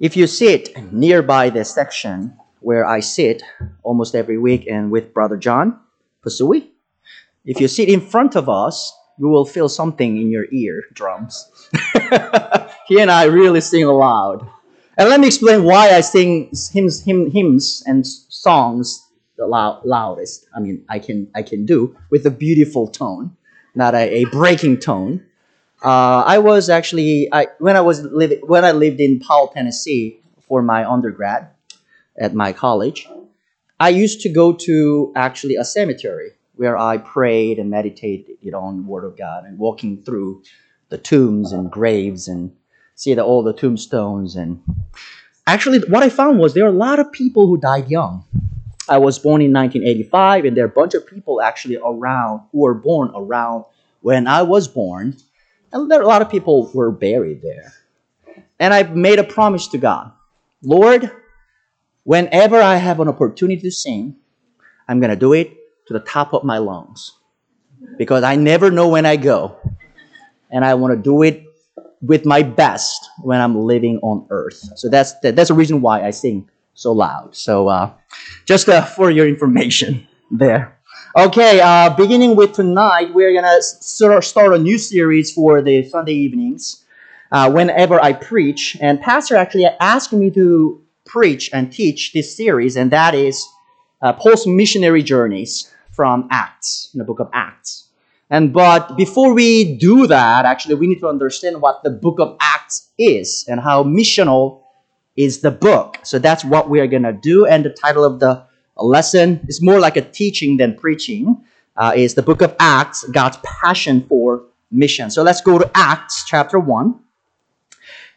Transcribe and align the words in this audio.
If 0.00 0.16
you 0.16 0.26
sit 0.26 0.74
nearby 0.92 1.50
the 1.50 1.64
section 1.64 2.36
where 2.60 2.84
I 2.84 3.00
sit 3.00 3.42
almost 3.84 4.14
every 4.14 4.38
week 4.38 4.66
and 4.68 4.90
with 4.90 5.14
Brother 5.14 5.36
John 5.36 5.78
Pasui, 6.24 6.68
if 7.44 7.60
you 7.60 7.68
sit 7.68 7.88
in 7.88 8.00
front 8.00 8.34
of 8.34 8.48
us, 8.48 8.92
you 9.18 9.28
will 9.28 9.44
feel 9.44 9.68
something 9.68 10.16
in 10.16 10.30
your 10.30 10.46
ear 10.50 10.82
drums. 10.92 11.48
he 12.88 12.98
and 12.98 13.10
I 13.10 13.24
really 13.24 13.60
sing 13.60 13.86
loud. 13.86 14.48
And 14.98 15.08
let 15.08 15.20
me 15.20 15.28
explain 15.28 15.62
why 15.62 15.90
I 15.90 16.00
sing 16.00 16.50
hymns, 16.72 17.04
hymn, 17.04 17.30
hymns 17.30 17.84
and 17.86 18.04
songs 18.04 19.00
the 19.36 19.46
loud, 19.46 19.84
loudest. 19.84 20.46
I 20.54 20.60
mean, 20.60 20.84
I 20.88 20.98
can 20.98 21.28
I 21.34 21.42
can 21.42 21.66
do 21.66 21.96
with 22.10 22.26
a 22.26 22.30
beautiful 22.30 22.88
tone, 22.88 23.36
not 23.74 23.94
a, 23.94 24.22
a 24.22 24.24
breaking 24.26 24.78
tone. 24.78 25.24
Uh, 25.84 26.24
I 26.26 26.38
was 26.38 26.70
actually 26.70 27.28
I 27.30 27.48
when 27.58 27.76
I 27.76 27.82
was 27.82 28.02
living 28.02 28.40
when 28.46 28.64
I 28.64 28.72
lived 28.72 29.00
in 29.00 29.20
Powell, 29.20 29.48
Tennessee 29.48 30.18
for 30.40 30.62
my 30.62 30.88
undergrad 30.88 31.48
at 32.18 32.34
my 32.34 32.54
college. 32.54 33.06
I 33.78 33.90
used 33.90 34.22
to 34.22 34.30
go 34.30 34.52
to 34.52 35.12
actually 35.14 35.56
a 35.56 35.64
cemetery 35.64 36.30
where 36.54 36.78
I 36.78 36.96
prayed 36.98 37.58
and 37.58 37.68
meditated 37.70 38.36
you 38.40 38.52
know, 38.52 38.60
on 38.60 38.76
the 38.78 38.82
Word 38.84 39.04
of 39.04 39.18
God 39.18 39.44
and 39.44 39.58
walking 39.58 40.02
through 40.02 40.42
the 40.88 40.98
tombs 40.98 41.52
and 41.52 41.70
graves 41.70 42.28
and 42.28 42.54
see 42.94 43.12
the, 43.12 43.24
all 43.24 43.42
the 43.42 43.52
tombstones. 43.52 44.36
And 44.36 44.62
actually, 45.46 45.80
what 45.80 46.02
I 46.02 46.08
found 46.08 46.38
was 46.38 46.54
there 46.54 46.64
are 46.64 46.68
a 46.68 46.72
lot 46.72 47.00
of 47.00 47.10
people 47.12 47.46
who 47.46 47.58
died 47.58 47.90
young. 47.90 48.24
I 48.88 48.98
was 48.98 49.18
born 49.18 49.42
in 49.42 49.52
1985, 49.52 50.44
and 50.44 50.56
there 50.56 50.64
are 50.64 50.68
a 50.68 50.70
bunch 50.70 50.94
of 50.94 51.06
people 51.06 51.42
actually 51.42 51.78
around 51.78 52.42
who 52.52 52.60
were 52.60 52.74
born 52.74 53.10
around 53.14 53.64
when 54.02 54.26
I 54.26 54.42
was 54.42 54.68
born, 54.68 55.16
and 55.74 55.90
there 55.90 56.00
a 56.00 56.06
lot 56.06 56.22
of 56.22 56.30
people 56.30 56.70
were 56.72 56.90
buried 56.90 57.42
there. 57.42 57.74
And 58.58 58.72
I 58.72 58.84
made 58.84 59.18
a 59.18 59.24
promise 59.24 59.66
to 59.68 59.78
God, 59.78 60.12
Lord, 60.62 61.10
whenever 62.04 62.62
I 62.62 62.76
have 62.76 63.00
an 63.00 63.08
opportunity 63.08 63.60
to 63.60 63.70
sing, 63.70 64.16
I'm 64.88 65.00
gonna 65.00 65.16
do 65.16 65.32
it 65.32 65.52
to 65.88 65.92
the 65.92 66.00
top 66.00 66.32
of 66.32 66.44
my 66.44 66.58
lungs 66.58 67.12
because 67.98 68.22
I 68.22 68.36
never 68.36 68.70
know 68.70 68.88
when 68.88 69.04
I 69.04 69.16
go. 69.16 69.58
And 70.50 70.64
I 70.64 70.74
want 70.74 70.94
to 70.94 71.02
do 71.02 71.22
it 71.22 71.44
with 72.00 72.24
my 72.24 72.42
best 72.42 73.10
when 73.22 73.40
I'm 73.40 73.56
living 73.56 73.98
on 74.02 74.26
earth. 74.30 74.70
So 74.76 74.88
that's 74.88 75.14
that's 75.20 75.48
the 75.48 75.54
reason 75.54 75.80
why 75.80 76.06
I 76.06 76.10
sing 76.10 76.48
so 76.74 76.92
loud. 76.92 77.34
So 77.34 77.66
uh, 77.68 77.90
just 78.44 78.68
uh, 78.68 78.84
for 78.84 79.10
your 79.10 79.26
information 79.26 80.06
there. 80.30 80.78
Okay, 81.16 81.60
uh, 81.60 81.90
beginning 81.90 82.34
with 82.34 82.54
tonight, 82.54 83.14
we're 83.14 83.32
gonna 83.32 83.62
start 83.62 84.52
a 84.52 84.58
new 84.58 84.76
series 84.76 85.32
for 85.32 85.62
the 85.62 85.88
Sunday 85.88 86.14
evenings. 86.14 86.82
Uh, 87.30 87.48
whenever 87.52 88.02
I 88.02 88.12
preach, 88.14 88.76
and 88.80 89.00
Pastor 89.00 89.36
actually 89.36 89.66
asked 89.78 90.12
me 90.12 90.28
to 90.30 90.82
preach 91.04 91.50
and 91.52 91.72
teach 91.72 92.12
this 92.12 92.36
series, 92.36 92.74
and 92.74 92.90
that 92.90 93.14
is 93.14 93.46
uh, 94.02 94.12
Paul's 94.14 94.44
missionary 94.44 95.04
journeys 95.04 95.72
from 95.92 96.26
Acts, 96.32 96.90
in 96.92 96.98
the 96.98 97.04
book 97.04 97.20
of 97.20 97.30
Acts. 97.32 97.84
And 98.28 98.52
but 98.52 98.96
before 98.96 99.34
we 99.34 99.76
do 99.76 100.08
that, 100.08 100.46
actually, 100.46 100.74
we 100.74 100.88
need 100.88 100.98
to 100.98 101.06
understand 101.06 101.62
what 101.62 101.84
the 101.84 101.90
book 101.90 102.18
of 102.18 102.36
Acts 102.40 102.88
is 102.98 103.44
and 103.46 103.60
how 103.60 103.84
missional 103.84 104.62
is 105.14 105.42
the 105.42 105.52
book. 105.52 106.00
So 106.02 106.18
that's 106.18 106.44
what 106.44 106.68
we 106.68 106.80
are 106.80 106.88
going 106.88 107.04
to 107.04 107.12
do. 107.12 107.46
And 107.46 107.64
the 107.64 107.70
title 107.70 108.04
of 108.04 108.18
the 108.18 108.46
lesson 108.82 109.44
is 109.48 109.62
more 109.62 109.78
like 109.78 109.96
a 109.96 110.02
teaching 110.02 110.56
than 110.56 110.74
preaching. 110.74 111.44
Uh, 111.76 111.92
is 111.94 112.14
the 112.14 112.22
book 112.22 112.40
of 112.40 112.54
Acts, 112.60 113.04
God's 113.10 113.36
passion 113.44 114.06
for 114.08 114.44
mission. 114.70 115.10
So 115.10 115.22
let's 115.22 115.40
go 115.40 115.58
to 115.58 115.70
Acts 115.74 116.24
chapter 116.26 116.58
1. 116.58 117.00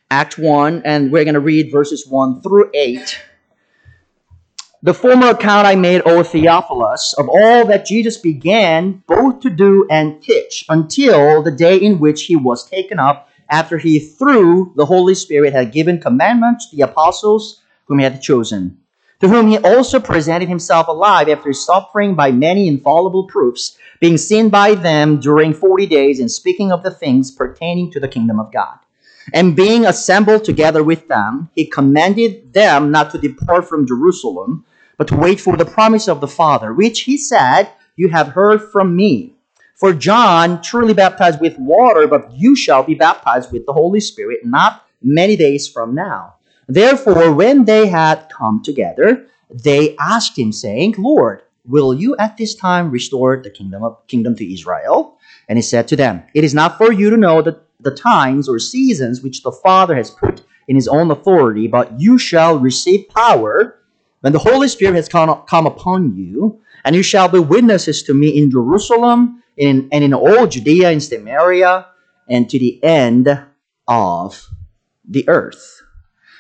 Act 0.10 0.38
1, 0.38 0.84
and 0.86 1.12
we're 1.12 1.24
going 1.24 1.34
to 1.34 1.40
read 1.40 1.72
verses 1.72 2.08
1 2.08 2.42
through 2.42 2.70
8. 2.74 3.20
The 4.84 4.94
former 4.94 5.30
account 5.30 5.68
I 5.68 5.76
made, 5.76 6.04
O 6.06 6.24
Theophilus, 6.24 7.14
of 7.18 7.28
all 7.28 7.66
that 7.66 7.86
Jesus 7.86 8.18
began 8.18 9.04
both 9.08 9.42
to 9.42 9.50
do 9.50 9.88
and 9.90 10.22
teach 10.22 10.64
until 10.70 11.42
the 11.42 11.52
day 11.52 11.78
in 11.78 12.00
which 12.00 12.24
he 12.24 12.36
was 12.36 12.70
taken 12.70 13.00
up, 13.00 13.30
after 13.50 13.78
he, 13.78 14.00
through 14.00 14.74
the 14.76 14.86
Holy 14.86 15.16
Spirit, 15.16 15.54
had 15.54 15.72
given 15.72 16.00
commandments 16.00 16.70
to 16.70 16.76
the 16.76 16.84
apostles 16.84 17.62
whom 17.86 18.00
he 18.00 18.04
had 18.04 18.22
chosen, 18.22 18.78
to 19.20 19.28
whom 19.28 19.48
he 19.48 19.58
also 19.58 20.00
presented 20.00 20.48
himself 20.48 20.88
alive 20.88 21.28
after 21.30 21.52
suffering 21.54 22.16
by 22.16 22.32
many 22.32 22.68
infallible 22.68 23.26
proofs, 23.28 23.78
being 24.00 24.18
seen 24.18 24.50
by 24.50 24.76
them 24.76 25.20
during 25.20 25.54
forty 25.54 25.86
days, 25.88 26.20
and 26.20 26.32
speaking 26.32 26.72
of 26.72 26.84
the 26.84 26.92
things 26.92 27.32
pertaining 27.32 27.92
to 27.92 28.00
the 28.00 28.08
kingdom 28.08 28.40
of 28.40 28.52
God. 28.52 28.78
And 29.34 29.56
being 29.56 29.86
assembled 29.86 30.46
together 30.46 30.84
with 30.84 31.08
them, 31.08 31.50
he 31.54 31.66
commanded 31.66 32.54
them 32.54 32.92
not 32.92 33.12
to 33.12 33.18
depart 33.18 33.68
from 33.68 33.88
Jerusalem, 33.88 34.66
but 34.98 35.08
to 35.10 35.18
wait 35.18 35.42
for 35.42 35.58
the 35.58 35.66
promise 35.66 36.08
of 36.08 36.22
the 36.22 36.28
Father, 36.28 36.74
which 36.74 37.02
he 37.02 37.18
said, 37.18 37.70
You 37.96 38.10
have 38.10 38.30
heard 38.30 38.72
from 38.72 38.96
me. 38.96 39.34
For 39.76 39.94
John 39.94 40.62
truly 40.62 40.94
baptized 40.94 41.40
with 41.40 41.58
water, 41.60 42.08
but 42.08 42.32
you 42.32 42.56
shall 42.56 42.84
be 42.84 42.96
baptized 42.96 43.52
with 43.52 43.66
the 43.66 43.74
Holy 43.74 44.00
Spirit 44.00 44.40
not 44.44 44.86
many 45.04 45.36
days 45.36 45.68
from 45.68 45.94
now. 45.94 46.37
Therefore, 46.68 47.34
when 47.34 47.66
they 47.66 47.88
had 47.88 48.30
come 48.30 48.62
together, 48.62 49.28
they 49.50 49.96
asked 49.98 50.38
him, 50.38 50.52
saying, 50.52 50.96
Lord, 50.98 51.44
will 51.66 51.94
you 51.94 52.16
at 52.18 52.38
this 52.38 52.56
time 52.56 52.92
restore 52.92 53.42
the 53.42 53.50
kingdom 53.50 53.84
of 53.84 54.06
kingdom 54.08 54.36
to 54.36 54.54
Israel? 54.54 55.18
And 55.48 55.58
he 55.58 55.64
said 55.64 55.88
to 55.90 55.96
them, 55.96 56.24
It 56.34 56.44
is 56.44 56.54
not 56.54 56.78
for 56.78 56.92
you 56.92 57.10
to 57.10 57.18
know 57.18 57.42
the, 57.42 57.62
the 57.80 57.96
times 57.96 58.50
or 58.50 58.60
seasons 58.60 59.22
which 59.22 59.44
the 59.44 59.52
Father 59.52 59.96
has 59.96 60.12
put 60.12 60.44
in 60.68 60.76
his 60.76 60.88
own 60.88 61.12
authority, 61.12 61.68
but 61.68 62.00
you 62.00 62.18
shall 62.18 62.60
receive 62.60 63.08
power 63.10 63.80
when 64.22 64.34
the 64.34 64.40
Holy 64.40 64.68
Spirit 64.68 64.96
has 64.96 65.08
come, 65.08 65.44
come 65.48 65.66
upon 65.66 66.18
you, 66.18 66.60
and 66.84 66.96
you 66.96 67.04
shall 67.04 67.30
be 67.30 67.40
witnesses 67.40 68.04
to 68.04 68.14
me 68.14 68.38
in 68.38 68.52
Jerusalem 68.52 69.44
in, 69.56 69.88
and 69.92 70.04
in 70.04 70.14
all 70.14 70.48
Judea 70.48 70.92
and 70.92 71.02
Samaria 71.02 71.88
and 72.28 72.50
to 72.50 72.60
the 72.60 72.84
end 72.84 73.46
of 73.88 74.50
the 75.08 75.28
earth. 75.30 75.82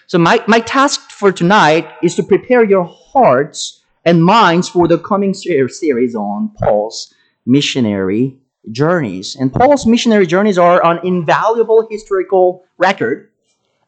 So, 0.07 0.17
my, 0.17 0.41
my 0.47 0.61
task 0.61 1.11
for 1.11 1.33
tonight 1.33 1.85
is 2.01 2.15
to 2.15 2.23
prepare 2.23 2.63
your 2.63 2.85
hearts 2.85 3.83
and 4.05 4.23
minds 4.23 4.69
for 4.69 4.87
the 4.87 4.97
coming 4.97 5.33
series 5.33 6.15
on 6.15 6.53
Paul's 6.57 7.13
missionary 7.45 8.39
journeys. 8.71 9.35
And 9.35 9.51
Paul's 9.51 9.85
missionary 9.85 10.25
journeys 10.25 10.57
are 10.57 10.85
an 10.85 11.05
invaluable 11.05 11.85
historical 11.91 12.63
record 12.77 13.31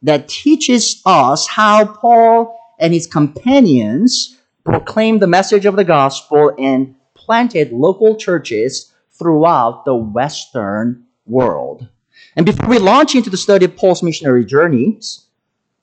that 0.02 0.28
teaches 0.28 1.00
us 1.06 1.46
how 1.48 1.86
Paul 1.86 2.54
and 2.78 2.92
his 2.92 3.06
companions 3.06 4.36
proclaimed 4.62 5.22
the 5.22 5.26
message 5.26 5.64
of 5.64 5.76
the 5.76 5.84
gospel 5.84 6.52
and 6.58 6.96
planted 7.14 7.72
local 7.72 8.16
churches 8.16 8.92
throughout 9.10 9.86
the 9.86 9.94
Western 9.94 11.02
world. 11.24 11.88
And 12.36 12.44
before 12.44 12.68
we 12.68 12.78
launch 12.78 13.14
into 13.14 13.30
the 13.30 13.38
study 13.38 13.64
of 13.64 13.74
Paul's 13.74 14.02
missionary 14.02 14.44
journeys, 14.44 15.26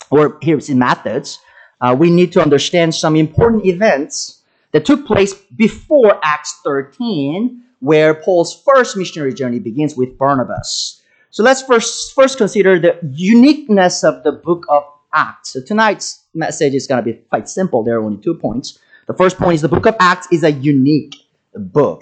or 0.09 0.38
his 0.41 0.69
methods, 0.69 1.40
uh, 1.81 1.95
we 1.97 2.09
need 2.09 2.31
to 2.34 2.41
understand 2.41 2.95
some 2.95 3.16
important 3.16 3.66
events 3.66 4.41
that 4.72 4.85
took 4.85 5.06
place 5.06 5.34
before 5.34 6.19
Acts 6.23 6.59
13, 6.63 7.62
where 7.79 8.13
Paul's 8.13 8.62
first 8.66 8.97
missionary 8.97 9.34
journey 9.34 9.59
begins 9.59 9.96
with 9.96 10.17
Barnabas. 10.17 11.01
So 11.29 11.44
let's 11.44 11.62
first, 11.62 12.13
first 12.16 12.38
consider 12.38 12.79
the 12.79 12.97
uniqueness 13.13 14.03
of 14.03 14.23
the 14.23 14.31
book 14.31 14.66
of 14.69 14.84
Acts. 15.13 15.51
So 15.51 15.62
tonight's 15.62 16.23
message 16.34 16.73
is 16.73 16.88
going 16.88 17.03
to 17.03 17.12
be 17.12 17.19
quite 17.29 17.50
simple. 17.50 17.84
There 17.84 17.97
are 17.97 18.03
only 18.03 18.17
two 18.17 18.34
points. 18.34 18.79
The 19.07 19.13
first 19.13 19.38
point 19.38 19.56
is 19.56 19.62
the 19.62 19.67
book 19.67 19.85
of 19.85 19.96
Acts 20.00 20.28
is 20.31 20.44
a 20.44 20.51
unique 20.51 21.16
book. 21.53 22.01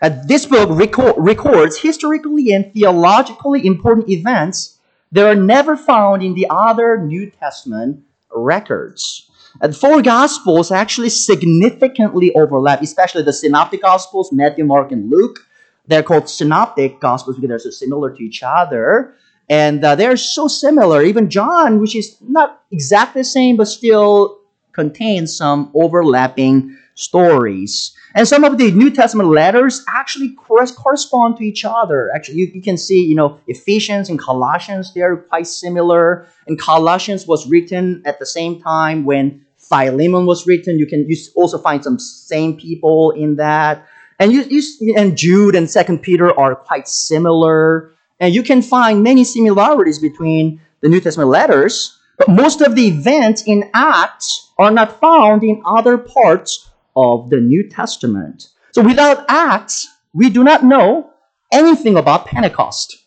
Uh, 0.00 0.10
this 0.26 0.46
book 0.46 0.68
record, 0.72 1.14
records 1.16 1.78
historically 1.78 2.52
and 2.52 2.72
theologically 2.72 3.66
important 3.66 4.08
events 4.08 4.78
that 5.12 5.26
are 5.26 5.34
never 5.34 5.76
found 5.76 6.22
in 6.22 6.34
the 6.34 6.46
other 6.50 6.98
New 6.98 7.30
Testament 7.30 8.02
records. 8.30 9.30
And 9.60 9.76
four 9.76 10.00
Gospels 10.02 10.72
actually 10.72 11.10
significantly 11.10 12.34
overlap, 12.34 12.80
especially 12.80 13.22
the 13.22 13.32
Synoptic 13.32 13.82
Gospels, 13.82 14.32
Matthew, 14.32 14.64
Mark, 14.64 14.90
and 14.92 15.10
Luke. 15.10 15.40
They're 15.86 16.02
called 16.02 16.28
Synoptic 16.28 17.00
Gospels 17.00 17.36
because 17.36 17.48
they're 17.48 17.58
so 17.58 17.70
similar 17.70 18.10
to 18.10 18.22
each 18.22 18.42
other. 18.42 19.14
And 19.50 19.84
uh, 19.84 19.94
they're 19.94 20.16
so 20.16 20.48
similar. 20.48 21.02
Even 21.02 21.28
John, 21.28 21.80
which 21.80 21.94
is 21.94 22.16
not 22.22 22.62
exactly 22.70 23.20
the 23.20 23.24
same, 23.24 23.56
but 23.56 23.66
still 23.66 24.38
contains 24.72 25.36
some 25.36 25.70
overlapping 25.74 26.78
stories. 26.94 27.96
And 28.14 28.28
some 28.28 28.44
of 28.44 28.58
the 28.58 28.70
New 28.72 28.90
Testament 28.90 29.30
letters 29.30 29.84
actually 29.88 30.34
correspond 30.34 31.36
to 31.38 31.44
each 31.44 31.64
other. 31.64 32.10
Actually, 32.14 32.38
you, 32.38 32.50
you 32.54 32.62
can 32.62 32.76
see, 32.76 33.02
you 33.02 33.14
know, 33.14 33.40
Ephesians 33.46 34.10
and 34.10 34.18
Colossians, 34.18 34.92
they're 34.92 35.16
quite 35.16 35.46
similar. 35.46 36.26
And 36.46 36.58
Colossians 36.58 37.26
was 37.26 37.48
written 37.48 38.02
at 38.04 38.18
the 38.18 38.26
same 38.26 38.60
time 38.60 39.04
when 39.04 39.44
Philemon 39.56 40.26
was 40.26 40.46
written. 40.46 40.78
You 40.78 40.86
can 40.86 41.08
you 41.08 41.16
also 41.34 41.58
find 41.58 41.82
some 41.82 41.98
same 41.98 42.56
people 42.56 43.12
in 43.12 43.36
that. 43.36 43.86
And 44.18 44.32
you, 44.32 44.42
you 44.42 44.94
and 44.96 45.16
Jude 45.16 45.54
and 45.54 45.70
Second 45.70 46.00
Peter 46.00 46.38
are 46.38 46.54
quite 46.54 46.88
similar. 46.88 47.92
And 48.20 48.34
you 48.34 48.42
can 48.42 48.60
find 48.60 49.02
many 49.02 49.24
similarities 49.24 49.98
between 49.98 50.60
the 50.80 50.88
New 50.88 51.00
Testament 51.00 51.30
letters, 51.30 51.98
But 52.18 52.28
most 52.28 52.60
of 52.60 52.74
the 52.74 52.86
events 52.86 53.42
in 53.46 53.70
Acts 53.74 54.50
are 54.58 54.70
not 54.70 55.00
found 55.00 55.42
in 55.42 55.62
other 55.64 55.96
parts 55.98 56.70
of 56.96 57.30
the 57.30 57.38
New 57.38 57.68
Testament. 57.68 58.48
So 58.72 58.82
without 58.82 59.24
Acts, 59.28 59.88
we 60.12 60.30
do 60.30 60.44
not 60.44 60.64
know 60.64 61.10
anything 61.52 61.96
about 61.96 62.26
Pentecost. 62.26 62.98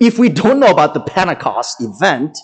If 0.00 0.18
we 0.18 0.28
don't 0.28 0.60
know 0.60 0.70
about 0.70 0.94
the 0.94 1.00
Pentecost 1.00 1.80
event, 1.80 2.36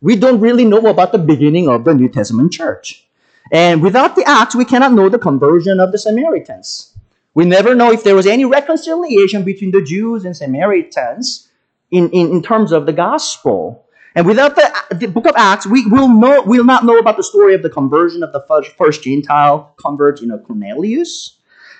we 0.00 0.16
don't 0.16 0.40
really 0.40 0.64
know 0.64 0.86
about 0.86 1.12
the 1.12 1.18
beginning 1.18 1.68
of 1.68 1.84
the 1.84 1.94
New 1.94 2.08
Testament 2.08 2.52
church. 2.52 3.06
And 3.52 3.82
without 3.82 4.16
the 4.16 4.24
Acts, 4.26 4.54
we 4.54 4.64
cannot 4.64 4.92
know 4.92 5.08
the 5.08 5.18
conversion 5.18 5.80
of 5.80 5.92
the 5.92 5.98
Samaritans. 5.98 6.94
We 7.34 7.44
never 7.44 7.74
know 7.74 7.92
if 7.92 8.02
there 8.02 8.14
was 8.14 8.26
any 8.26 8.44
reconciliation 8.44 9.44
between 9.44 9.70
the 9.70 9.82
Jews 9.82 10.24
and 10.24 10.36
Samaritans 10.36 11.48
in, 11.90 12.10
in, 12.10 12.30
in 12.30 12.42
terms 12.42 12.72
of 12.72 12.86
the 12.86 12.92
gospel. 12.92 13.86
And 14.14 14.26
without 14.26 14.56
the, 14.56 14.96
the 14.96 15.06
book 15.06 15.26
of 15.26 15.34
Acts, 15.36 15.66
we 15.66 15.86
will 15.86 16.08
know 16.08 16.42
we'll 16.42 16.64
not 16.64 16.84
know 16.84 16.98
about 16.98 17.16
the 17.16 17.22
story 17.22 17.54
of 17.54 17.62
the 17.62 17.70
conversion 17.70 18.22
of 18.22 18.32
the 18.32 18.44
first, 18.48 18.72
first 18.72 19.02
Gentile 19.02 19.74
convert, 19.76 20.20
you 20.20 20.26
know, 20.26 20.38
Cornelius. 20.38 21.38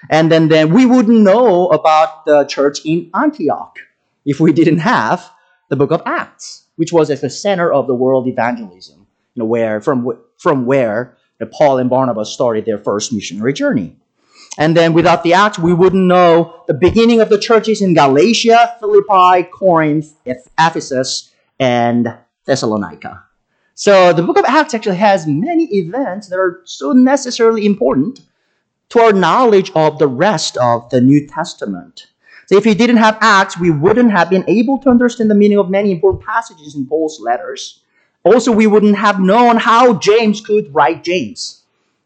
And 0.09 0.31
then, 0.31 0.49
then 0.49 0.73
we 0.73 0.87
wouldn't 0.87 1.21
know 1.21 1.69
about 1.69 2.25
the 2.25 2.45
church 2.45 2.79
in 2.85 3.11
Antioch 3.15 3.79
if 4.25 4.41
we 4.41 4.53
didn't 4.53 4.79
have 4.79 5.31
the 5.69 5.77
book 5.77 5.91
of 5.91 6.03
Acts, 6.07 6.67
which 6.77 6.93
was 6.93 7.11
at 7.11 7.21
the 7.21 7.31
center 7.31 7.73
of 7.73 7.87
the 7.87 7.95
world 7.95 8.27
evangelism, 8.27 9.07
you 9.35 9.41
know, 9.41 9.47
where 9.47 9.81
from 9.81 10.19
from 10.39 10.67
where 10.67 11.17
Paul 11.53 11.79
and 11.79 11.91
Barnabas 11.91 12.33
started 12.33 12.65
their 12.65 12.79
first 12.79 13.13
missionary 13.13 13.53
journey. 13.53 13.97
And 14.59 14.77
then 14.77 14.93
without 14.93 15.23
the 15.23 15.35
Acts, 15.35 15.59
we 15.59 15.73
wouldn't 15.73 16.07
know 16.07 16.65
the 16.67 16.75
beginning 16.75 17.21
of 17.21 17.29
the 17.29 17.39
churches 17.39 17.81
in 17.81 17.95
Galatia, 17.95 18.77
Philippi, 18.81 19.49
Corinth, 19.51 20.15
Ephesus, 20.27 21.31
and 21.61 22.17
Thessalonica. 22.47 23.23
So 23.75 24.13
the 24.13 24.23
book 24.23 24.39
of 24.39 24.45
Acts 24.47 24.75
actually 24.75 24.97
has 24.97 25.27
many 25.27 25.65
events 25.77 26.29
that 26.29 26.39
are 26.39 26.63
so 26.65 26.93
necessarily 26.93 27.65
important 27.65 28.21
to 28.89 29.01
our 29.01 29.13
knowledge 29.13 29.71
of 29.75 29.99
the 29.99 30.09
rest 30.09 30.57
of 30.57 30.91
the 30.91 31.01
New 31.01 31.27
Testament. 31.27 32.09
So 32.47 32.57
if 32.57 32.65
we 32.65 32.75
didn't 32.75 32.97
have 32.97 33.17
Acts, 33.21 33.59
we 33.59 33.71
wouldn't 33.71 34.11
have 34.11 34.29
been 34.29 34.45
able 34.49 34.79
to 34.81 34.91
understand 34.91 35.31
the 35.31 35.37
meaning 35.37 35.59
of 35.59 35.71
many 35.71 35.93
important 35.93 36.25
passages 36.25 36.75
in 36.75 36.87
Paul's 36.87 37.21
letters. 37.21 37.81
Also, 38.25 38.51
we 38.51 38.67
wouldn't 38.67 38.97
have 38.97 39.21
known 39.21 39.57
how 39.57 39.95
James 39.95 40.41
could 40.41 40.75
write 40.75 41.05
James. 41.05 41.63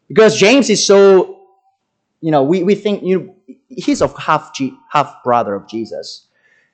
Because 0.07 0.37
James 0.37 0.69
is 0.69 0.85
so, 0.85 1.41
you 2.21 2.29
know, 2.29 2.43
we, 2.43 2.61
we 2.61 2.75
think 2.75 3.03
you 3.03 3.19
know, 3.19 3.35
he's 3.69 4.01
a 4.01 4.07
half, 4.19 4.55
half 4.89 5.23
brother 5.23 5.55
of 5.55 5.67
Jesus. 5.67 6.27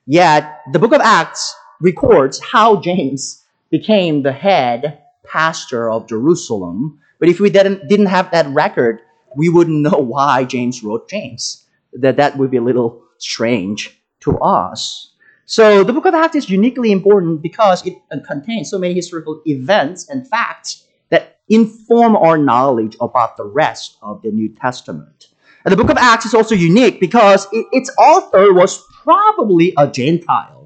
Yet, 0.06 0.60
the 0.72 0.78
book 0.78 0.92
of 0.92 1.00
Acts 1.00 1.56
records 1.82 2.40
how 2.40 2.80
James 2.80 3.44
became 3.70 4.22
the 4.22 4.32
head 4.32 5.02
pastor 5.24 5.90
of 5.90 6.08
Jerusalem. 6.08 7.00
But 7.18 7.28
if 7.28 7.40
we 7.40 7.50
didn't, 7.50 7.88
didn't 7.88 8.06
have 8.06 8.30
that 8.30 8.46
record, 8.48 9.00
we 9.36 9.48
wouldn't 9.48 9.82
know 9.82 9.98
why 10.14 10.44
James 10.44 10.82
wrote 10.82 11.08
James. 11.08 11.64
That 11.92 12.16
that 12.16 12.38
would 12.38 12.50
be 12.50 12.56
a 12.56 12.62
little 12.62 13.02
strange 13.18 14.00
to 14.20 14.38
us. 14.38 15.12
So 15.44 15.84
the 15.84 15.92
book 15.92 16.06
of 16.06 16.14
Acts 16.14 16.36
is 16.36 16.48
uniquely 16.48 16.92
important 16.92 17.42
because 17.42 17.84
it 17.84 17.96
contains 18.26 18.70
so 18.70 18.78
many 18.78 18.94
historical 18.94 19.42
events 19.44 20.08
and 20.08 20.26
facts 20.26 20.84
that 21.10 21.40
inform 21.48 22.16
our 22.16 22.38
knowledge 22.38 22.96
about 23.00 23.36
the 23.36 23.44
rest 23.44 23.98
of 24.00 24.22
the 24.22 24.30
New 24.30 24.48
Testament. 24.48 25.28
And 25.64 25.72
the 25.72 25.76
book 25.76 25.90
of 25.90 25.98
Acts 25.98 26.24
is 26.24 26.34
also 26.34 26.54
unique 26.54 27.00
because 27.00 27.46
it, 27.52 27.66
its 27.72 27.90
author 27.98 28.54
was 28.54 28.82
probably 29.02 29.74
a 29.76 29.86
Gentile. 29.86 30.61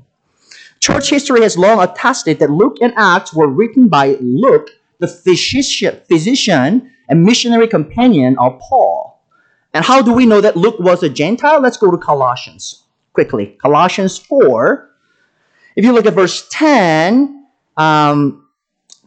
Church 0.81 1.11
history 1.11 1.43
has 1.43 1.57
long 1.57 1.83
attested 1.83 2.39
that 2.39 2.51
Luke 2.51 2.79
and 2.81 2.93
Acts 2.97 3.35
were 3.35 3.49
written 3.49 3.89
by 3.89 4.17
Luke, 4.21 4.71
the 4.99 5.09
physician, 5.09 6.91
and 7.09 7.25
missionary 7.25 7.69
companion 7.69 8.37
of 8.39 8.59
Paul. 8.61 9.23
And 9.73 9.85
how 9.85 10.03
do 10.03 10.13
we 10.13 10.27
know 10.27 10.41
that 10.41 10.57
Luke 10.57 10.79
was 10.79 11.03
a 11.03 11.09
Gentile? 11.09 11.61
Let's 11.61 11.77
go 11.77 11.91
to 11.91 11.99
Colossians 11.99 12.85
quickly. 13.13 13.57
Colossians 13.61 14.19
4. 14.19 14.91
If 15.77 15.85
you 15.85 15.93
look 15.93 16.07
at 16.07 16.15
verse 16.15 16.49
10, 16.51 17.47
um, 17.77 18.47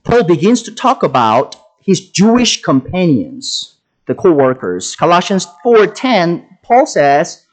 Paul 0.04 0.24
begins 0.24 0.62
to 0.64 0.72
talk 0.74 1.04
about 1.04 1.56
his 1.82 2.10
Jewish 2.10 2.62
companions, 2.62 3.78
the 4.06 4.16
co-workers. 4.16 4.96
Colossians 4.96 5.48
4:10, 5.64 6.46
Paul 6.64 6.86
says, 6.86 7.46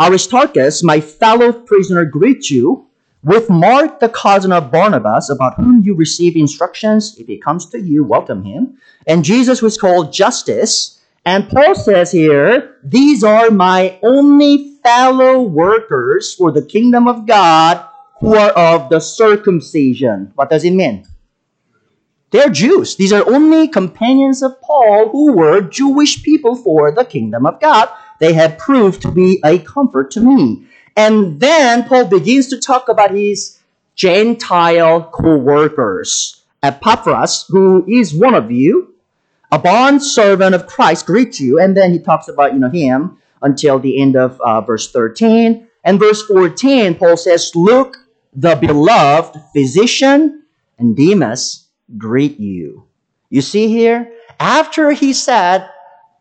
Aristarchus, 0.00 0.82
my 0.82 1.00
fellow 1.00 1.52
prisoner, 1.52 2.04
greets 2.04 2.50
you 2.50 2.86
with 3.24 3.48
Mark, 3.48 4.00
the 4.00 4.08
cousin 4.08 4.52
of 4.52 4.70
Barnabas, 4.70 5.30
about 5.30 5.54
whom 5.54 5.82
you 5.82 5.94
receive 5.94 6.36
instructions. 6.36 7.16
If 7.18 7.26
he 7.26 7.38
comes 7.38 7.66
to 7.70 7.80
you, 7.80 8.04
welcome 8.04 8.44
him. 8.44 8.78
And 9.06 9.24
Jesus 9.24 9.62
was 9.62 9.78
called 9.78 10.12
Justus. 10.12 11.00
And 11.24 11.48
Paul 11.48 11.74
says 11.74 12.12
here, 12.12 12.76
These 12.84 13.24
are 13.24 13.50
my 13.50 13.98
only 14.02 14.76
fellow 14.82 15.40
workers 15.40 16.34
for 16.34 16.52
the 16.52 16.64
kingdom 16.64 17.08
of 17.08 17.26
God 17.26 17.82
who 18.20 18.36
are 18.36 18.50
of 18.50 18.90
the 18.90 19.00
circumcision. 19.00 20.32
What 20.34 20.50
does 20.50 20.64
it 20.64 20.72
mean? 20.72 21.06
They're 22.30 22.50
Jews. 22.50 22.96
These 22.96 23.12
are 23.12 23.26
only 23.28 23.68
companions 23.68 24.42
of 24.42 24.60
Paul 24.60 25.08
who 25.08 25.32
were 25.32 25.60
Jewish 25.60 26.22
people 26.22 26.56
for 26.56 26.90
the 26.90 27.04
kingdom 27.04 27.46
of 27.46 27.60
God. 27.60 27.88
They 28.18 28.32
have 28.34 28.58
proved 28.58 29.00
to 29.02 29.10
be 29.10 29.40
a 29.44 29.60
comfort 29.60 30.10
to 30.12 30.20
me. 30.20 30.66
And 30.96 31.40
then 31.40 31.84
Paul 31.84 32.06
begins 32.06 32.48
to 32.48 32.60
talk 32.60 32.88
about 32.88 33.10
his 33.10 33.58
Gentile 33.96 35.02
co-workers. 35.12 36.42
Epaphras, 36.62 37.44
who 37.48 37.84
is 37.86 38.14
one 38.14 38.34
of 38.34 38.50
you, 38.50 38.94
a 39.52 39.58
bond 39.58 40.02
servant 40.02 40.54
of 40.54 40.66
Christ, 40.66 41.06
greets 41.06 41.40
you. 41.40 41.60
And 41.60 41.76
then 41.76 41.92
he 41.92 41.98
talks 41.98 42.28
about 42.28 42.54
you 42.54 42.58
know 42.58 42.70
him 42.70 43.18
until 43.42 43.78
the 43.78 44.00
end 44.00 44.16
of 44.16 44.40
uh, 44.40 44.60
verse 44.62 44.90
13. 44.90 45.68
And 45.84 46.00
verse 46.00 46.26
14, 46.26 46.94
Paul 46.94 47.16
says, 47.16 47.52
Luke, 47.54 47.96
the 48.32 48.56
beloved 48.56 49.36
physician, 49.52 50.42
and 50.78 50.96
Demas 50.96 51.68
greet 51.98 52.40
you. 52.40 52.84
You 53.30 53.42
see 53.42 53.68
here, 53.68 54.10
after 54.40 54.90
he 54.92 55.12
said, 55.12 55.68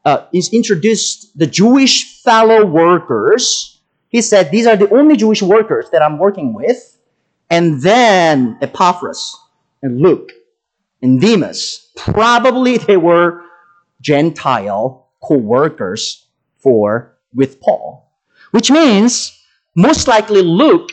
uh, 0.06 0.26
he's 0.32 0.54
introduced 0.54 1.38
the 1.38 1.48
Jewish 1.48 2.22
fellow 2.22 2.66
workers, 2.66 3.73
he 4.14 4.22
said, 4.22 4.52
These 4.52 4.68
are 4.68 4.78
the 4.78 4.90
only 4.94 5.18
Jewish 5.18 5.42
workers 5.42 5.90
that 5.92 6.02
I'm 6.02 6.20
working 6.20 6.54
with. 6.54 6.98
And 7.50 7.82
then 7.82 8.58
Epaphras 8.62 9.36
and 9.82 10.00
Luke 10.00 10.32
and 11.02 11.20
Demas, 11.20 11.92
probably 11.98 12.78
they 12.78 12.96
were 12.96 13.42
Gentile 14.00 15.10
co 15.22 15.36
workers 15.36 16.28
for 16.60 17.18
with 17.34 17.60
Paul. 17.60 18.12
Which 18.52 18.70
means 18.70 19.38
most 19.76 20.08
likely 20.08 20.44
Luke 20.44 20.92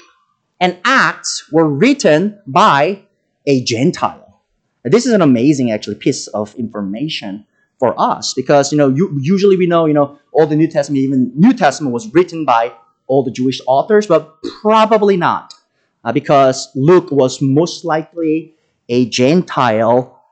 and 0.59 0.79
Acts 0.85 1.53
were 1.53 1.69
written 1.69 2.41
by 2.47 3.03
a 3.47 3.62
Gentile. 3.62 4.43
This 4.83 5.05
is 5.05 5.12
an 5.12 5.21
amazing 5.21 5.71
actually 5.71 5.97
piece 5.97 6.27
of 6.29 6.55
information 6.55 7.47
for 7.79 7.95
us 7.99 8.33
because 8.33 8.73
you 8.73 8.79
know 8.79 8.89
you, 8.89 9.19
usually 9.21 9.57
we 9.57 9.67
know 9.67 9.85
you 9.85 9.95
know 9.95 10.19
all 10.33 10.47
the 10.47 10.57
New 10.57 10.69
Testament 10.69 11.03
even 11.03 11.33
New 11.35 11.53
Testament 11.53 11.93
was 11.93 12.12
written 12.15 12.47
by 12.47 12.73
all 13.11 13.23
the 13.23 13.31
Jewish 13.31 13.61
authors, 13.67 14.07
but 14.07 14.43
probably 14.62 15.17
not, 15.17 15.52
uh, 16.05 16.12
because 16.12 16.69
Luke 16.75 17.11
was 17.11 17.43
most 17.43 17.85
likely 17.85 18.55
a 18.88 19.07
Gentile 19.09 20.23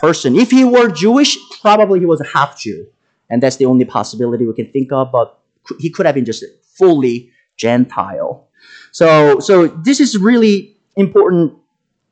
person. 0.00 0.36
If 0.36 0.50
he 0.50 0.64
were 0.64 0.88
Jewish, 0.88 1.36
probably 1.60 1.98
he 1.98 2.06
was 2.06 2.20
a 2.20 2.26
half 2.26 2.58
Jew, 2.58 2.86
and 3.28 3.42
that's 3.42 3.56
the 3.56 3.66
only 3.66 3.84
possibility 3.84 4.46
we 4.46 4.54
can 4.54 4.70
think 4.70 4.92
of. 4.92 5.10
But 5.12 5.38
he 5.78 5.90
could 5.90 6.06
have 6.06 6.14
been 6.14 6.24
just 6.24 6.44
fully 6.78 7.30
Gentile. 7.56 8.48
So, 8.92 9.40
so 9.40 9.66
this 9.66 10.00
is 10.00 10.16
really 10.16 10.76
important 10.96 11.54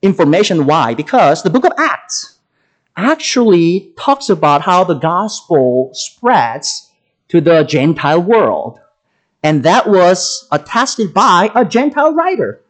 information. 0.03 0.67
Why? 0.67 0.95
Because 0.95 1.43
the 1.43 1.51
book 1.51 1.65
of 1.65 1.73
Acts 1.79 2.39
actually 2.97 3.93
talks 3.99 4.29
about 4.29 4.63
how 4.63 4.85
the 4.85 4.95
gospel 4.95 5.91
spreads 5.95 6.91
to 7.29 7.41
the 7.41 7.63
Gentile 7.65 8.23
world. 8.23 8.81
And 9.43 9.63
that 9.63 9.89
was 9.89 10.47
attested 10.51 11.15
by 11.15 11.51
a 11.55 11.65
Gentile 11.65 12.15
writer. 12.15 12.61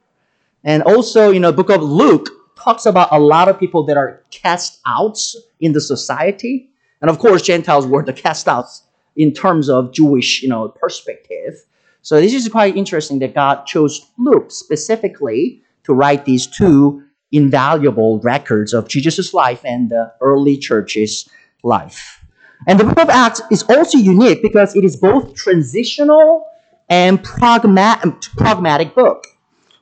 And 0.64 0.82
also, 0.82 1.30
you 1.30 1.40
know, 1.40 1.50
the 1.50 1.56
book 1.56 1.70
of 1.70 1.82
Luke 1.82 2.28
talks 2.58 2.86
about 2.86 3.08
a 3.12 3.20
lot 3.20 3.48
of 3.48 3.58
people 3.58 3.84
that 3.86 3.96
are 3.96 4.22
cast 4.30 4.80
out 4.86 5.18
in 5.60 5.72
the 5.72 5.80
society. 5.80 6.70
And 7.00 7.10
of 7.10 7.18
course, 7.18 7.42
Gentiles 7.42 7.86
were 7.86 8.02
the 8.02 8.12
cast 8.12 8.48
outs 8.48 8.82
in 9.14 9.32
terms 9.32 9.68
of 9.70 9.92
Jewish, 9.92 10.42
you 10.42 10.48
know, 10.48 10.68
perspective. 10.68 11.54
So 12.02 12.20
this 12.20 12.34
is 12.34 12.48
quite 12.48 12.76
interesting 12.76 13.18
that 13.20 13.34
God 13.34 13.64
chose 13.66 14.10
Luke 14.18 14.50
specifically 14.50 15.62
to 15.84 15.94
write 15.94 16.24
these 16.24 16.46
two 16.46 17.02
invaluable 17.32 18.20
records 18.20 18.72
of 18.72 18.88
Jesus' 18.88 19.34
life 19.34 19.60
and 19.64 19.90
the 19.90 20.12
early 20.20 20.56
church's 20.56 21.28
life. 21.62 22.24
And 22.66 22.80
the 22.80 22.84
book 22.84 22.98
of 22.98 23.10
Acts 23.10 23.40
is 23.50 23.62
also 23.64 23.98
unique 23.98 24.42
because 24.42 24.74
it 24.74 24.84
is 24.84 24.96
both 24.96 25.34
transitional 25.34 26.46
and 26.88 27.22
pragmatic, 27.22 28.20
pragmatic 28.36 28.94
book. 28.94 29.26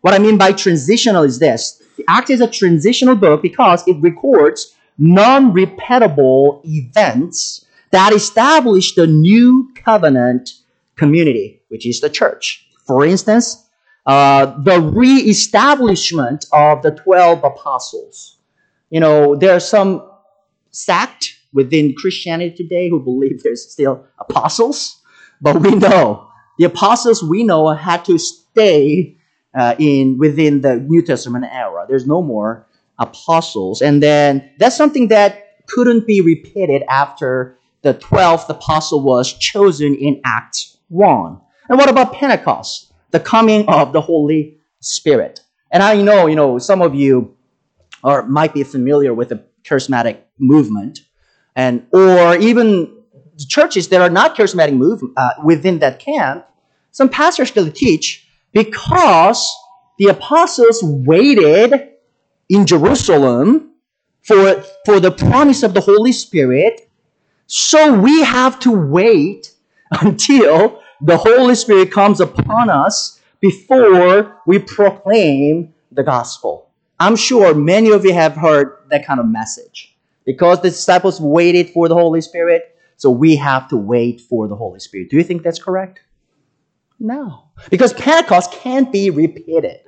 What 0.01 0.15
I 0.15 0.19
mean 0.19 0.37
by 0.37 0.53
transitional 0.53 1.23
is 1.23 1.39
this. 1.39 1.83
Acts 2.09 2.31
is 2.31 2.41
a 2.41 2.49
transitional 2.49 3.15
book 3.15 3.43
because 3.43 3.87
it 3.87 3.97
records 4.01 4.75
non-repeatable 4.99 6.61
events 6.65 7.65
that 7.91 8.13
establish 8.13 8.95
the 8.95 9.07
new 9.07 9.71
covenant 9.77 10.51
community, 10.97 11.63
which 11.69 11.87
is 11.87 12.01
the 12.01 12.11
church. 12.11 12.67
For 12.87 13.05
instance, 13.05 13.65
uh, 14.07 14.61
the 14.63 14.81
re-establishment 14.81 16.45
of 16.53 16.83
the 16.83 16.91
12 16.91 17.43
apostles. 17.45 18.39
You 18.91 19.01
know, 19.01 19.35
there 19.35 19.55
are 19.55 19.61
some 19.61 20.07
sect 20.71 21.37
within 21.53 21.95
Christianity 21.97 22.55
today 22.55 22.91
who 22.91 23.01
believe 23.01 23.43
there's 23.43 23.71
still 23.71 24.05
apostles, 24.19 25.01
but 25.41 25.61
we 25.63 25.75
know 25.75 26.29
the 26.59 26.65
apostles 26.65 27.23
we 27.23 27.45
know 27.45 27.69
had 27.69 28.05
to 28.05 28.19
stay 28.19 29.17
uh, 29.55 29.75
in 29.79 30.19
within 30.19 30.61
the 30.61 30.77
New 30.77 31.03
Testament 31.03 31.45
era. 31.51 31.87
There's 31.89 32.07
no 32.07 32.23
more 32.23 32.67
apostles, 32.99 33.83
and 33.83 34.03
then 34.03 34.51
that's 34.59 34.77
something 34.77 35.09
that 35.09 35.67
couldn't 35.67 36.07
be 36.07 36.21
repeated 36.21 36.83
after 36.89 37.59
the 37.83 37.95
twelfth 37.95 38.49
apostle 38.49 39.01
was 39.01 39.33
chosen 39.33 39.95
in 39.95 40.21
Acts 40.25 40.79
one. 40.89 41.41
And 41.69 41.79
what 41.79 41.89
about 41.89 42.13
Pentecost, 42.13 42.93
the 43.11 43.21
coming 43.21 43.69
of 43.69 43.93
the 43.93 44.01
Holy 44.01 44.59
Spirit? 44.81 45.41
And 45.71 45.83
I 45.83 46.01
know, 46.01 46.27
you 46.27 46.37
know, 46.37 46.59
some 46.59 46.83
of 46.83 46.95
you 46.95 47.37
are 48.05 48.27
might 48.27 48.55
be 48.55 48.63
familiar 48.63 49.13
with 49.15 49.31
the 49.31 49.45
charismatic 49.65 50.19
movement, 50.39 51.01
and 51.57 51.87
or 51.93 52.37
even 52.37 52.94
churches 53.38 53.88
that 53.88 54.00
are 54.00 54.11
not 54.11 54.37
charismatic 54.37 54.76
move 54.76 55.03
uh, 55.17 55.31
within 55.45 55.79
that 55.81 55.99
camp. 55.99 56.47
Some 56.93 57.09
pastors 57.09 57.49
still 57.49 57.71
teach 57.71 58.26
because 58.53 59.53
the 59.99 60.07
apostles 60.07 60.81
waited 60.83 61.88
in 62.49 62.67
Jerusalem 62.67 63.71
for, 64.23 64.62
for 64.85 65.00
the 65.00 65.11
promise 65.11 65.62
of 65.62 65.75
the 65.75 65.81
Holy 65.81 66.12
Spirit. 66.12 66.88
So 67.47 67.99
we 67.99 68.23
have 68.23 68.59
to 68.61 68.71
wait 68.71 69.53
until 70.00 70.83
the 71.00 71.17
Holy 71.17 71.55
Spirit 71.55 71.93
comes 71.93 72.21
upon 72.21 72.71
us 72.71 73.21
before 73.41 74.41
we 74.47 74.59
proclaim 74.59 75.75
the 75.93 76.03
gospel. 76.03 76.71
I'm 76.99 77.17
sure 77.17 77.55
many 77.55 77.91
of 77.91 78.05
you 78.05 78.14
have 78.14 78.35
heard 78.35 78.79
that 78.91 79.07
kind 79.07 79.21
of 79.21 79.26
message. 79.26 79.95
Because 80.25 80.62
the 80.62 80.71
disciples 80.71 81.21
waited 81.21 81.71
for 81.71 81.88
the 81.88 81.95
Holy 81.95 82.23
Spirit, 82.23 82.74
so 82.97 83.11
we 83.11 83.37
have 83.37 83.69
to 83.69 83.77
wait 83.77 84.21
for 84.21 84.49
the 84.49 84.57
Holy 84.57 84.81
Spirit. 84.81 85.11
Do 85.11 85.17
you 85.17 85.25
think 85.25 85.43
that's 85.43 85.63
correct? 85.63 86.01
No. 86.99 87.51
Because 87.71 87.93
Pentecost 87.93 88.53
can't 88.53 88.91
be 88.91 89.11
repeated. 89.11 89.81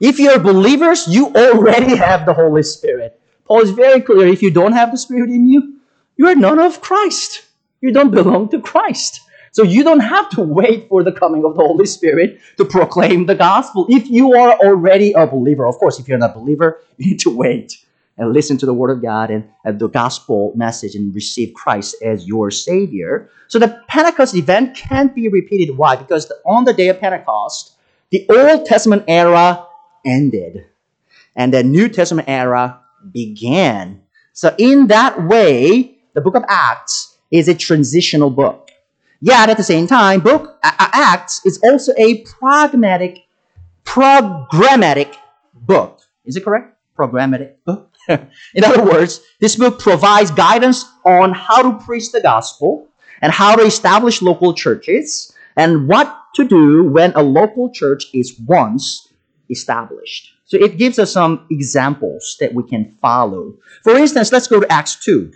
If 0.00 0.18
you're 0.18 0.38
believers, 0.38 1.06
you 1.08 1.26
already 1.34 1.96
have 1.96 2.24
the 2.24 2.32
Holy 2.32 2.62
Spirit. 2.62 3.20
Paul 3.44 3.62
is 3.62 3.70
very 3.70 4.00
clear 4.00 4.26
if 4.26 4.42
you 4.42 4.50
don't 4.50 4.72
have 4.72 4.90
the 4.90 4.98
Spirit 4.98 5.30
in 5.30 5.46
you, 5.46 5.80
you 6.16 6.28
are 6.28 6.34
none 6.34 6.58
of 6.58 6.80
Christ. 6.80 7.44
You 7.80 7.92
don't 7.92 8.10
belong 8.10 8.48
to 8.50 8.60
Christ. 8.60 9.20
So 9.52 9.62
you 9.62 9.82
don't 9.82 10.00
have 10.00 10.30
to 10.30 10.42
wait 10.42 10.88
for 10.88 11.02
the 11.02 11.12
coming 11.12 11.44
of 11.44 11.56
the 11.56 11.62
Holy 11.62 11.86
Spirit 11.86 12.40
to 12.56 12.64
proclaim 12.64 13.26
the 13.26 13.34
gospel. 13.34 13.86
If 13.88 14.08
you 14.08 14.34
are 14.34 14.52
already 14.58 15.12
a 15.12 15.26
believer, 15.26 15.66
of 15.66 15.76
course, 15.78 15.98
if 15.98 16.06
you're 16.06 16.18
not 16.18 16.36
a 16.36 16.38
believer, 16.38 16.80
you 16.96 17.10
need 17.10 17.20
to 17.20 17.30
wait 17.30 17.84
and 18.20 18.34
listen 18.34 18.58
to 18.58 18.66
the 18.66 18.74
Word 18.74 18.90
of 18.90 19.02
God 19.02 19.30
and, 19.30 19.48
and 19.64 19.80
the 19.80 19.88
gospel 19.88 20.52
message 20.54 20.94
and 20.94 21.12
receive 21.14 21.54
Christ 21.54 21.96
as 22.04 22.28
your 22.28 22.50
Savior. 22.50 23.30
So 23.48 23.58
the 23.58 23.82
Pentecost 23.88 24.36
event 24.36 24.76
can't 24.76 25.14
be 25.14 25.26
repeated. 25.28 25.76
Why? 25.76 25.96
Because 25.96 26.28
the, 26.28 26.36
on 26.44 26.64
the 26.64 26.74
day 26.74 26.88
of 26.88 27.00
Pentecost, 27.00 27.76
the 28.10 28.26
Old 28.28 28.66
Testament 28.66 29.04
era 29.08 29.66
ended 30.04 30.66
and 31.34 31.54
the 31.54 31.62
New 31.62 31.88
Testament 31.88 32.28
era 32.28 32.80
began. 33.10 34.02
So 34.34 34.54
in 34.58 34.88
that 34.88 35.26
way, 35.26 35.98
the 36.12 36.20
book 36.20 36.36
of 36.36 36.44
Acts 36.46 37.16
is 37.30 37.48
a 37.48 37.54
transitional 37.54 38.28
book. 38.28 38.70
Yet 39.22 39.48
at 39.48 39.56
the 39.56 39.64
same 39.64 39.86
time, 39.86 40.20
book 40.20 40.58
Acts 40.62 41.44
is 41.46 41.58
also 41.62 41.92
a 41.96 42.22
pragmatic, 42.24 43.20
programmatic 43.84 45.14
book. 45.54 46.00
Is 46.26 46.36
it 46.36 46.44
correct? 46.44 46.76
Programmatic 46.98 47.54
book. 47.64 47.89
In 48.54 48.64
other 48.64 48.84
words, 48.84 49.20
this 49.40 49.56
book 49.56 49.78
provides 49.78 50.30
guidance 50.30 50.84
on 51.04 51.32
how 51.32 51.62
to 51.62 51.84
preach 51.84 52.12
the 52.12 52.20
gospel 52.20 52.88
and 53.22 53.32
how 53.32 53.54
to 53.54 53.62
establish 53.62 54.22
local 54.22 54.54
churches 54.54 55.32
and 55.56 55.88
what 55.88 56.16
to 56.34 56.46
do 56.46 56.84
when 56.84 57.12
a 57.14 57.22
local 57.22 57.70
church 57.70 58.06
is 58.14 58.38
once 58.40 59.08
established. 59.50 60.34
So 60.44 60.56
it 60.56 60.78
gives 60.78 60.98
us 60.98 61.12
some 61.12 61.46
examples 61.50 62.36
that 62.40 62.54
we 62.54 62.64
can 62.64 62.96
follow. 63.00 63.54
For 63.84 63.96
instance, 63.96 64.32
let's 64.32 64.48
go 64.48 64.60
to 64.60 64.72
Acts 64.72 64.96
2. 65.04 65.32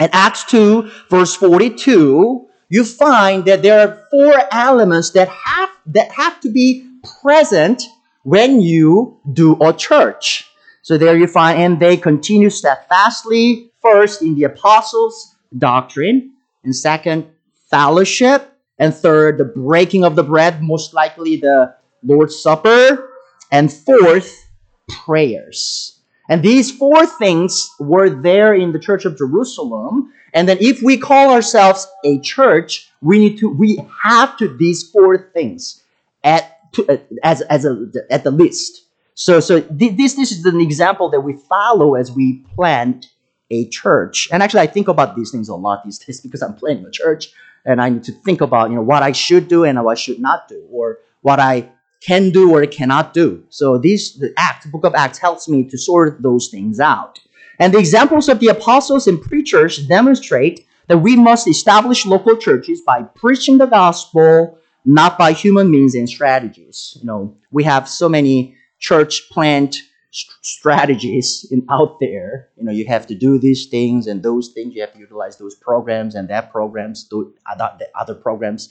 In 0.00 0.08
Acts 0.12 0.44
2, 0.44 0.90
verse 1.10 1.34
42, 1.34 2.46
you 2.68 2.84
find 2.84 3.44
that 3.46 3.62
there 3.62 3.80
are 3.80 4.06
four 4.10 4.34
elements 4.52 5.10
that 5.12 5.28
have 5.28 5.70
that 5.86 6.12
have 6.12 6.40
to 6.40 6.50
be 6.50 6.86
present 7.22 7.82
when 8.22 8.60
you 8.60 9.18
do 9.32 9.56
a 9.62 9.72
church. 9.72 10.47
So 10.88 10.96
there 10.96 11.18
you 11.18 11.26
find, 11.26 11.60
and 11.60 11.78
they 11.78 11.98
continue 11.98 12.48
steadfastly, 12.48 13.70
first 13.82 14.22
in 14.22 14.36
the 14.36 14.44
apostles' 14.44 15.34
doctrine, 15.58 16.32
and 16.64 16.74
second, 16.74 17.26
fellowship, 17.70 18.54
and 18.78 18.94
third, 18.94 19.36
the 19.36 19.44
breaking 19.44 20.02
of 20.02 20.16
the 20.16 20.22
bread, 20.22 20.62
most 20.62 20.94
likely 20.94 21.36
the 21.36 21.74
Lord's 22.02 22.40
Supper, 22.40 23.10
and 23.52 23.70
fourth, 23.70 24.48
prayers. 24.88 26.00
And 26.30 26.42
these 26.42 26.70
four 26.70 27.04
things 27.04 27.70
were 27.78 28.08
there 28.08 28.54
in 28.54 28.72
the 28.72 28.78
church 28.78 29.04
of 29.04 29.18
Jerusalem. 29.18 30.10
And 30.32 30.48
then 30.48 30.56
if 30.58 30.80
we 30.82 30.96
call 30.96 31.34
ourselves 31.34 31.86
a 32.02 32.18
church, 32.20 32.90
we 33.02 33.18
need 33.18 33.36
to 33.40 33.50
we 33.50 33.78
have 34.04 34.38
to 34.38 34.48
these 34.56 34.90
four 34.90 35.18
things 35.34 35.82
at 36.24 36.72
to, 36.72 36.88
uh, 36.88 36.96
as 37.22 37.42
as 37.42 37.66
a, 37.66 37.92
at 38.08 38.24
the 38.24 38.30
least. 38.30 38.87
So, 39.20 39.40
so 39.40 39.58
this, 39.58 40.14
this 40.14 40.30
is 40.30 40.44
an 40.44 40.60
example 40.60 41.08
that 41.10 41.22
we 41.22 41.32
follow 41.32 41.96
as 41.96 42.12
we 42.12 42.44
plant 42.54 43.10
a 43.50 43.68
church. 43.68 44.28
And 44.30 44.44
actually, 44.44 44.60
I 44.60 44.68
think 44.68 44.86
about 44.86 45.16
these 45.16 45.32
things 45.32 45.48
a 45.48 45.56
lot 45.56 45.82
these 45.84 45.98
days 45.98 46.20
because 46.20 46.40
I'm 46.40 46.54
planting 46.54 46.86
a 46.86 46.90
church 46.92 47.32
and 47.64 47.82
I 47.82 47.88
need 47.88 48.04
to 48.04 48.12
think 48.12 48.40
about, 48.40 48.70
you 48.70 48.76
know, 48.76 48.82
what 48.82 49.02
I 49.02 49.10
should 49.10 49.48
do 49.48 49.64
and 49.64 49.82
what 49.82 49.90
I 49.90 50.00
should 50.00 50.20
not 50.20 50.46
do, 50.46 50.64
or 50.70 50.98
what 51.22 51.40
I 51.40 51.68
can 52.00 52.30
do 52.30 52.54
or 52.54 52.64
cannot 52.66 53.12
do. 53.12 53.42
So 53.48 53.76
this, 53.76 54.12
the 54.12 54.32
Act, 54.36 54.70
Book 54.70 54.84
of 54.84 54.94
Acts 54.94 55.18
helps 55.18 55.48
me 55.48 55.64
to 55.64 55.76
sort 55.76 56.22
those 56.22 56.46
things 56.46 56.78
out. 56.78 57.18
And 57.58 57.74
the 57.74 57.78
examples 57.78 58.28
of 58.28 58.38
the 58.38 58.48
apostles 58.48 59.08
and 59.08 59.20
preachers 59.20 59.84
demonstrate 59.84 60.64
that 60.86 60.98
we 60.98 61.16
must 61.16 61.48
establish 61.48 62.06
local 62.06 62.36
churches 62.36 62.82
by 62.82 63.02
preaching 63.02 63.58
the 63.58 63.66
gospel, 63.66 64.60
not 64.84 65.18
by 65.18 65.32
human 65.32 65.72
means 65.72 65.96
and 65.96 66.08
strategies. 66.08 66.96
You 67.00 67.06
know, 67.06 67.36
we 67.50 67.64
have 67.64 67.88
so 67.88 68.08
many 68.08 68.54
church 68.78 69.28
plant 69.30 69.76
st- 70.10 70.36
strategies 70.42 71.46
in, 71.50 71.66
out 71.70 71.98
there. 72.00 72.48
You 72.56 72.64
know, 72.64 72.72
you 72.72 72.86
have 72.86 73.06
to 73.08 73.14
do 73.14 73.38
these 73.38 73.66
things 73.66 74.06
and 74.06 74.22
those 74.22 74.48
things. 74.48 74.74
You 74.74 74.80
have 74.82 74.92
to 74.92 74.98
utilize 74.98 75.38
those 75.38 75.54
programs 75.54 76.14
and 76.14 76.28
that 76.28 76.52
programs, 76.52 77.04
do 77.04 77.34
other, 77.50 77.70
the 77.78 77.88
other 77.94 78.14
programs. 78.14 78.70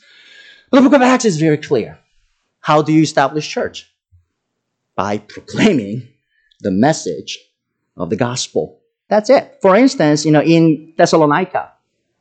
But 0.69 0.77
the 0.77 0.89
book 0.89 0.95
of 0.95 1.01
Acts 1.01 1.25
is 1.25 1.37
very 1.37 1.57
clear. 1.57 1.99
How 2.59 2.81
do 2.81 2.91
you 2.91 3.01
establish 3.01 3.47
church? 3.47 3.89
By 4.95 5.19
proclaiming 5.19 6.07
the 6.61 6.71
message 6.71 7.39
of 7.95 8.09
the 8.09 8.15
gospel. 8.15 8.81
That's 9.09 9.29
it. 9.29 9.57
For 9.61 9.75
instance, 9.75 10.25
you 10.25 10.31
know, 10.31 10.41
in 10.41 10.93
Thessalonica, 10.97 11.71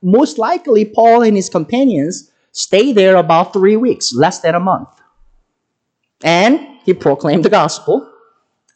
most 0.03 0.39
likely 0.39 0.85
Paul 0.85 1.23
and 1.23 1.37
his 1.37 1.49
companions 1.49 2.31
stay 2.53 2.93
there 2.93 3.17
about 3.17 3.53
three 3.53 3.77
weeks, 3.77 4.15
less 4.15 4.41
than 4.41 4.55
a 4.55 4.61
month. 4.61 4.89
And 6.23 6.79
he 6.85 6.95
proclaimed 6.95 7.45
the 7.45 7.51
gospel. 7.51 8.11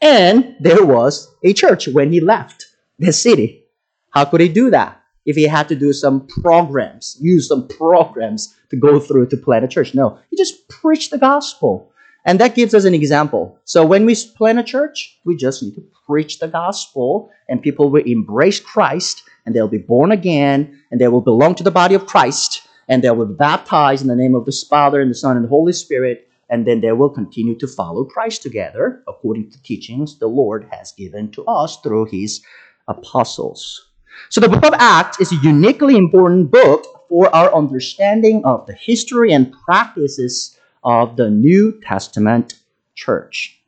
And 0.03 0.57
there 0.61 0.85
was 0.85 1.35
a 1.45 1.53
church 1.53 1.89
when 1.89 2.13
he 2.13 2.21
left 2.21 2.67
the 2.99 3.13
city. 3.13 3.65
How 4.11 4.25
could 4.25 4.41
he 4.41 4.49
do 4.49 4.71
that? 4.71 5.01
If 5.27 5.37
he 5.37 5.47
had 5.47 5.69
to 5.69 5.77
do 5.77 5.93
some 5.93 6.27
programs, 6.27 7.17
use 7.21 7.49
some 7.49 7.69
programs 7.69 8.55
to 8.71 8.77
go 8.77 8.99
through 8.99 9.29
to 9.29 9.37
plant 9.37 9.65
a 9.65 9.69
church. 9.69 9.95
No, 9.95 10.19
he 10.31 10.37
just 10.37 10.69
preached 10.69 11.11
the 11.11 11.19
gospel. 11.19 11.93
And 12.25 12.41
that 12.41 12.55
gives 12.55 12.75
us 12.75 12.85
an 12.85 12.95
example. 12.95 13.59
So 13.65 13.85
when 13.85 14.07
we 14.07 14.17
plant 14.37 14.59
a 14.59 14.63
church, 14.63 15.19
we 15.25 15.37
just 15.37 15.63
need 15.63 15.75
to 15.75 15.85
preach 16.07 16.39
the 16.39 16.49
gospel, 16.49 17.31
and 17.49 17.63
people 17.63 17.91
will 17.91 18.03
embrace 18.03 18.61
Christ, 18.61 19.23
and 19.45 19.55
they'll 19.55 19.69
be 19.69 19.79
born 19.79 20.13
again, 20.13 20.83
and 20.91 21.01
they 21.01 21.09
will 21.09 21.21
belong 21.21 21.55
to 21.57 21.63
the 21.63 21.71
body 21.71 21.95
of 21.95 22.07
Christ, 22.07 22.67
and 22.89 23.03
they 23.03 23.11
will 23.11 23.27
be 23.27 23.35
baptized 23.35 24.03
in 24.03 24.09
the 24.09 24.17
name 24.17 24.35
of 24.35 24.45
the 24.45 24.67
Father, 24.69 25.01
and 25.01 25.11
the 25.11 25.15
Son, 25.15 25.37
and 25.37 25.45
the 25.45 25.51
Holy 25.51 25.73
Spirit, 25.73 26.29
and 26.51 26.67
then 26.67 26.81
they 26.81 26.93
will 26.93 27.09
continue 27.09 27.57
to 27.59 27.67
follow 27.67 28.05
Christ 28.05 28.43
together 28.43 29.03
according 29.09 29.51
to 29.51 29.63
teachings 29.63 30.19
the 30.19 30.27
Lord 30.27 30.67
has 30.71 30.93
given 30.93 31.31
to 31.33 31.45
us 31.47 31.81
through 31.81 32.07
his 32.07 32.43
apostles. 32.89 33.89
So 34.29 34.41
the 34.41 34.49
book 34.49 34.65
of 34.65 34.75
Acts 34.75 35.21
is 35.21 35.33
a 35.33 35.37
uniquely 35.37 35.97
important 35.97 36.51
book 36.51 37.07
for 37.09 37.35
our 37.35 37.55
understanding 37.55 38.43
of 38.45 38.67
the 38.67 38.75
history 38.75 39.33
and 39.33 39.55
practices 39.65 40.59
of 40.85 41.17
the 41.17 41.31
New 41.31 41.81
Testament 41.83 42.55
church. 42.95 43.61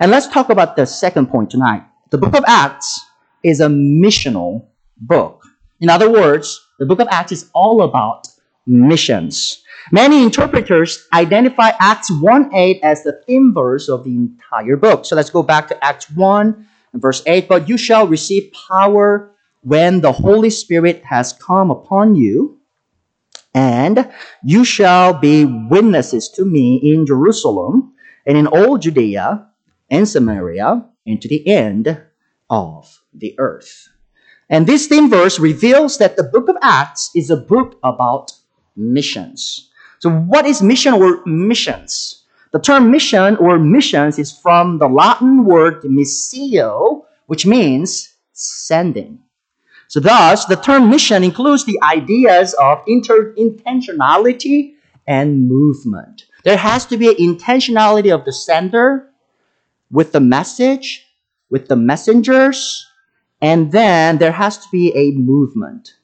And 0.00 0.10
let's 0.10 0.28
talk 0.28 0.50
about 0.50 0.76
the 0.76 0.86
second 0.86 1.28
point 1.28 1.50
tonight. 1.50 1.82
The 2.10 2.18
book 2.18 2.34
of 2.34 2.44
Acts 2.46 3.00
is 3.42 3.60
a 3.60 3.66
missional 3.66 4.66
book. 4.96 5.42
In 5.80 5.90
other 5.90 6.10
words, 6.10 6.60
the 6.78 6.86
book 6.86 7.00
of 7.00 7.08
Acts 7.10 7.32
is 7.32 7.50
all 7.54 7.82
about 7.82 8.28
missions. 8.66 9.62
Many 9.92 10.22
interpreters 10.22 11.06
identify 11.12 11.72
Acts 11.78 12.10
1:8 12.10 12.80
as 12.82 13.02
the 13.02 13.20
theme 13.26 13.52
verse 13.54 13.88
of 13.88 14.04
the 14.04 14.14
entire 14.14 14.76
book. 14.76 15.04
So 15.04 15.14
let's 15.14 15.30
go 15.30 15.42
back 15.42 15.68
to 15.68 15.84
Acts 15.84 16.10
1 16.10 16.66
and 16.92 17.02
verse 17.02 17.22
8. 17.26 17.48
But 17.48 17.68
you 17.68 17.76
shall 17.76 18.06
receive 18.06 18.52
power 18.68 19.30
when 19.60 20.00
the 20.00 20.12
Holy 20.12 20.50
Spirit 20.50 21.04
has 21.04 21.32
come 21.32 21.70
upon 21.70 22.14
you, 22.14 22.58
and 23.54 24.08
you 24.42 24.64
shall 24.64 25.12
be 25.12 25.44
witnesses 25.44 26.28
to 26.30 26.44
me 26.44 26.76
in 26.76 27.06
Jerusalem 27.06 27.92
and 28.26 28.38
in 28.38 28.46
all 28.46 28.78
Judea 28.78 29.48
and 29.90 30.08
Samaria 30.08 30.84
and 31.06 31.20
to 31.20 31.28
the 31.28 31.46
end 31.46 32.00
of 32.48 33.00
the 33.12 33.34
earth. 33.38 33.88
And 34.48 34.66
this 34.66 34.86
theme 34.86 35.08
verse 35.08 35.38
reveals 35.38 35.98
that 35.98 36.16
the 36.16 36.24
book 36.24 36.48
of 36.48 36.56
Acts 36.60 37.10
is 37.14 37.30
a 37.30 37.36
book 37.36 37.78
about 37.82 38.32
missions. 38.76 39.70
So, 39.98 40.10
what 40.10 40.46
is 40.46 40.62
mission 40.62 40.94
or 40.94 41.24
missions? 41.24 42.24
The 42.52 42.60
term 42.60 42.90
mission 42.90 43.36
or 43.36 43.58
missions 43.58 44.18
is 44.18 44.30
from 44.30 44.78
the 44.78 44.88
Latin 44.88 45.44
word 45.44 45.82
missio, 45.82 47.04
which 47.26 47.46
means 47.46 48.14
sending. 48.32 49.18
So, 49.88 50.00
thus, 50.00 50.44
the 50.44 50.56
term 50.56 50.90
mission 50.90 51.24
includes 51.24 51.64
the 51.64 51.78
ideas 51.82 52.54
of 52.54 52.82
inter- 52.86 53.34
intentionality 53.34 54.74
and 55.06 55.48
movement. 55.48 56.24
There 56.44 56.56
has 56.56 56.86
to 56.86 56.96
be 56.96 57.08
an 57.08 57.16
intentionality 57.16 58.14
of 58.14 58.24
the 58.24 58.32
sender 58.32 59.08
with 59.90 60.12
the 60.12 60.20
message, 60.20 61.06
with 61.50 61.68
the 61.68 61.76
messengers, 61.76 62.86
and 63.40 63.72
then 63.72 64.18
there 64.18 64.32
has 64.32 64.58
to 64.58 64.66
be 64.70 64.94
a 64.96 65.12
movement. 65.12 65.94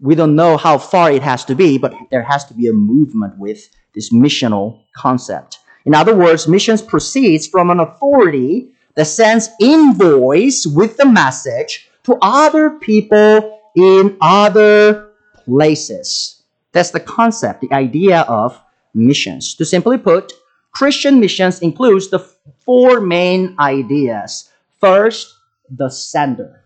We 0.00 0.14
don't 0.14 0.34
know 0.34 0.56
how 0.56 0.78
far 0.78 1.10
it 1.10 1.22
has 1.22 1.44
to 1.46 1.54
be, 1.54 1.78
but 1.78 1.94
there 2.10 2.22
has 2.22 2.44
to 2.46 2.54
be 2.54 2.66
a 2.66 2.72
movement 2.72 3.38
with 3.38 3.68
this 3.94 4.12
missional 4.12 4.82
concept. 4.96 5.58
In 5.84 5.94
other 5.94 6.16
words, 6.16 6.48
missions 6.48 6.82
proceeds 6.82 7.46
from 7.46 7.70
an 7.70 7.80
authority 7.80 8.70
that 8.94 9.06
sends 9.06 9.50
invoice 9.60 10.66
with 10.66 10.96
the 10.96 11.06
message 11.06 11.88
to 12.04 12.18
other 12.22 12.70
people 12.70 13.60
in 13.76 14.16
other 14.20 15.10
places. 15.44 16.42
That's 16.72 16.90
the 16.90 17.00
concept, 17.00 17.60
the 17.60 17.72
idea 17.72 18.20
of 18.22 18.60
missions. 18.94 19.54
To 19.56 19.64
simply 19.64 19.98
put, 19.98 20.32
Christian 20.72 21.20
missions 21.20 21.60
includes 21.60 22.08
the 22.08 22.18
four 22.18 23.00
main 23.00 23.54
ideas. 23.58 24.50
First, 24.80 25.34
the 25.70 25.88
sender. 25.88 26.64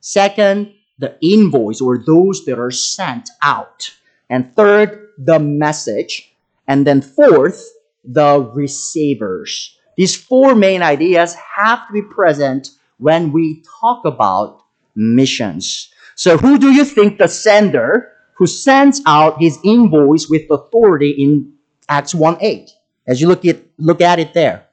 Second, 0.00 0.72
the 1.02 1.18
invoice 1.20 1.80
or 1.80 1.98
those 1.98 2.44
that 2.44 2.58
are 2.58 2.70
sent 2.70 3.28
out. 3.42 3.90
And 4.30 4.54
third, 4.54 5.08
the 5.18 5.38
message. 5.40 6.32
And 6.68 6.86
then 6.86 7.02
fourth, 7.02 7.68
the 8.04 8.48
receivers. 8.54 9.76
These 9.96 10.16
four 10.16 10.54
main 10.54 10.80
ideas 10.80 11.34
have 11.34 11.86
to 11.88 11.92
be 11.92 12.02
present 12.02 12.70
when 12.98 13.32
we 13.32 13.64
talk 13.80 14.04
about 14.04 14.62
missions. 14.94 15.90
So 16.14 16.38
who 16.38 16.56
do 16.56 16.70
you 16.70 16.84
think 16.84 17.18
the 17.18 17.26
sender 17.26 18.12
who 18.34 18.46
sends 18.46 19.02
out 19.04 19.40
his 19.40 19.58
invoice 19.64 20.28
with 20.28 20.48
authority 20.50 21.10
in 21.10 21.52
Acts 21.88 22.14
1:8? 22.14 22.70
As 23.08 23.20
you 23.20 23.26
look 23.26 23.44
at 23.44 23.58
look 23.76 24.00
at 24.00 24.20
it 24.20 24.34
there. 24.34 24.68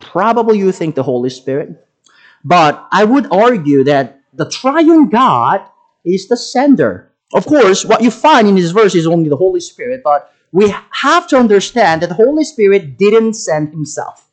Probably 0.00 0.58
you 0.58 0.72
think 0.72 0.96
the 0.96 1.04
Holy 1.04 1.30
Spirit. 1.30 1.78
But 2.44 2.88
I 2.90 3.04
would 3.04 3.30
argue 3.30 3.84
that 3.84 4.21
the 4.32 4.48
triune 4.48 5.08
God 5.08 5.60
is 6.04 6.28
the 6.28 6.36
sender. 6.36 7.12
Of 7.34 7.46
course, 7.46 7.84
what 7.84 8.02
you 8.02 8.10
find 8.10 8.48
in 8.48 8.54
this 8.54 8.70
verse 8.70 8.94
is 8.94 9.06
only 9.06 9.28
the 9.28 9.36
Holy 9.36 9.60
Spirit, 9.60 10.02
but 10.04 10.32
we 10.52 10.74
have 10.90 11.26
to 11.28 11.36
understand 11.36 12.02
that 12.02 12.08
the 12.08 12.14
Holy 12.14 12.44
Spirit 12.44 12.98
didn't 12.98 13.34
send 13.34 13.70
himself. 13.70 14.28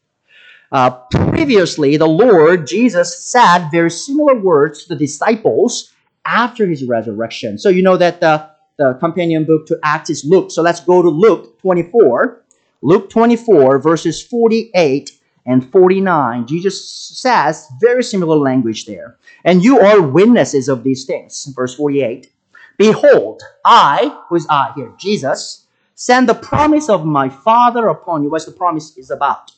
Uh, 0.72 0.92
previously, 0.92 1.98
the 1.98 2.08
Lord 2.08 2.68
Jesus 2.68 3.26
said 3.26 3.70
very 3.72 3.90
similar 3.90 4.36
words 4.36 4.84
to 4.84 4.90
the 4.90 4.96
disciples 4.96 5.94
after 6.26 6.68
his 6.68 6.84
resurrection. 6.84 7.58
So 7.58 7.70
you 7.70 7.82
know 7.82 7.98
that 7.98 8.20
the, 8.20 8.50
the 8.78 8.94
companion 9.00 9.46
book 9.46 9.66
to 9.68 9.80
Acts 9.84 10.10
is 10.10 10.26
Luke. 10.26 10.52
So 10.52 10.62
let's 10.62 10.82
go 10.82 11.02
to 11.02 11.10
Luke 11.10 11.60
24. 11.62 12.44
Luke 12.82 13.10
24, 13.10 13.80
verses 13.80 14.22
48 14.22 15.19
and 15.50 15.70
49. 15.72 16.46
Jesus 16.46 16.88
says 16.88 17.68
very 17.82 18.04
similar 18.04 18.38
language 18.38 18.86
there. 18.86 19.18
And 19.44 19.64
you 19.64 19.80
are 19.80 20.00
witnesses 20.00 20.70
of 20.70 20.84
these 20.84 21.06
things. 21.06 21.52
Verse 21.56 21.74
48. 21.74 22.32
Behold, 22.78 23.42
I, 23.66 24.16
who 24.30 24.36
is 24.36 24.46
I 24.48 24.72
here? 24.76 24.94
Jesus, 24.98 25.66
send 25.96 26.30
the 26.30 26.36
promise 26.36 26.88
of 26.88 27.04
my 27.04 27.30
Father 27.30 27.88
upon 27.88 28.22
you. 28.22 28.30
What's 28.30 28.46
the 28.46 28.52
promise 28.52 28.96
is 28.96 29.10
about? 29.10 29.52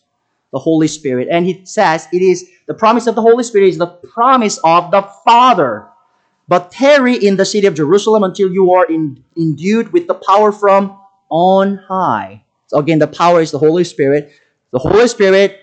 The 0.53 0.59
Holy 0.59 0.87
Spirit. 0.87 1.27
And 1.29 1.45
he 1.45 1.65
says 1.65 2.07
it 2.13 2.21
is 2.21 2.49
the 2.67 2.73
promise 2.73 3.05
of 3.07 3.15
the 3.15 3.21
Holy 3.21 3.43
Spirit 3.43 3.67
is 3.67 3.77
the 3.77 3.87
promise 3.87 4.59
of 4.63 4.91
the 4.91 5.01
Father. 5.25 5.87
But 6.47 6.71
tarry 6.71 7.15
in 7.15 7.35
the 7.35 7.45
city 7.45 7.67
of 7.67 7.75
Jerusalem 7.75 8.23
until 8.23 8.51
you 8.51 8.71
are 8.71 8.85
in, 8.85 9.23
endued 9.35 9.91
with 9.91 10.07
the 10.07 10.15
power 10.15 10.53
from 10.53 10.97
on 11.29 11.77
high. 11.87 12.43
So 12.67 12.77
again, 12.77 12.99
the 12.99 13.07
power 13.07 13.41
is 13.41 13.51
the 13.51 13.59
Holy 13.59 13.83
Spirit. 13.83 14.31
The 14.71 14.79
Holy 14.79 15.07
Spirit 15.09 15.59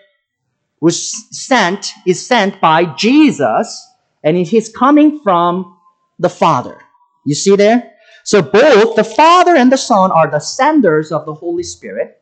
was 0.81 1.27
sent, 1.31 1.93
is 2.07 2.25
sent 2.25 2.61
by 2.61 2.85
Jesus, 2.95 3.87
and 4.23 4.37
is 4.37 4.69
coming 4.69 5.21
from 5.21 5.77
the 6.19 6.29
Father. 6.29 6.79
You 7.25 7.35
see 7.35 7.57
there? 7.57 7.93
So 8.25 8.43
both 8.43 8.97
the 8.97 9.05
Father 9.05 9.57
and 9.57 9.73
the 9.73 9.79
Son 9.79 10.11
are 10.11 10.31
the 10.31 10.41
senders 10.41 11.13
of 11.13 11.25
the 11.25 11.35
Holy 11.35 11.63
Spirit, 11.63 12.21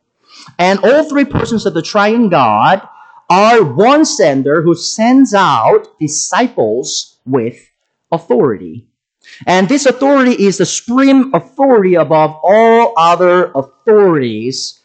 and 0.57 0.79
all 0.79 1.03
three 1.09 1.25
persons 1.25 1.65
of 1.65 1.73
the 1.73 1.81
triune 1.81 2.29
God 2.29 2.87
are 3.29 3.63
one 3.63 4.05
sender 4.05 4.61
who 4.61 4.75
sends 4.75 5.33
out 5.33 5.99
disciples 5.99 7.17
with 7.25 7.59
authority. 8.11 8.87
And 9.45 9.67
this 9.67 9.85
authority 9.85 10.31
is 10.31 10.57
the 10.57 10.65
supreme 10.65 11.33
authority 11.33 11.95
above 11.95 12.39
all 12.41 12.93
other 12.97 13.51
authorities 13.53 14.79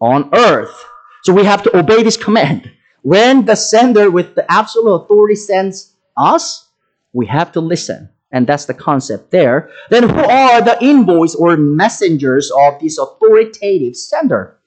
on 0.00 0.28
earth. 0.34 0.84
So 1.24 1.32
we 1.32 1.44
have 1.44 1.62
to 1.64 1.76
obey 1.76 2.02
this 2.02 2.16
command. 2.16 2.70
When 3.06 3.44
the 3.44 3.54
sender 3.54 4.10
with 4.10 4.34
the 4.34 4.50
absolute 4.50 4.90
authority 4.90 5.36
sends 5.36 5.94
us, 6.16 6.66
we 7.12 7.26
have 7.26 7.52
to 7.52 7.60
listen. 7.60 8.08
And 8.32 8.48
that's 8.48 8.64
the 8.64 8.74
concept 8.74 9.30
there. 9.30 9.70
Then 9.90 10.08
who 10.08 10.24
are 10.24 10.60
the 10.60 10.76
invoice 10.84 11.36
or 11.36 11.56
messengers 11.56 12.50
of 12.50 12.80
this 12.80 12.98
authoritative 12.98 13.94
sender? 13.94 14.58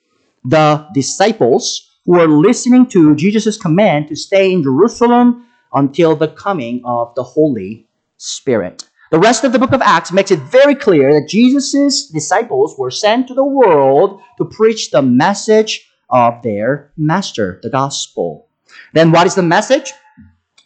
The 0.45 0.87
disciples 0.93 1.99
who 2.05 2.17
are 2.17 2.29
listening 2.29 2.87
to 2.91 3.13
Jesus' 3.13 3.57
command 3.57 4.07
to 4.07 4.15
stay 4.15 4.53
in 4.53 4.63
Jerusalem 4.63 5.45
until 5.73 6.15
the 6.15 6.29
coming 6.29 6.81
of 6.85 7.13
the 7.15 7.23
Holy 7.23 7.89
Spirit. 8.15 8.87
The 9.11 9.19
rest 9.19 9.43
of 9.43 9.51
the 9.51 9.59
book 9.59 9.73
of 9.73 9.81
Acts 9.81 10.13
makes 10.13 10.31
it 10.31 10.39
very 10.39 10.75
clear 10.75 11.11
that 11.13 11.27
Jesus' 11.27 12.07
disciples 12.07 12.77
were 12.77 12.89
sent 12.89 13.27
to 13.27 13.33
the 13.33 13.43
world 13.43 14.21
to 14.37 14.45
preach 14.45 14.91
the 14.91 15.01
message 15.01 15.88
of 16.09 16.41
their 16.41 16.91
master, 16.97 17.59
the 17.63 17.69
gospel. 17.69 18.47
Then 18.93 19.11
what 19.11 19.27
is 19.27 19.35
the 19.35 19.43
message? 19.43 19.91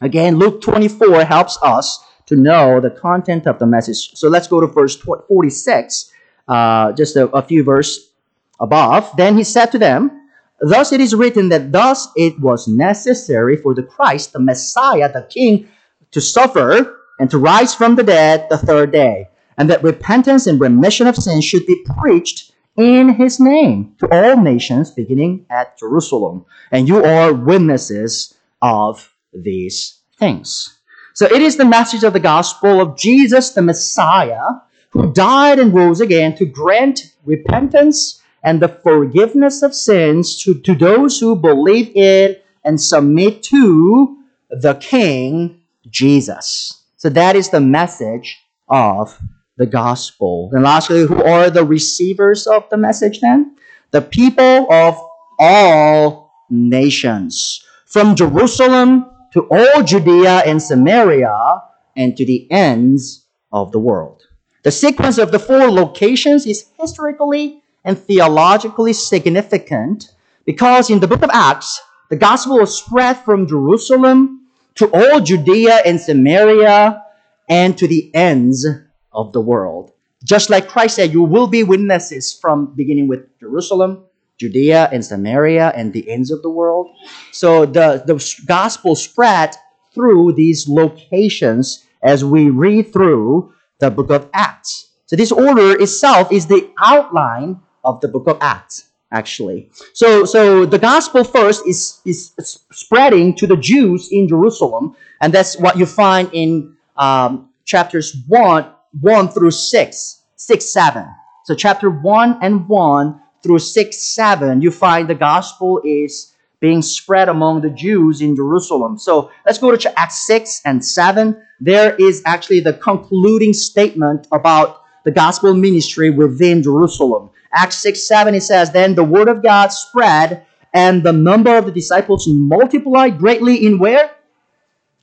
Again, 0.02 0.38
Luke 0.38 0.62
24 0.62 1.24
helps 1.26 1.58
us 1.62 2.04
to 2.26 2.36
know 2.36 2.80
the 2.80 2.90
content 2.90 3.48
of 3.48 3.60
the 3.60 3.66
message. 3.66 4.12
So 4.16 4.30
let's 4.30 4.48
go 4.48 4.62
to 4.62 4.68
verse 4.68 4.96
46, 4.96 6.12
uh, 6.48 6.92
just 6.94 7.16
a, 7.16 7.28
a 7.30 7.42
few 7.42 7.64
verses 7.64 8.12
above. 8.60 9.10
Then 9.18 9.38
he 9.38 9.44
said 9.44 9.68
to 9.72 9.80
them, 9.80 10.20
Thus 10.62 10.94
it 10.94 11.02
is 11.02 11.14
written 11.14 11.50
that 11.50 11.72
thus 11.72 12.08
it 12.16 12.40
was 12.40 12.68
necessary 12.68 13.58
for 13.58 13.74
the 13.74 13.84
Christ, 13.84 14.32
the 14.32 14.40
Messiah, 14.40 15.12
the 15.12 15.28
King, 15.30 15.68
to 16.12 16.22
suffer 16.22 17.00
and 17.20 17.30
to 17.30 17.38
rise 17.38 17.76
from 17.76 17.96
the 17.96 18.04
dead 18.04 18.48
the 18.50 18.58
third 18.58 18.92
day, 18.92 19.28
and 19.58 19.70
that 19.70 19.84
repentance 19.84 20.48
and 20.48 20.60
remission 20.60 21.06
of 21.08 21.18
sins 21.18 21.44
should 21.44 21.66
be 21.66 21.84
preached 22.00 22.53
in 22.78 23.10
his 23.10 23.40
name 23.40 23.96
to 24.00 24.08
all 24.12 24.42
nations, 24.42 24.92
beginning 24.92 25.46
at 25.50 25.78
Jerusalem. 25.78 26.46
And 26.72 26.88
you 26.88 27.04
are 27.04 27.34
witnesses 27.34 28.34
of 28.62 29.14
these 29.34 30.00
things. 30.18 30.80
So 31.14 31.26
it 31.26 31.42
is 31.42 31.58
the 31.58 31.66
message 31.66 32.04
of 32.04 32.14
the 32.14 32.20
gospel 32.20 32.82
of 32.82 32.98
Jesus, 32.98 33.52
the 33.52 33.62
Messiah, 33.62 34.48
who 34.90 35.14
died 35.14 35.60
and 35.60 35.74
rose 35.74 36.02
again 36.02 36.36
to 36.38 36.46
grant 36.46 37.14
repentance 37.24 38.22
and 38.44 38.62
the 38.62 38.68
forgiveness 38.68 39.62
of 39.62 39.76
sins 39.76 40.42
to, 40.44 40.54
to 40.62 40.76
those 40.76 41.20
who 41.20 41.36
believe 41.36 41.92
in 41.96 42.36
and 42.64 42.80
submit 42.82 43.44
to 43.44 44.18
the 44.50 44.76
King 44.76 45.62
Jesus. 45.90 46.84
So 46.98 47.10
that 47.10 47.36
is 47.36 47.50
the 47.50 47.62
message 47.62 48.40
of 48.68 49.20
the 49.58 49.66
gospel. 49.66 50.50
And 50.54 50.64
lastly, 50.64 51.06
who 51.06 51.24
are 51.24 51.50
the 51.50 51.66
receivers 51.66 52.48
of 52.48 52.70
the 52.70 52.78
message 52.78 53.20
then? 53.20 53.56
The 53.92 54.02
people 54.02 54.72
of 54.72 54.98
all 55.40 56.32
nations, 56.50 57.64
from 57.86 58.16
Jerusalem 58.16 59.06
to 59.34 59.48
all 59.50 59.84
Judea 59.84 60.44
and 60.46 60.62
Samaria 60.62 61.62
and 61.96 62.16
to 62.18 62.26
the 62.26 62.50
ends 62.52 63.26
of 63.52 63.72
the 63.72 63.80
world. 63.80 64.24
The 64.64 64.72
sequence 64.72 65.18
of 65.18 65.32
the 65.32 65.40
four 65.40 65.70
locations 65.70 66.46
is 66.46 66.66
historically 66.80 67.62
and 67.84 67.98
theologically 67.98 68.94
significant 68.94 70.14
because 70.46 70.90
in 70.90 71.00
the 71.00 71.08
book 71.08 71.24
of 71.24 71.30
Acts, 71.34 71.82
the 72.10 72.16
gospel 72.16 72.60
was 72.60 72.78
spread 72.78 73.18
from 73.26 73.48
Jerusalem 73.48 74.48
to 74.76 74.88
all 74.94 75.20
Judea 75.20 75.82
and 75.86 76.00
Samaria 76.00 77.04
and 77.50 77.78
to 77.78 77.88
the 77.88 78.14
ends 78.16 78.66
of 79.14 79.34
the 79.34 79.42
world. 79.42 79.92
Just 80.24 80.50
like 80.50 80.68
Christ 80.68 80.96
said, 80.96 81.12
you 81.12 81.24
will 81.24 81.48
be 81.48 81.64
witnesses 81.64 82.34
from 82.34 82.74
beginning 82.76 83.08
with 83.08 83.28
Jerusalem, 83.40 84.06
Judea, 84.38 84.90
and 84.92 85.04
Samaria, 85.04 85.74
and 85.76 85.92
the 85.92 86.10
ends 86.10 86.32
of 86.32 86.42
the 86.42 86.50
world. 86.50 86.88
So 87.32 87.66
the, 87.66 88.04
the 88.06 88.18
gospel 88.46 88.96
spread 88.96 89.56
through 89.94 90.34
these 90.34 90.68
locations 90.68 91.86
as 92.02 92.24
we 92.24 92.50
read 92.50 92.92
through 92.92 93.54
the 93.80 93.92
book 93.92 94.10
of 94.10 94.30
Acts. 94.34 94.90
So 95.06 95.16
this 95.16 95.32
order 95.32 95.80
itself 95.80 96.32
is 96.32 96.48
the 96.48 96.72
outline 96.80 97.60
of 97.84 98.02
the 98.02 98.08
book 98.08 98.28
of 98.28 98.38
Acts, 98.42 98.90
actually. 99.12 99.70
So, 99.94 100.26
so 100.26 100.66
the 100.66 100.80
gospel 100.80 101.24
first 101.24 101.68
is, 101.68 102.00
is 102.06 102.34
spreading 102.72 103.36
to 103.36 103.48
the 103.48 103.58
Jews 103.58 104.10
in 104.12 104.28
Jerusalem, 104.28 104.96
and 105.22 105.34
that's 105.34 105.58
what 105.58 105.78
you 105.78 105.86
find 105.86 106.30
in 106.34 106.76
um, 106.98 107.50
chapters 107.66 108.16
1, 108.28 108.72
1 109.02 109.30
through 109.30 109.52
6, 109.52 110.22
6, 110.36 110.74
7. 110.74 111.06
So 111.46 111.56
chapter 111.56 111.90
1 111.90 112.40
and 112.42 112.68
1 112.68 113.22
through 113.42 113.60
6, 113.60 114.16
7, 114.16 114.62
you 114.62 114.72
find 114.72 115.08
the 115.08 115.16
gospel 115.16 115.82
is 115.84 116.34
being 116.60 116.82
spread 116.82 117.28
among 117.28 117.60
the 117.60 117.70
Jews 117.70 118.22
in 118.22 118.38
Jerusalem. 118.38 118.98
So 118.98 119.30
let's 119.46 119.58
go 119.58 119.76
to 119.76 120.00
Acts 120.00 120.26
6 120.26 120.62
and 120.64 120.84
7. 120.84 121.36
There 121.60 121.94
is 121.96 122.22
actually 122.26 122.62
the 122.62 122.74
concluding 122.74 123.52
statement 123.52 124.28
about 124.32 124.82
the 125.04 125.12
gospel 125.12 125.54
ministry 125.54 126.10
within 126.10 126.64
Jerusalem. 126.64 127.30
Acts 127.52 127.82
6 127.82 128.08
7, 128.08 128.34
it 128.34 128.42
says, 128.42 128.72
Then 128.72 128.96
the 128.96 129.04
word 129.04 129.28
of 129.28 129.44
God 129.44 129.74
spread, 129.74 130.46
and 130.74 131.04
the 131.04 131.12
number 131.12 131.56
of 131.58 131.66
the 131.66 131.72
disciples 131.72 132.28
multiplied 132.28 133.18
greatly 133.20 133.66
in 133.66 133.78
where? 133.78 134.12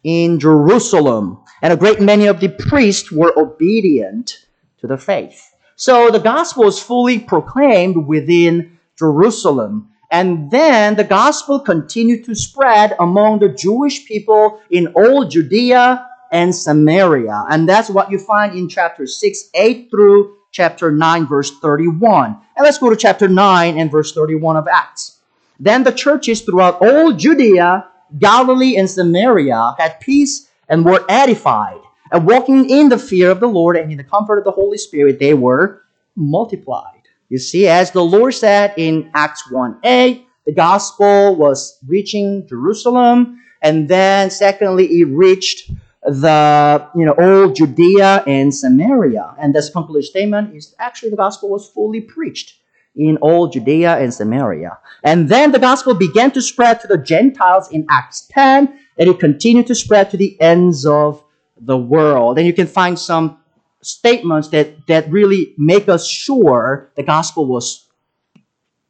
In 0.02 0.40
Jerusalem. 0.40 1.39
And 1.62 1.72
a 1.72 1.76
great 1.76 2.00
many 2.00 2.26
of 2.26 2.40
the 2.40 2.48
priests 2.48 3.12
were 3.12 3.32
obedient 3.38 4.46
to 4.78 4.86
the 4.86 4.98
faith. 4.98 5.54
So 5.76 6.10
the 6.10 6.18
gospel 6.18 6.66
is 6.66 6.78
fully 6.78 7.18
proclaimed 7.18 8.06
within 8.06 8.78
Jerusalem. 8.98 9.88
And 10.10 10.50
then 10.50 10.96
the 10.96 11.04
gospel 11.04 11.60
continued 11.60 12.24
to 12.24 12.34
spread 12.34 12.96
among 12.98 13.38
the 13.38 13.48
Jewish 13.48 14.04
people 14.04 14.60
in 14.70 14.88
all 14.88 15.24
Judea 15.24 16.06
and 16.32 16.54
Samaria. 16.54 17.44
And 17.48 17.68
that's 17.68 17.90
what 17.90 18.10
you 18.10 18.18
find 18.18 18.56
in 18.56 18.68
chapter 18.68 19.06
6, 19.06 19.50
8 19.54 19.90
through 19.90 20.36
chapter 20.52 20.90
9, 20.90 21.26
verse 21.26 21.58
31. 21.60 22.36
And 22.56 22.64
let's 22.64 22.78
go 22.78 22.90
to 22.90 22.96
chapter 22.96 23.28
9 23.28 23.78
and 23.78 23.90
verse 23.90 24.12
31 24.12 24.56
of 24.56 24.68
Acts. 24.68 25.18
Then 25.58 25.84
the 25.84 25.92
churches 25.92 26.40
throughout 26.40 26.80
all 26.80 27.12
Judea, 27.12 27.86
Galilee, 28.18 28.76
and 28.76 28.90
Samaria 28.90 29.74
had 29.78 30.00
peace 30.00 30.48
and 30.70 30.84
were 30.84 31.04
edified. 31.08 31.80
And 32.12 32.26
walking 32.26 32.70
in 32.70 32.88
the 32.88 32.98
fear 32.98 33.30
of 33.30 33.40
the 33.40 33.46
Lord 33.46 33.76
and 33.76 33.90
in 33.90 33.98
the 33.98 34.04
comfort 34.04 34.38
of 34.38 34.44
the 34.44 34.50
Holy 34.50 34.78
Spirit, 34.78 35.18
they 35.18 35.34
were 35.34 35.82
multiplied. 36.16 37.02
You 37.28 37.38
see, 37.38 37.68
as 37.68 37.90
the 37.90 38.02
Lord 38.02 38.34
said 38.34 38.74
in 38.76 39.10
Acts 39.14 39.44
1a, 39.52 40.24
the 40.46 40.52
gospel 40.52 41.36
was 41.36 41.78
reaching 41.86 42.48
Jerusalem, 42.48 43.40
and 43.62 43.88
then 43.88 44.30
secondly, 44.30 44.86
it 44.86 45.04
reached 45.04 45.70
the 46.02 46.88
you 46.96 47.04
know 47.04 47.12
all 47.12 47.52
Judea 47.52 48.24
and 48.26 48.54
Samaria. 48.54 49.34
And 49.38 49.54
this 49.54 49.70
concluding 49.70 50.02
statement 50.02 50.56
is 50.56 50.74
actually 50.78 51.10
the 51.10 51.16
gospel 51.16 51.50
was 51.50 51.68
fully 51.68 52.00
preached 52.00 52.54
in 52.96 53.16
all 53.18 53.48
Judea 53.48 53.98
and 53.98 54.12
Samaria. 54.12 54.78
And 55.04 55.28
then 55.28 55.52
the 55.52 55.58
gospel 55.58 55.94
began 55.94 56.30
to 56.32 56.42
spread 56.42 56.80
to 56.80 56.88
the 56.88 56.98
Gentiles 56.98 57.70
in 57.70 57.86
Acts 57.88 58.26
10, 58.30 58.78
and 59.00 59.08
it 59.08 59.18
continued 59.18 59.66
to 59.66 59.74
spread 59.74 60.10
to 60.10 60.18
the 60.18 60.38
ends 60.40 60.84
of 60.84 61.24
the 61.58 61.76
world. 61.76 62.36
And 62.38 62.46
you 62.46 62.52
can 62.52 62.66
find 62.66 62.98
some 62.98 63.38
statements 63.82 64.48
that, 64.48 64.86
that 64.88 65.10
really 65.10 65.54
make 65.56 65.88
us 65.88 66.06
sure 66.06 66.92
the 66.96 67.02
gospel 67.02 67.46
was 67.46 67.88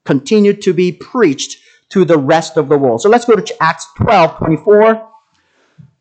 continued 0.05 0.63
to 0.63 0.73
be 0.73 0.91
preached 0.91 1.59
to 1.91 2.05
the 2.05 2.19
rest 2.19 2.57
of 2.57 2.69
the 2.69 2.77
world. 2.77 3.01
So 3.01 3.09
let's 3.09 3.25
go 3.25 3.37
to 3.37 3.63
Acts 3.63 3.87
12 3.99 4.37
24. 4.39 5.09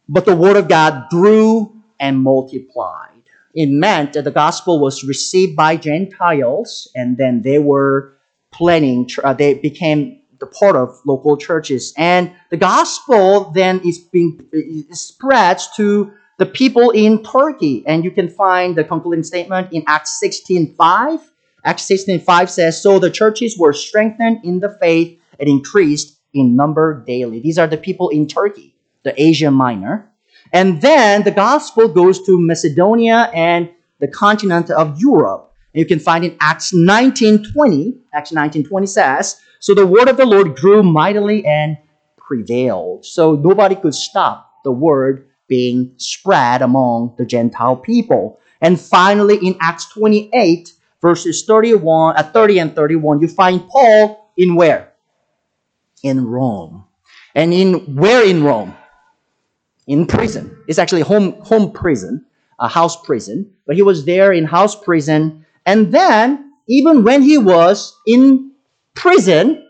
But 0.10 0.26
the 0.26 0.36
word 0.36 0.58
of 0.58 0.68
God 0.68 1.08
grew 1.12 1.80
and 2.00 2.20
multiplied. 2.20 3.22
It 3.54 3.70
meant 3.70 4.14
that 4.14 4.24
the 4.24 4.32
gospel 4.32 4.80
was 4.80 5.04
received 5.04 5.56
by 5.56 5.76
Gentiles 5.76 6.90
and 6.96 7.16
then 7.18 7.44
they 7.44 7.60
were 7.60 8.16
planning, 8.52 9.08
uh, 9.24 9.34
they 9.34 9.54
became 9.54 10.19
the 10.40 10.48
part 10.48 10.76
of 10.76 11.00
local 11.06 11.38
churches. 11.38 11.94
And 11.98 12.32
the 12.50 12.58
gospel 12.58 13.52
then 13.52 13.82
is 13.86 14.00
being 14.00 14.40
spread 14.92 15.60
to 15.76 16.12
the 16.38 16.46
people 16.46 16.90
in 16.92 17.24
Turkey. 17.24 17.84
And 17.86 18.04
you 18.04 18.12
can 18.12 18.30
find 18.30 18.76
the 18.76 18.84
concluding 18.84 19.24
statement 19.24 19.72
in 19.72 19.84
Acts 19.88 20.20
16.5. 20.24 21.22
Acts 21.66 21.90
16.5 21.90 22.50
says, 22.50 22.82
So 22.82 23.00
the 23.00 23.12
churches 23.12 23.58
were 23.58 23.74
strengthened 23.74 24.40
in 24.44 24.60
the 24.60 24.70
faith 24.80 25.20
and 25.40 25.50
increased 25.50 26.18
in 26.34 26.56
number 26.56 27.04
daily. 27.06 27.40
These 27.40 27.58
are 27.58 27.68
the 27.68 27.78
people 27.78 28.10
in 28.10 28.28
Turkey, 28.28 28.76
the 29.04 29.14
Asia 29.22 29.52
Minor. 29.52 30.10
And 30.54 30.82
then 30.82 31.24
the 31.24 31.32
gospel 31.32 31.88
goes 31.88 32.26
to 32.26 32.40
Macedonia 32.40 33.30
and 33.34 33.70
the 34.00 34.08
continent 34.08 34.72
of 34.72 35.00
Europe. 35.00 35.54
And 35.74 35.80
you 35.80 35.86
can 35.86 36.00
find 36.00 36.24
in 36.24 36.38
Acts 36.40 36.74
19.20, 36.74 38.00
Acts 38.14 38.32
19.20 38.32 38.88
says, 38.88 39.42
So 39.60 39.74
the 39.74 39.86
word 39.86 40.08
of 40.08 40.18
the 40.18 40.26
Lord 40.26 40.56
grew 40.56 40.84
mightily 40.84 41.46
and 41.46 41.78
prevailed. 42.18 43.06
So 43.06 43.36
nobody 43.36 43.76
could 43.76 43.94
stop 43.94 44.50
the 44.64 44.72
word 44.72 45.28
being 45.48 45.94
spread 45.98 46.62
among 46.62 47.16
the 47.18 47.26
Gentile 47.26 47.76
people. 47.76 48.40
And 48.62 48.80
finally, 48.80 49.38
in 49.46 49.58
Acts 49.60 49.90
28, 49.90 50.72
verses 51.02 51.44
31, 51.46 52.18
uh, 52.18 52.24
30 52.24 52.60
and 52.60 52.76
31, 52.76 53.22
you 53.22 53.28
find 53.28 53.68
Paul 53.68 54.32
in 54.38 54.56
where? 54.56 54.94
In 56.04 56.26
Rome. 56.26 56.86
And 57.36 57.54
in 57.54 57.96
where 57.96 58.26
in 58.26 58.44
Rome? 58.44 58.76
In 59.88 60.06
prison. 60.06 60.56
It's 60.68 60.80
actually 60.80 61.02
home 61.02 61.34
home 61.42 61.72
prison, 61.72 62.26
a 62.60 62.68
house 62.68 63.02
prison. 63.02 63.52
But 63.66 63.76
he 63.76 63.82
was 63.82 64.06
there 64.06 64.32
in 64.32 64.46
house 64.46 64.76
prison. 64.76 65.46
And 65.66 65.92
then, 65.92 66.54
even 66.68 67.04
when 67.04 67.22
he 67.22 67.38
was 67.38 67.98
in 68.06 68.49
prison, 68.96 69.68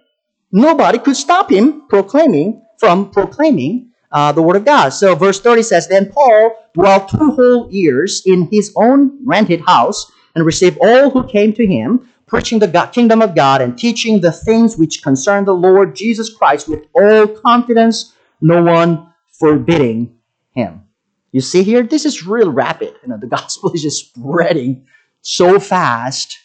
nobody 0.51 0.97
could 0.97 1.15
stop 1.15 1.51
him 1.51 1.88
proclaiming 1.88 2.62
from 2.77 3.12
proclaiming 3.12 3.91
uh, 4.12 4.32
the 4.32 4.41
word 4.41 4.55
of 4.55 4.65
God. 4.65 4.89
So 4.89 5.15
verse 5.15 5.39
30 5.39 5.63
says, 5.63 5.88
Then 5.88 6.12
Paul 6.12 6.55
dwelt 6.73 7.10
two 7.10 7.32
whole 7.32 7.71
years 7.71 8.23
in 8.25 8.49
his 8.51 8.73
own 8.75 9.19
rented 9.25 9.62
house 9.62 10.12
and 10.36 10.45
received 10.45 10.77
all 10.82 11.10
who 11.10 11.27
came 11.27 11.53
to 11.53 11.65
him, 11.65 12.10
preaching 12.25 12.60
the 12.60 12.67
God, 12.67 12.88
kingdom 12.88 13.21
of 13.21 13.36
God 13.36 13.62
and 13.62 13.77
teaching 13.77 14.21
the 14.21 14.32
things 14.32 14.77
which 14.77 15.03
concern 15.03 15.45
the 15.45 15.53
Lord 15.53 15.95
Jesus 15.95 16.34
Christ 16.34 16.67
with 16.67 16.86
all 16.93 17.27
confidence, 17.27 18.13
no 18.41 18.63
one 18.63 19.13
forbidding 19.32 20.15
him. 20.51 20.84
You 21.32 21.41
see 21.41 21.63
here, 21.63 21.84
this 21.84 22.05
is 22.05 22.25
real 22.25 22.51
rapid. 22.51 22.93
You 23.03 23.10
know, 23.10 23.17
the 23.17 23.27
gospel 23.38 23.71
is 23.73 23.84
just 23.84 24.10
spreading 24.10 24.86
so 25.21 25.60
fast 25.60 26.38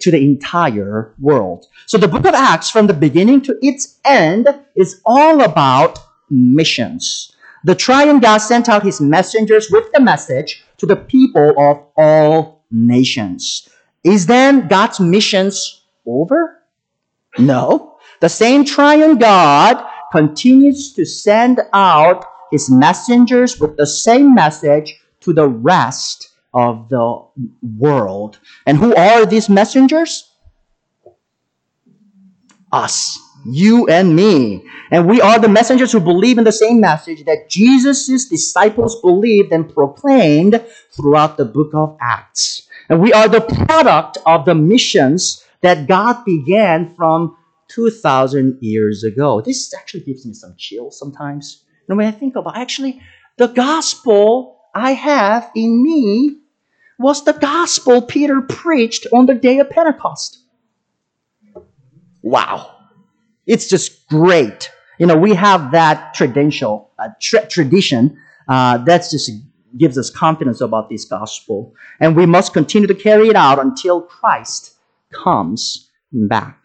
to 0.00 0.10
the 0.10 0.24
entire 0.24 1.14
world. 1.18 1.66
So 1.86 1.98
the 1.98 2.08
book 2.08 2.24
of 2.26 2.34
Acts, 2.34 2.70
from 2.70 2.86
the 2.86 2.94
beginning 2.94 3.40
to 3.42 3.58
its 3.62 3.98
end, 4.04 4.48
is 4.76 5.00
all 5.04 5.42
about 5.42 5.98
missions. 6.30 7.34
The 7.64 7.74
triune 7.74 8.20
God 8.20 8.38
sent 8.38 8.68
out 8.68 8.82
his 8.82 9.00
messengers 9.00 9.70
with 9.70 9.92
the 9.92 10.00
message 10.00 10.64
to 10.78 10.86
the 10.86 10.96
people 10.96 11.54
of 11.58 11.84
all 11.96 12.64
nations. 12.70 13.68
Is 14.02 14.26
then 14.26 14.66
God's 14.68 14.98
missions 14.98 15.82
over? 16.06 16.62
No. 17.38 17.96
The 18.20 18.28
same 18.28 18.64
triune 18.64 19.18
God 19.18 19.84
continues 20.10 20.92
to 20.94 21.04
send 21.04 21.60
out 21.72 22.24
his 22.50 22.68
messengers 22.70 23.58
with 23.58 23.76
the 23.76 23.86
same 23.86 24.34
message 24.34 25.00
to 25.20 25.32
the 25.32 25.48
rest 25.48 26.31
of 26.54 26.88
the 26.88 27.24
world. 27.78 28.38
And 28.66 28.78
who 28.78 28.94
are 28.94 29.26
these 29.26 29.48
messengers? 29.48 30.28
Us 32.70 33.18
you 33.44 33.88
and 33.88 34.14
me. 34.14 34.64
And 34.90 35.08
we 35.08 35.20
are 35.20 35.38
the 35.38 35.48
messengers 35.48 35.92
who 35.92 36.00
believe 36.00 36.38
in 36.38 36.44
the 36.44 36.52
same 36.52 36.80
message 36.80 37.24
that 37.24 37.48
Jesus' 37.48 38.26
disciples 38.26 39.00
believed 39.00 39.52
and 39.52 39.72
proclaimed 39.72 40.62
throughout 40.92 41.36
the 41.36 41.44
book 41.44 41.70
of 41.74 41.96
Acts. 42.00 42.68
And 42.88 43.00
we 43.00 43.12
are 43.12 43.28
the 43.28 43.40
product 43.40 44.18
of 44.26 44.44
the 44.44 44.54
missions 44.54 45.44
that 45.62 45.86
God 45.86 46.24
began 46.24 46.94
from 46.94 47.36
2,000 47.68 48.58
years 48.60 49.04
ago. 49.04 49.40
This 49.40 49.72
actually 49.74 50.00
gives 50.00 50.26
me 50.26 50.34
some 50.34 50.54
chills 50.58 50.98
sometimes. 50.98 51.64
And 51.88 51.96
when 51.96 52.06
I 52.06 52.10
think 52.10 52.36
about 52.36 52.56
actually, 52.56 53.00
the 53.38 53.48
gospel 53.48 54.60
I 54.74 54.92
have 54.92 55.50
in 55.54 55.82
me 55.82 56.41
was 57.02 57.24
the 57.24 57.32
gospel 57.32 58.00
Peter 58.02 58.40
preached 58.40 59.06
on 59.12 59.26
the 59.26 59.34
day 59.34 59.58
of 59.58 59.68
Pentecost. 59.68 60.38
Wow. 62.22 62.76
It's 63.46 63.68
just 63.68 64.06
great. 64.08 64.70
You 64.98 65.06
know, 65.06 65.16
we 65.16 65.34
have 65.34 65.72
that 65.72 66.14
tradition, 66.14 66.80
uh, 66.98 67.08
tra- 67.20 67.46
tradition 67.46 68.16
uh, 68.48 68.78
that 68.78 69.04
just 69.10 69.30
gives 69.76 69.98
us 69.98 70.10
confidence 70.10 70.60
about 70.60 70.88
this 70.88 71.04
gospel. 71.04 71.74
And 71.98 72.14
we 72.14 72.26
must 72.26 72.52
continue 72.52 72.86
to 72.86 72.94
carry 72.94 73.28
it 73.28 73.36
out 73.36 73.58
until 73.58 74.02
Christ 74.02 74.76
comes 75.10 75.90
back. 76.12 76.58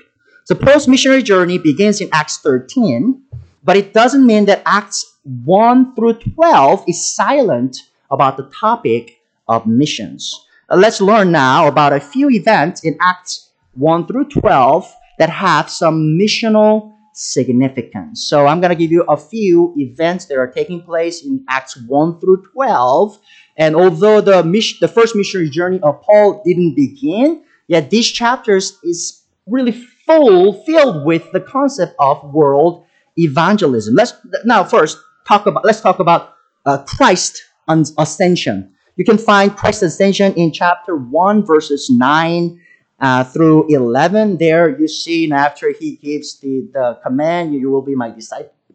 The 0.47 0.55
Paul's 0.55 0.87
missionary 0.87 1.23
journey 1.23 1.57
begins 1.57 1.99
in 1.99 2.09
Acts 2.13 2.37
13, 2.37 3.21
but 3.63 3.75
it 3.75 3.93
doesn't 3.93 4.25
mean 4.25 4.45
that 4.45 4.61
Acts 4.65 5.05
1 5.23 5.95
through 5.95 6.13
12 6.13 6.85
is 6.87 7.13
silent 7.13 7.77
about 8.09 8.37
the 8.37 8.43
topic 8.43 9.16
of 9.47 9.65
missions. 9.65 10.45
Uh, 10.69 10.75
let's 10.75 11.01
learn 11.01 11.31
now 11.31 11.67
about 11.67 11.93
a 11.93 11.99
few 11.99 12.29
events 12.29 12.83
in 12.83 12.97
Acts 13.01 13.49
1 13.75 14.07
through 14.07 14.29
12 14.29 14.93
that 15.19 15.29
have 15.29 15.69
some 15.69 16.17
missional 16.19 16.93
significance. 17.13 18.25
So 18.27 18.45
I'm 18.45 18.61
going 18.61 18.69
to 18.69 18.75
give 18.75 18.91
you 18.91 19.03
a 19.03 19.17
few 19.17 19.73
events 19.77 20.25
that 20.25 20.37
are 20.37 20.47
taking 20.47 20.81
place 20.81 21.23
in 21.25 21.43
Acts 21.49 21.75
1 21.75 22.19
through 22.19 22.43
12. 22.53 23.19
And 23.57 23.75
although 23.75 24.21
the, 24.21 24.43
mission, 24.43 24.77
the 24.81 24.87
first 24.87 25.15
missionary 25.15 25.49
journey 25.49 25.79
of 25.81 26.01
Paul 26.01 26.41
didn't 26.45 26.75
begin, 26.75 27.43
yet 27.67 27.89
these 27.89 28.07
chapters 28.11 28.77
is 28.83 29.23
really 29.47 29.71
full, 29.71 30.63
filled 30.63 31.05
with 31.05 31.31
the 31.31 31.39
concept 31.39 31.95
of 31.99 32.33
world 32.33 32.85
evangelism. 33.17 33.95
Let's 33.95 34.13
now 34.45 34.63
first 34.63 34.97
talk 35.27 35.47
about 35.47 35.65
let's 35.65 35.81
talk 35.81 35.99
about 35.99 36.35
uh, 36.65 36.83
Christ 36.83 37.43
ascension. 37.67 38.73
You 38.97 39.05
can 39.05 39.19
find 39.19 39.55
Christ's 39.55 39.83
ascension 39.83 40.33
in 40.33 40.51
chapter 40.51 40.95
1 40.95 41.45
verses 41.45 41.89
9 41.89 42.59
uh, 42.99 43.23
through 43.25 43.67
11 43.69 44.37
there 44.37 44.77
you 44.77 44.87
see 44.87 45.31
after 45.31 45.71
he 45.71 45.97
gives 45.97 46.39
the, 46.39 46.67
the 46.73 46.99
command 47.03 47.53
you, 47.53 47.69
will 47.69 47.83
be 47.83 47.95
my 47.95 48.13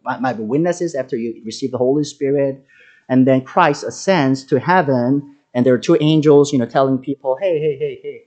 my, 0.04 0.18
my 0.20 0.32
witnesses 0.32 0.94
after 0.94 1.16
you 1.16 1.42
receive 1.44 1.72
the 1.72 1.78
holy 1.78 2.04
spirit. 2.04 2.64
And 3.08 3.26
then 3.26 3.40
christ 3.42 3.82
ascends 3.82 4.44
to 4.44 4.60
heaven 4.60 5.36
and 5.54 5.66
there 5.66 5.74
are 5.74 5.78
two 5.78 5.98
angels 6.00 6.52
you 6.52 6.58
know 6.58 6.66
telling 6.66 6.98
people 6.98 7.36
hey 7.40 7.58
hey 7.58 7.76
hey 7.76 7.98
hey 8.00 8.22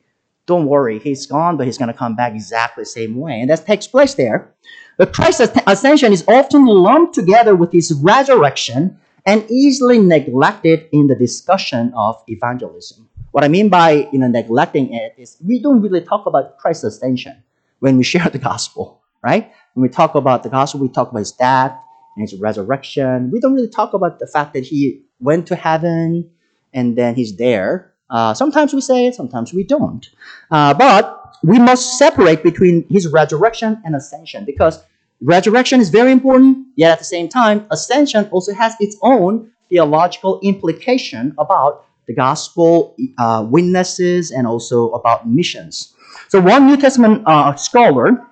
don't 0.47 0.67
worry 0.67 0.99
he's 0.99 1.25
gone 1.25 1.55
but 1.55 1.65
he's 1.65 1.77
going 1.77 1.87
to 1.87 1.97
come 1.97 2.15
back 2.17 2.33
exactly 2.33 2.81
the 2.81 2.89
same 2.89 3.15
way. 3.15 3.39
And 3.39 3.49
that 3.49 3.65
takes 3.65 3.87
place 3.87 4.15
there. 4.15 4.53
But 4.97 5.13
christ's 5.13 5.57
ascension 5.65 6.11
is 6.11 6.25
often 6.27 6.65
lumped 6.65 7.15
together 7.15 7.55
with 7.55 7.71
his 7.71 7.93
resurrection 7.93 8.99
and 9.25 9.49
easily 9.49 9.99
neglected 9.99 10.87
in 10.91 11.07
the 11.07 11.15
discussion 11.15 11.91
of 11.95 12.23
evangelism 12.27 13.09
what 13.35 13.43
I 13.43 13.49
mean 13.49 13.67
by 13.67 14.07
you 14.13 14.19
know 14.19 14.29
neglecting 14.29 14.93
it 14.93 15.13
is 15.17 15.35
we 15.45 15.59
don't 15.59 15.81
really 15.81 15.99
talk 15.99 16.25
about 16.25 16.57
Christ's 16.57 16.85
ascension 16.85 17.43
when 17.79 17.97
we 17.97 18.03
share 18.05 18.29
the 18.35 18.39
gospel, 18.39 19.01
right? 19.21 19.51
When 19.73 19.81
we 19.81 19.89
talk 19.89 20.15
about 20.15 20.43
the 20.43 20.49
gospel, 20.49 20.79
we 20.79 20.87
talk 20.87 21.09
about 21.11 21.19
his 21.19 21.33
death 21.33 21.77
and 22.15 22.21
his 22.21 22.39
resurrection. 22.39 23.31
We 23.31 23.41
don't 23.41 23.53
really 23.53 23.67
talk 23.67 23.93
about 23.93 24.19
the 24.19 24.27
fact 24.27 24.53
that 24.53 24.63
he 24.63 25.03
went 25.19 25.47
to 25.47 25.57
heaven 25.57 26.31
and 26.73 26.97
then 26.97 27.15
he's 27.15 27.35
there. 27.35 27.91
Uh, 28.09 28.33
sometimes 28.33 28.73
we 28.73 28.79
say 28.79 29.05
it, 29.05 29.15
sometimes 29.15 29.53
we 29.53 29.65
don't. 29.65 30.09
Uh, 30.49 30.73
but 30.73 31.35
we 31.43 31.59
must 31.59 31.97
separate 31.97 32.41
between 32.41 32.87
his 32.87 33.05
resurrection 33.09 33.81
and 33.83 33.97
ascension 33.97 34.45
because 34.45 34.81
resurrection 35.25 35.81
is 35.81 35.89
very 35.89 36.11
important, 36.11 36.67
yet 36.75 36.91
at 36.91 36.99
the 36.99 37.05
same 37.05 37.27
time, 37.27 37.65
ascension 37.71 38.29
also 38.31 38.53
has 38.53 38.75
its 38.79 38.95
own 39.01 39.51
theological 39.69 40.39
implication 40.43 41.33
about 41.37 41.85
the 42.07 42.13
gospel 42.13 42.95
uh, 43.17 43.45
witnesses 43.49 44.31
and 44.31 44.45
also 44.45 44.91
about 44.91 45.27
missions. 45.27 45.93
So 46.29 46.39
one 46.39 46.67
New 46.67 46.77
Testament 46.77 47.23
uh, 47.25 47.55
scholar, 47.55 48.25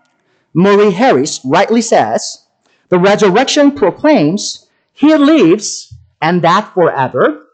Murray 0.54 0.92
Harris, 0.92 1.42
rightly 1.44 1.82
says, 1.82 2.46
the 2.90 3.00
resurrection 3.00 3.72
proclaims 3.72 4.70
he 4.94 5.16
lives 5.16 5.94
and 6.22 6.44
that 6.44 6.72
forever, 6.74 7.48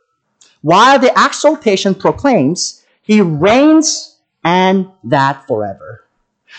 while 0.61 0.99
the 0.99 1.13
exaltation 1.15 1.95
proclaims 1.95 2.83
he 3.01 3.21
reigns 3.21 4.19
and 4.43 4.89
that 5.05 5.47
forever. 5.47 6.03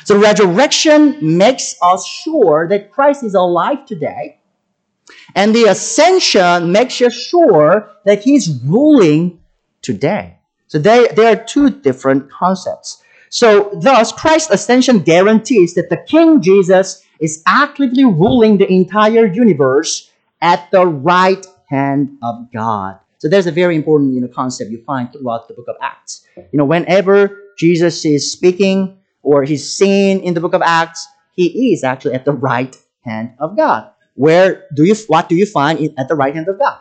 So 0.05 0.19
resurrection 0.19 1.19
makes 1.21 1.77
us 1.83 2.07
sure 2.07 2.69
that 2.69 2.91
Christ 2.91 3.23
is 3.23 3.35
alive 3.35 3.87
today, 3.87 4.39
and 5.35 5.55
the 5.55 5.65
ascension 5.65 6.73
makes 6.73 7.01
us 7.01 7.13
sure 7.13 7.91
that 8.05 8.23
he's 8.23 8.49
ruling 8.65 9.41
today. 9.83 10.37
So 10.69 10.79
they, 10.79 11.09
there 11.09 11.33
are 11.33 11.45
two 11.45 11.71
different 11.71 12.31
concepts. 12.31 13.03
So 13.29 13.71
thus, 13.83 14.13
Christ's 14.13 14.51
ascension 14.51 15.01
guarantees 15.01 15.75
that 15.75 15.91
the 15.91 15.99
King 16.09 16.41
Jesus 16.41 17.05
is 17.21 17.43
actively 17.47 18.05
ruling 18.05 18.59
the 18.59 18.71
entire 18.71 19.27
universe 19.27 20.11
at 20.41 20.71
the 20.71 20.87
right 20.87 21.45
hand 21.69 22.19
of 22.23 22.51
God. 22.53 22.99
So 23.19 23.29
there's 23.29 23.47
a 23.47 23.53
very 23.53 23.77
important 23.77 24.15
you 24.15 24.21
know, 24.21 24.29
concept 24.29 24.71
you 24.71 24.83
find 24.85 25.13
throughout 25.13 25.47
the 25.47 25.55
book 25.55 25.69
of 25.69 25.77
Acts. 25.83 26.27
You 26.37 26.57
know, 26.59 26.65
whenever 26.65 27.53
Jesus 27.59 28.05
is 28.05 28.33
speaking 28.33 28.97
or 29.23 29.45
he's 29.45 29.71
seen 29.71 30.21
in 30.21 30.35
the 30.35 30.41
book 30.41 30.55
of 30.55 30.63
Acts, 30.63 31.07
he 31.35 31.73
is 31.73 31.85
actually 31.85 32.15
at 32.15 32.25
the 32.25 32.33
right 32.33 32.77
hand 33.05 33.35
of 33.39 33.57
God. 33.57 33.91
Where 34.15 34.65
do 34.75 34.85
you 34.85 34.95
what 35.07 35.29
do 35.29 35.35
you 35.35 35.47
find 35.47 35.95
at 35.99 36.09
the 36.09 36.15
right 36.15 36.35
hand 36.35 36.49
of 36.49 36.59
God? 36.59 36.79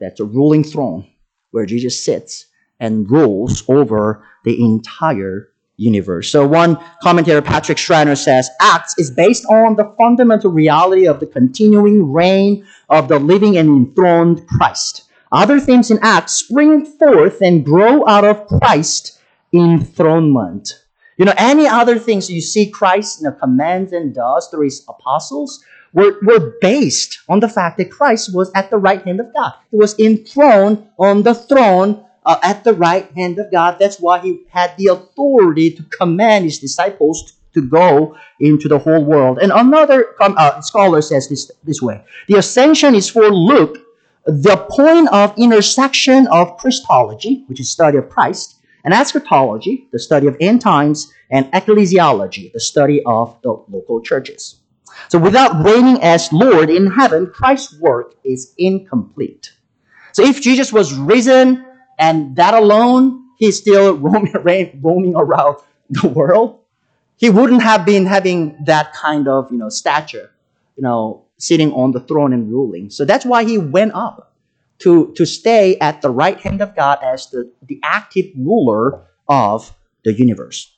That's 0.00 0.20
a 0.20 0.24
ruling 0.24 0.64
throne 0.64 1.08
where 1.50 1.66
Jesus 1.66 2.02
sits 2.02 2.46
and 2.80 3.10
rules 3.10 3.64
over 3.68 4.24
the 4.44 4.62
entire 4.62 5.50
universe. 5.76 6.30
So 6.30 6.46
one 6.46 6.78
commentator, 7.02 7.42
Patrick 7.42 7.78
Schreiner, 7.78 8.16
says 8.16 8.48
Acts 8.60 8.94
is 8.98 9.10
based 9.10 9.44
on 9.46 9.76
the 9.76 9.94
fundamental 9.98 10.50
reality 10.50 11.06
of 11.06 11.20
the 11.20 11.26
continuing 11.26 12.12
reign 12.12 12.66
of 12.88 13.08
the 13.08 13.18
living 13.18 13.56
and 13.56 13.68
enthroned 13.68 14.46
Christ. 14.46 15.04
Other 15.32 15.60
themes 15.60 15.90
in 15.90 15.98
Acts 16.02 16.32
spring 16.32 16.84
forth 16.84 17.40
and 17.42 17.64
grow 17.64 18.06
out 18.06 18.24
of 18.24 18.46
Christ's 18.46 19.18
enthronement. 19.52 20.84
You 21.16 21.24
know, 21.24 21.34
any 21.36 21.66
other 21.66 21.98
things 21.98 22.30
you 22.30 22.40
see 22.40 22.70
Christ 22.70 23.20
you 23.20 23.28
know, 23.28 23.32
commands 23.32 23.92
and 23.92 24.14
does 24.14 24.48
through 24.48 24.64
his 24.64 24.84
apostles 24.88 25.64
were, 25.92 26.18
were 26.22 26.54
based 26.60 27.20
on 27.28 27.40
the 27.40 27.48
fact 27.48 27.78
that 27.78 27.90
Christ 27.90 28.34
was 28.34 28.50
at 28.54 28.70
the 28.70 28.76
right 28.76 29.02
hand 29.02 29.20
of 29.20 29.32
God. 29.32 29.54
He 29.70 29.76
was 29.76 29.98
enthroned 29.98 30.86
on 30.98 31.22
the 31.22 31.34
throne 31.34 32.04
uh, 32.26 32.36
at 32.42 32.64
the 32.64 32.74
right 32.74 33.10
hand 33.12 33.38
of 33.38 33.50
God. 33.50 33.78
That's 33.78 33.98
why 33.98 34.18
he 34.18 34.42
had 34.50 34.76
the 34.76 34.88
authority 34.88 35.70
to 35.70 35.82
command 35.84 36.44
his 36.44 36.58
disciples 36.58 37.32
to 37.54 37.62
go 37.62 38.14
into 38.38 38.68
the 38.68 38.78
whole 38.78 39.02
world. 39.02 39.38
And 39.38 39.50
another 39.50 40.14
uh, 40.20 40.60
scholar 40.60 41.00
says 41.00 41.28
this, 41.28 41.50
this 41.64 41.80
way 41.80 42.04
The 42.28 42.36
ascension 42.36 42.94
is 42.94 43.08
for 43.08 43.30
Luke 43.30 43.78
the 44.26 44.56
point 44.68 45.08
of 45.12 45.32
intersection 45.38 46.26
of 46.26 46.58
Christology, 46.58 47.44
which 47.46 47.60
is 47.60 47.70
study 47.70 47.96
of 47.96 48.10
Christ, 48.10 48.55
and 48.86 48.94
eschatology, 48.94 49.88
the 49.90 49.98
study 49.98 50.28
of 50.28 50.36
end 50.40 50.60
times, 50.60 51.12
and 51.28 51.46
ecclesiology, 51.52 52.52
the 52.52 52.60
study 52.60 53.02
of 53.04 53.36
the 53.42 53.50
local 53.68 54.00
churches. 54.00 54.60
So 55.08 55.18
without 55.18 55.64
reigning 55.64 56.00
as 56.02 56.32
Lord 56.32 56.70
in 56.70 56.86
heaven, 56.86 57.26
Christ's 57.26 57.78
work 57.80 58.14
is 58.24 58.54
incomplete. 58.56 59.52
So 60.12 60.22
if 60.22 60.40
Jesus 60.40 60.72
was 60.72 60.94
risen 60.94 61.66
and 61.98 62.36
that 62.36 62.54
alone, 62.54 63.28
he's 63.38 63.58
still 63.58 63.96
roaming, 63.98 64.80
roaming 64.80 65.16
around 65.16 65.56
the 65.90 66.06
world, 66.06 66.60
he 67.16 67.28
wouldn't 67.28 67.62
have 67.62 67.84
been 67.84 68.06
having 68.06 68.56
that 68.66 68.92
kind 68.92 69.26
of, 69.26 69.50
you 69.50 69.58
know, 69.58 69.68
stature, 69.68 70.30
you 70.76 70.82
know, 70.84 71.24
sitting 71.38 71.72
on 71.72 71.90
the 71.90 72.00
throne 72.00 72.32
and 72.32 72.50
ruling. 72.50 72.90
So 72.90 73.04
that's 73.04 73.24
why 73.26 73.42
he 73.44 73.58
went 73.58 73.94
up 73.94 74.32
to, 74.78 75.12
to 75.16 75.24
stay 75.24 75.78
at 75.78 76.02
the 76.02 76.10
right 76.10 76.38
hand 76.40 76.60
of 76.60 76.76
God 76.76 76.98
as 77.02 77.30
the, 77.30 77.50
the 77.62 77.80
active 77.82 78.26
ruler 78.36 79.02
of 79.28 79.74
the 80.04 80.12
universe. 80.12 80.72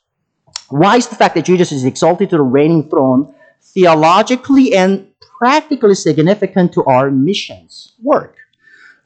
Why 0.68 0.96
is 0.96 1.08
the 1.08 1.16
fact 1.16 1.34
that 1.34 1.44
Jesus 1.44 1.72
is 1.72 1.84
exalted 1.84 2.30
to 2.30 2.36
the 2.36 2.42
reigning 2.42 2.88
throne 2.88 3.34
theologically 3.60 4.74
and 4.74 5.06
practically 5.38 5.94
significant 5.94 6.72
to 6.72 6.84
our 6.84 7.10
missions 7.10 7.94
work. 8.02 8.36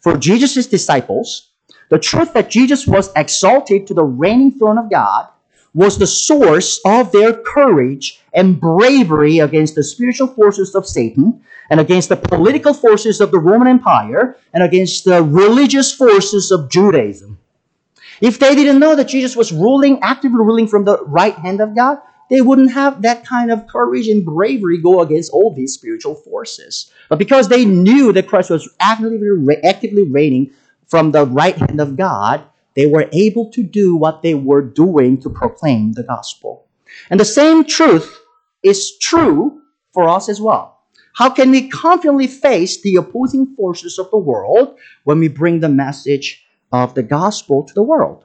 For 0.00 0.16
Jesus' 0.16 0.66
disciples, 0.66 1.50
the 1.90 1.98
truth 1.98 2.32
that 2.32 2.50
Jesus 2.50 2.86
was 2.86 3.12
exalted 3.14 3.86
to 3.86 3.94
the 3.94 4.04
reigning 4.04 4.52
throne 4.52 4.78
of 4.78 4.90
God 4.90 5.28
was 5.74 5.98
the 5.98 6.06
source 6.06 6.80
of 6.84 7.12
their 7.12 7.32
courage 7.34 8.20
and 8.32 8.60
bravery 8.60 9.38
against 9.38 9.74
the 9.74 9.84
spiritual 9.84 10.28
forces 10.28 10.74
of 10.74 10.86
Satan 10.86 11.44
and 11.72 11.80
against 11.80 12.10
the 12.10 12.16
political 12.16 12.74
forces 12.74 13.18
of 13.22 13.30
the 13.30 13.38
Roman 13.38 13.66
Empire 13.66 14.36
and 14.52 14.62
against 14.62 15.06
the 15.06 15.22
religious 15.22 15.90
forces 15.90 16.50
of 16.50 16.68
Judaism. 16.68 17.38
If 18.20 18.38
they 18.38 18.54
didn't 18.54 18.78
know 18.78 18.94
that 18.94 19.08
Jesus 19.08 19.34
was 19.34 19.52
ruling, 19.52 19.98
actively 20.02 20.36
ruling 20.36 20.68
from 20.68 20.84
the 20.84 21.02
right 21.06 21.34
hand 21.34 21.62
of 21.62 21.74
God, 21.74 21.98
they 22.28 22.42
wouldn't 22.42 22.72
have 22.72 23.00
that 23.00 23.24
kind 23.24 23.50
of 23.50 23.66
courage 23.68 24.06
and 24.06 24.22
bravery 24.22 24.82
go 24.82 25.00
against 25.00 25.32
all 25.32 25.54
these 25.54 25.72
spiritual 25.72 26.14
forces. 26.14 26.92
But 27.08 27.18
because 27.18 27.48
they 27.48 27.64
knew 27.64 28.12
that 28.12 28.28
Christ 28.28 28.50
was 28.50 28.68
actively, 28.78 29.56
actively 29.64 30.02
reigning 30.02 30.50
from 30.88 31.10
the 31.10 31.24
right 31.24 31.56
hand 31.56 31.80
of 31.80 31.96
God, 31.96 32.44
they 32.74 32.84
were 32.84 33.08
able 33.14 33.50
to 33.52 33.62
do 33.62 33.96
what 33.96 34.20
they 34.20 34.34
were 34.34 34.60
doing 34.60 35.18
to 35.22 35.30
proclaim 35.30 35.94
the 35.94 36.02
gospel. 36.02 36.66
And 37.08 37.18
the 37.18 37.24
same 37.24 37.64
truth 37.64 38.20
is 38.62 38.98
true 38.98 39.62
for 39.94 40.06
us 40.06 40.28
as 40.28 40.38
well. 40.38 40.71
How 41.14 41.28
can 41.28 41.50
we 41.50 41.68
confidently 41.68 42.26
face 42.26 42.80
the 42.80 42.96
opposing 42.96 43.54
forces 43.54 43.98
of 43.98 44.10
the 44.10 44.18
world 44.18 44.78
when 45.04 45.18
we 45.18 45.28
bring 45.28 45.60
the 45.60 45.68
message 45.68 46.44
of 46.72 46.94
the 46.94 47.02
gospel 47.02 47.64
to 47.64 47.74
the 47.74 47.82
world? 47.82 48.24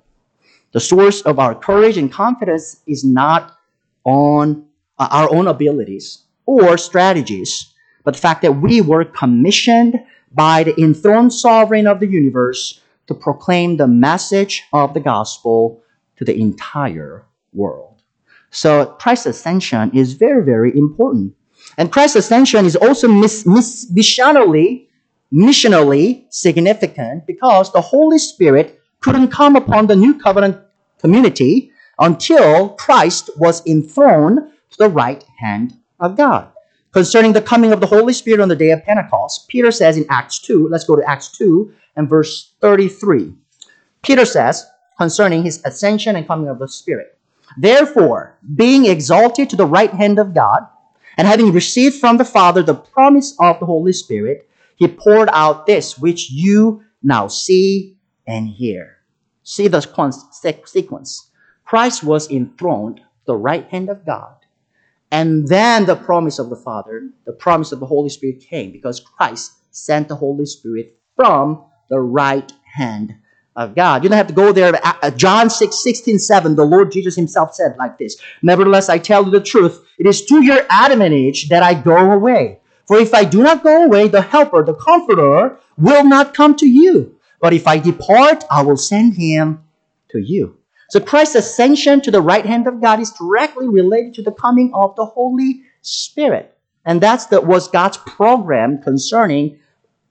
The 0.72 0.80
source 0.80 1.22
of 1.22 1.40
our 1.40 1.54
courage 1.54 1.98
and 1.98 2.12
confidence 2.12 2.82
is 2.88 3.04
not 3.04 3.58
on 4.06 4.66
uh, 4.98 5.08
our 5.12 5.34
own 5.34 5.48
abilities 5.48 6.24
or 6.46 6.78
strategies, 6.78 7.74
but 8.04 8.14
the 8.14 8.22
fact 8.22 8.42
that 8.42 8.62
we 8.62 8.80
were 8.80 9.04
commissioned 9.04 10.00
by 10.32 10.64
the 10.64 10.80
enthroned 10.82 11.34
sovereign 11.34 11.88
of 11.88 12.00
the 12.00 12.08
universe 12.08 12.82
to 13.08 13.14
proclaim 13.14 13.78
the 13.78 13.88
message 13.88 14.64
of 14.72 14.94
the 14.94 15.00
gospel 15.00 15.82
to 16.16 16.24
the 16.24 16.40
entire 16.40 17.26
world. 17.54 18.02
So 18.52 18.86
Christ's 18.86 19.26
ascension 19.28 19.92
is 19.94 20.14
very, 20.14 20.44
very 20.44 20.76
important. 20.78 21.37
And 21.78 21.92
Christ's 21.92 22.18
ascension 22.18 22.66
is 22.66 22.76
also 22.76 23.08
mis- 23.08 23.46
mis- 23.46 23.92
missionally, 23.92 24.88
missionally 25.34 26.26
significant 26.30 27.28
because 27.28 27.72
the 27.72 27.82
Holy 27.82 28.18
Spirit 28.18 28.80
couldn't 29.02 29.30
come 29.30 29.56
upon 29.56 29.88
the 29.88 29.96
new 29.96 30.20
covenant 30.20 30.58
community 31.00 31.72
until 32.00 32.70
Christ 32.70 33.30
was 33.38 33.66
enthroned 33.66 34.40
to 34.72 34.78
the 34.78 34.90
right 34.90 35.24
hand 35.40 35.78
of 36.00 36.18
God. 36.18 36.50
Concerning 36.92 37.34
the 37.34 37.42
coming 37.42 37.72
of 37.74 37.80
the 37.80 37.88
Holy 37.88 38.14
Spirit 38.14 38.40
on 38.40 38.50
the 38.50 38.56
day 38.56 38.72
of 38.72 38.84
Pentecost, 38.84 39.48
Peter 39.48 39.72
says 39.72 39.98
in 39.98 40.06
Acts 40.10 40.40
2, 40.40 40.68
let's 40.70 40.86
go 40.86 40.96
to 40.96 41.08
Acts 41.08 41.30
2 41.38 41.72
and 41.96 42.10
verse 42.10 42.54
33. 42.62 43.34
Peter 44.02 44.26
says 44.26 44.66
concerning 44.98 45.44
his 45.44 45.62
ascension 45.66 46.16
and 46.16 46.26
coming 46.26 46.48
of 46.48 46.60
the 46.60 46.68
Spirit, 46.68 47.18
Therefore, 47.58 48.38
being 48.56 48.86
exalted 48.86 49.50
to 49.50 49.56
the 49.56 49.66
right 49.66 49.92
hand 49.92 50.20
of 50.20 50.34
God, 50.34 50.68
and 51.18 51.28
having 51.28 51.52
received 51.52 51.96
from 51.96 52.18
the 52.18 52.26
Father 52.26 52.62
the 52.62 52.76
promise 52.76 53.36
of 53.40 53.60
the 53.60 53.66
Holy 53.66 53.92
Spirit, 53.92 54.48
he 54.76 54.88
poured 54.88 55.30
out 55.34 55.66
this 55.66 55.98
which 55.98 56.30
you 56.30 56.84
now 57.02 57.28
see 57.28 57.98
and 58.28 58.48
hear. 58.48 58.98
See 59.44 59.68
the 59.68 59.82
sequence. 60.66 61.32
Christ 61.66 62.04
was 62.04 62.30
enthroned 62.30 63.02
the 63.26 63.36
right 63.36 63.68
hand 63.68 63.90
of 63.90 64.06
God. 64.06 64.36
And 65.12 65.48
then 65.48 65.86
the 65.86 65.96
promise 65.96 66.38
of 66.38 66.50
the 66.50 66.56
Father, 66.56 67.10
the 67.26 67.34
promise 67.34 67.72
of 67.72 67.80
the 67.80 67.86
Holy 67.86 68.10
Spirit 68.10 68.42
came 68.42 68.72
because 68.72 69.00
Christ 69.00 69.54
sent 69.72 70.10
the 70.10 70.16
Holy 70.16 70.46
Spirit 70.46 70.98
from 71.16 71.66
the 71.90 72.00
right 72.00 72.52
hand 72.76 73.16
of 73.58 73.74
God. 73.74 74.04
You 74.04 74.10
don't 74.10 74.18
have 74.18 74.28
to 74.28 74.34
go 74.34 74.54
there. 74.54 74.80
John 75.16 75.50
6, 75.50 75.84
16, 75.84 76.20
7, 76.20 76.56
the 76.56 76.64
Lord 76.64 76.92
Jesus 76.92 77.16
himself 77.16 77.56
said 77.56 77.76
like 77.78 77.98
this 77.98 78.16
Nevertheless, 78.42 78.88
I 78.88 79.00
tell 79.00 79.26
you 79.26 79.32
the 79.32 79.42
truth. 79.42 79.84
It 79.98 80.06
is 80.06 80.24
to 80.28 80.44
your 80.44 80.62
admonition 80.70 81.50
that 81.50 81.64
I 81.64 81.74
go 81.74 82.12
away. 82.12 82.60
For 82.86 82.98
if 83.00 83.14
I 83.14 83.26
do 83.26 83.44
not 83.44 83.64
go 83.64 83.84
away, 83.84 84.08
the 84.08 84.22
Helper, 84.22 84.64
the 84.64 84.76
Comforter, 84.76 85.60
will 85.78 86.06
not 86.06 86.34
come 86.34 86.56
to 86.58 86.68
you. 86.68 87.20
But 87.42 87.54
if 87.54 87.68
I 87.68 87.80
depart, 87.80 88.46
I 88.50 88.62
will 88.62 88.78
send 88.78 89.16
him 89.16 89.64
to 90.10 90.20
you. 90.20 90.58
So 90.90 91.00
Christ's 91.02 91.36
ascension 91.36 92.00
to 92.02 92.12
the 92.12 92.22
right 92.22 92.46
hand 92.46 92.68
of 92.68 92.80
God 92.80 93.00
is 93.02 93.12
directly 93.12 93.68
related 93.68 94.14
to 94.16 94.22
the 94.22 94.32
coming 94.32 94.72
of 94.74 94.96
the 94.96 95.06
Holy 95.06 95.64
Spirit. 95.82 96.56
And 96.86 97.02
that's 97.02 97.26
the, 97.26 97.42
was 97.42 97.68
God's 97.68 97.98
program 97.98 98.82
concerning 98.82 99.60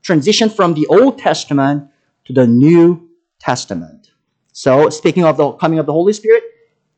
transition 0.02 0.50
from 0.50 0.74
the 0.74 0.86
Old 0.88 1.18
Testament 1.18 1.88
to 2.26 2.34
the 2.34 2.46
New 2.46 3.05
Testament. 3.46 4.10
So, 4.50 4.90
speaking 4.90 5.24
of 5.24 5.36
the 5.36 5.52
coming 5.52 5.78
of 5.78 5.86
the 5.86 5.92
Holy 5.92 6.12
Spirit, 6.12 6.42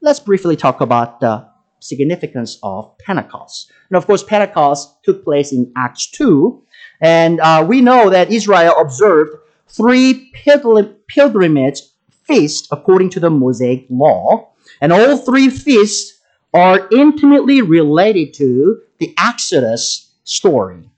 let's 0.00 0.18
briefly 0.18 0.56
talk 0.56 0.80
about 0.80 1.20
the 1.20 1.46
significance 1.80 2.58
of 2.62 2.96
Pentecost. 2.96 3.70
And 3.90 3.98
of 3.98 4.06
course, 4.06 4.22
Pentecost 4.22 5.04
took 5.04 5.24
place 5.24 5.52
in 5.52 5.70
Acts 5.76 6.10
2, 6.10 6.62
and 7.02 7.38
uh, 7.40 7.66
we 7.68 7.82
know 7.82 8.08
that 8.08 8.32
Israel 8.32 8.74
observed 8.78 9.36
three 9.68 10.30
pilgrim- 10.32 10.96
pilgrimage 11.06 11.82
feasts 12.24 12.66
according 12.72 13.10
to 13.10 13.20
the 13.20 13.28
Mosaic 13.28 13.84
law, 13.90 14.54
and 14.80 14.90
all 14.90 15.18
three 15.18 15.50
feasts 15.50 16.18
are 16.54 16.88
intimately 16.90 17.60
related 17.60 18.32
to 18.34 18.80
the 18.96 19.14
Exodus 19.18 20.14
story. 20.24 20.88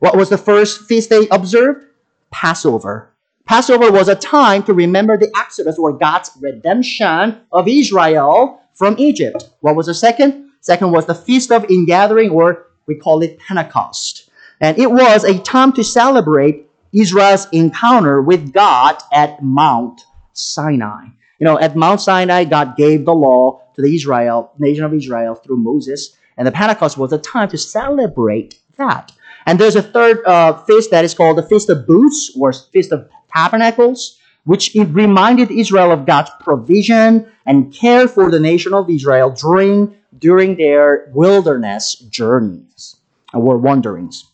What 0.00 0.16
was 0.16 0.28
the 0.28 0.38
first 0.38 0.88
feast 0.88 1.08
they 1.08 1.28
observed? 1.28 1.84
Passover. 2.32 3.14
Passover 3.48 3.90
was 3.90 4.08
a 4.08 4.14
time 4.14 4.62
to 4.64 4.74
remember 4.74 5.16
the 5.16 5.32
Exodus 5.34 5.78
or 5.78 5.90
God's 5.94 6.30
redemption 6.38 7.40
of 7.50 7.66
Israel 7.66 8.60
from 8.74 8.94
Egypt. 8.98 9.48
What 9.60 9.74
was 9.74 9.86
the 9.86 9.94
second? 9.94 10.50
Second 10.60 10.92
was 10.92 11.06
the 11.06 11.14
Feast 11.14 11.50
of 11.50 11.64
Ingathering, 11.70 12.28
or 12.28 12.66
we 12.86 12.94
call 12.94 13.22
it 13.22 13.38
Pentecost. 13.38 14.28
And 14.60 14.78
it 14.78 14.90
was 14.90 15.24
a 15.24 15.38
time 15.38 15.72
to 15.72 15.82
celebrate 15.82 16.68
Israel's 16.92 17.48
encounter 17.52 18.20
with 18.20 18.52
God 18.52 18.98
at 19.14 19.42
Mount 19.42 20.02
Sinai. 20.34 21.06
You 21.38 21.46
know, 21.46 21.58
at 21.58 21.74
Mount 21.74 22.02
Sinai, 22.02 22.44
God 22.44 22.76
gave 22.76 23.06
the 23.06 23.14
law 23.14 23.62
to 23.76 23.80
the 23.80 23.94
Israel, 23.94 24.52
nation 24.58 24.84
of 24.84 24.92
Israel 24.92 25.34
through 25.34 25.56
Moses, 25.56 26.14
and 26.36 26.46
the 26.46 26.52
Pentecost 26.52 26.98
was 26.98 27.14
a 27.14 27.18
time 27.18 27.48
to 27.48 27.56
celebrate 27.56 28.58
that. 28.76 29.10
And 29.46 29.58
there's 29.58 29.76
a 29.76 29.82
third 29.82 30.22
uh, 30.26 30.62
feast 30.64 30.90
that 30.90 31.06
is 31.06 31.14
called 31.14 31.38
the 31.38 31.42
Feast 31.42 31.70
of 31.70 31.86
Booths 31.86 32.30
or 32.38 32.52
Feast 32.52 32.92
of 32.92 33.08
Tabernacles, 33.34 34.18
which 34.44 34.74
it 34.74 34.84
reminded 34.86 35.50
Israel 35.50 35.92
of 35.92 36.06
God's 36.06 36.30
provision 36.40 37.30
and 37.44 37.72
care 37.72 38.08
for 38.08 38.30
the 38.30 38.40
nation 38.40 38.72
of 38.72 38.88
Israel 38.88 39.30
during, 39.30 39.94
during 40.18 40.56
their 40.56 41.10
wilderness 41.12 41.94
journeys 41.94 42.96
or 43.34 43.58
wanderings. 43.58 44.24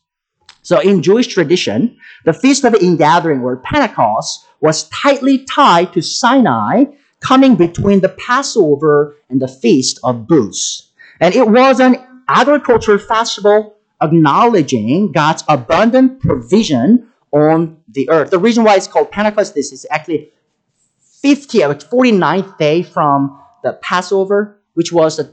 So 0.63 0.81
in 0.81 1.03
Jewish 1.03 1.27
tradition, 1.27 1.97
the 2.25 2.33
Feast 2.33 2.65
of 2.65 2.75
Ingathering 2.75 3.43
or 3.43 3.57
Pentecost 3.57 4.47
was 4.61 4.89
tightly 4.89 5.45
tied 5.45 5.93
to 5.93 6.01
Sinai, 6.01 6.85
coming 7.21 7.55
between 7.55 8.01
the 8.01 8.09
Passover 8.09 9.17
and 9.29 9.43
the 9.43 9.49
Feast 9.49 9.99
of 10.05 10.27
Booths. 10.27 10.91
And 11.21 11.35
it 11.35 11.49
was 11.49 11.81
an 11.81 11.97
agricultural 12.29 12.99
festival 12.99 13.77
acknowledging 14.01 15.13
God's 15.13 15.45
abundant 15.49 16.21
provision 16.21 17.09
on 17.33 17.77
the 17.95 18.11
earth. 18.11 18.31
The 18.31 18.39
reason 18.39 18.65
why 18.65 18.77
it's 18.77 18.87
called 18.87 19.11
Pentecost, 19.11 19.55
this 19.55 19.73
is 19.73 19.87
actually 19.91 20.31
50, 21.23 21.59
49th 21.59 22.59
day 22.59 22.83
from 22.83 23.41
the 23.63 23.75
Passover, 23.75 24.59
which 24.75 24.93
was 24.93 25.19
a, 25.19 25.31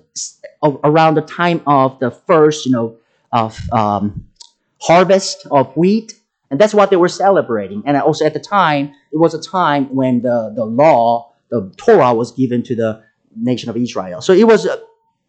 around 0.84 1.16
the 1.16 1.22
time 1.22 1.62
of 1.68 2.00
the 2.00 2.12
first, 2.12 2.66
you 2.66 2.72
know, 2.72 2.96
of 3.32 3.60
um, 3.72 4.28
harvest 4.82 5.46
of 5.52 5.76
wheat. 5.76 6.14
And 6.50 6.60
that's 6.60 6.74
what 6.74 6.90
they 6.90 6.98
were 6.98 7.10
celebrating. 7.10 7.84
And 7.86 7.98
also 7.98 8.26
at 8.26 8.34
the 8.34 8.40
time, 8.40 8.94
it 9.12 9.18
was 9.18 9.34
a 9.34 9.42
time 9.42 9.94
when 9.94 10.22
the, 10.22 10.54
the 10.56 10.66
law, 10.66 11.34
the 11.50 11.74
Torah 11.78 12.14
was 12.14 12.32
given 12.32 12.64
to 12.64 12.76
the 12.76 13.04
nation 13.36 13.70
of 13.70 13.78
Israel. 13.78 14.22
So 14.22 14.34
it 14.34 14.46
was 14.46 14.66
a, 14.66 14.82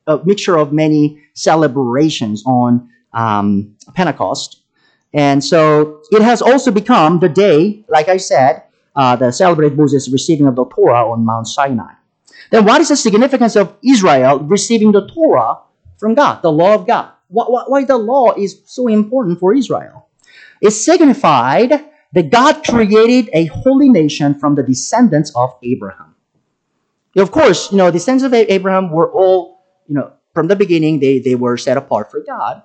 a 0.07 0.21
mixture 0.25 0.57
of 0.57 0.73
many 0.73 1.23
celebrations 1.35 2.43
on 2.45 2.89
um, 3.13 3.77
Pentecost. 3.95 4.62
And 5.13 5.45
so 5.45 6.03
it 6.11 6.23
has 6.23 6.41
also 6.41 6.71
become 6.71 7.21
the 7.21 7.29
day, 7.29 7.85
like 7.89 8.09
I 8.09 8.17
said, 8.17 8.65
uh, 8.97 9.17
the 9.17 9.31
celebrate 9.31 9.77
Moses 9.77 10.11
receiving 10.11 10.47
of 10.47 10.57
the 10.57 10.65
Torah 10.67 11.11
on 11.11 11.25
Mount 11.25 11.47
Sinai. 11.47 11.95
Then 12.51 12.65
what 12.65 12.81
is 12.81 12.89
the 12.89 12.97
significance 12.97 13.57
of 13.57 13.77
Israel 13.85 14.39
receiving 14.41 14.93
the 14.93 15.07
Torah 15.09 15.59
from 15.99 16.15
God, 16.15 16.43
the 16.43 16.53
law 16.53 16.75
of 16.75 16.87
God? 16.87 17.13
Why, 17.29 17.45
why 17.67 17.85
the 17.85 17.97
law 17.97 18.35
is 18.37 18.61
so 18.67 18.89
important 18.89 19.41
for 19.41 19.55
Israel? 19.55 20.09
It 20.61 20.73
signified 20.73 21.73
that 22.13 22.31
God 22.31 22.63
created 22.65 23.31
a 23.33 23.47
holy 23.47 23.89
nation 23.89 24.39
from 24.39 24.55
the 24.55 24.63
descendants 24.63 25.33
of 25.35 25.57
Abraham. 25.63 26.15
Of 27.17 27.31
course, 27.31 27.73
you 27.73 27.79
know, 27.79 27.87
the 27.87 27.93
descendants 27.93 28.25
of 28.25 28.35
Abraham 28.35 28.91
were 28.91 29.11
all, 29.11 29.65
you 29.89 29.95
know, 29.95 30.13
from 30.35 30.49
the 30.49 30.57
beginning, 30.57 31.01
they, 31.01 31.19
they 31.19 31.35
were 31.35 31.57
set 31.57 31.77
apart 31.77 32.11
for 32.11 32.21
God. 32.21 32.63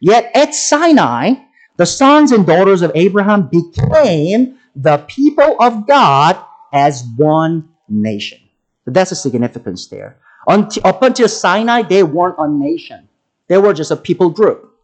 Yet 0.00 0.30
at 0.34 0.54
Sinai, 0.54 1.34
the 1.78 1.86
sons 1.86 2.32
and 2.32 2.46
daughters 2.46 2.82
of 2.82 2.92
Abraham 2.94 3.48
became 3.48 4.58
the 4.76 4.98
people 5.08 5.56
of 5.60 5.86
God 5.86 6.36
as 6.72 7.04
one 7.16 7.70
nation. 7.88 8.38
So 8.84 8.90
that's 8.90 9.10
the 9.10 9.16
significance 9.16 9.86
there. 9.86 10.18
Until, 10.46 10.86
up 10.86 11.02
until 11.02 11.28
Sinai, 11.28 11.82
they 11.82 12.02
weren't 12.02 12.36
a 12.38 12.48
nation. 12.48 13.08
They 13.46 13.58
were 13.58 13.72
just 13.72 13.90
a 13.90 13.96
people 13.96 14.28
group. 14.28 14.74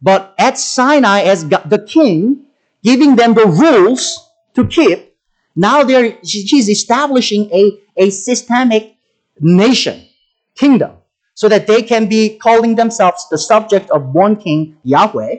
But 0.00 0.34
at 0.38 0.58
Sinai, 0.58 1.22
as 1.22 1.44
God, 1.44 1.68
the 1.68 1.78
king, 1.78 2.46
giving 2.84 3.16
them 3.16 3.34
the 3.34 3.46
rules 3.46 4.30
to 4.54 4.66
keep, 4.66 5.16
now 5.56 5.84
he's 5.84 6.68
establishing 6.68 7.50
a, 7.52 7.80
a 7.96 8.10
systemic 8.10 8.96
nation, 9.40 10.06
kingdom. 10.54 10.92
so 11.34 11.48
that 11.48 11.66
they 11.66 11.82
can 11.82 12.08
be 12.08 12.38
calling 12.38 12.76
themselves 12.76 13.26
the 13.30 13.38
subject 13.38 13.90
of 13.90 14.14
one 14.14 14.36
king, 14.36 14.76
Yahweh, 14.84 15.36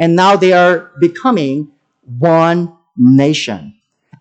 and 0.00 0.16
now 0.16 0.34
they 0.34 0.52
are 0.52 0.90
becoming 0.98 1.70
one 2.18 2.74
nation. 2.96 3.74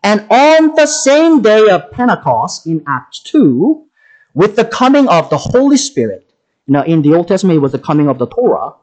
And 0.04 0.28
on 0.30 0.76
the 0.76 0.86
same 0.86 1.42
day 1.42 1.70
of 1.70 1.90
Pentecost 1.92 2.68
in 2.68 2.84
Acts 2.86 3.20
2, 3.24 3.86
with 4.34 4.56
the 4.58 4.66
coming 4.66 5.08
of 5.08 5.30
the 5.30 5.38
Holy 5.38 5.78
Spirit, 5.78 6.32
now 6.68 6.84
in 6.84 7.02
the 7.02 7.16
Old 7.16 7.30
Testament 7.30 7.58
it 7.58 7.62
was 7.62 7.72
the 7.72 7.80
coming 7.80 8.10
of 8.10 8.20
the 8.20 8.28
Torah, 8.28 8.74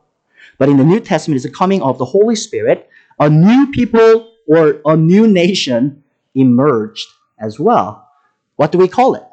but 0.58 0.68
in 0.70 0.78
the 0.78 0.84
New 0.84 0.98
Testament 0.98 1.36
it's 1.36 1.44
the 1.44 1.52
coming 1.52 1.82
of 1.82 1.98
the 1.98 2.04
Holy 2.04 2.34
Spirit, 2.34 2.88
a 3.20 3.28
new 3.28 3.70
people 3.70 4.32
or 4.48 4.80
a 4.86 4.96
new 4.96 5.26
nation 5.26 6.02
emerged 6.34 7.06
as 7.38 7.60
well. 7.60 8.08
What 8.56 8.72
do 8.72 8.78
we 8.78 8.88
call 8.88 9.14
it? 9.14 9.24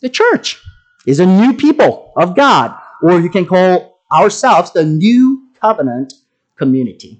The 0.00 0.08
church 0.08 0.58
is 1.06 1.20
a 1.20 1.26
new 1.26 1.52
people 1.52 2.12
of 2.16 2.34
God, 2.34 2.74
or 3.02 3.20
you 3.20 3.28
can 3.28 3.44
call 3.44 4.00
ourselves 4.10 4.72
the 4.72 4.84
new 4.84 5.46
covenant 5.60 6.14
community, 6.62 7.12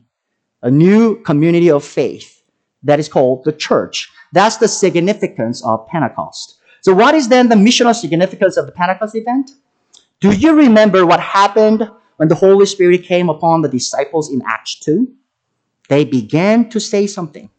a 0.62 0.70
new 0.70 1.02
community 1.22 1.70
of 1.70 1.82
faith 1.82 2.42
that 2.82 3.00
is 3.00 3.08
called 3.08 3.44
the 3.44 3.52
church. 3.52 3.96
That's 4.32 4.58
the 4.58 4.68
significance 4.68 5.64
of 5.64 5.86
Pentecost. 5.88 6.58
So, 6.82 6.94
what 6.94 7.14
is 7.14 7.28
then 7.28 7.48
the 7.48 7.56
missional 7.56 7.94
significance 7.94 8.56
of 8.56 8.66
the 8.66 8.72
Pentecost 8.72 9.14
event? 9.16 9.50
Do 10.20 10.32
you 10.32 10.52
remember 10.54 11.06
what 11.06 11.20
happened 11.20 11.90
when 12.18 12.28
the 12.28 12.34
Holy 12.34 12.66
Spirit 12.66 13.02
came 13.04 13.28
upon 13.30 13.62
the 13.62 13.68
disciples 13.68 14.30
in 14.30 14.42
Acts 14.46 14.78
2? 14.80 15.08
They 15.88 16.04
began 16.04 16.68
to 16.70 16.78
say 16.78 17.06
something 17.06 17.50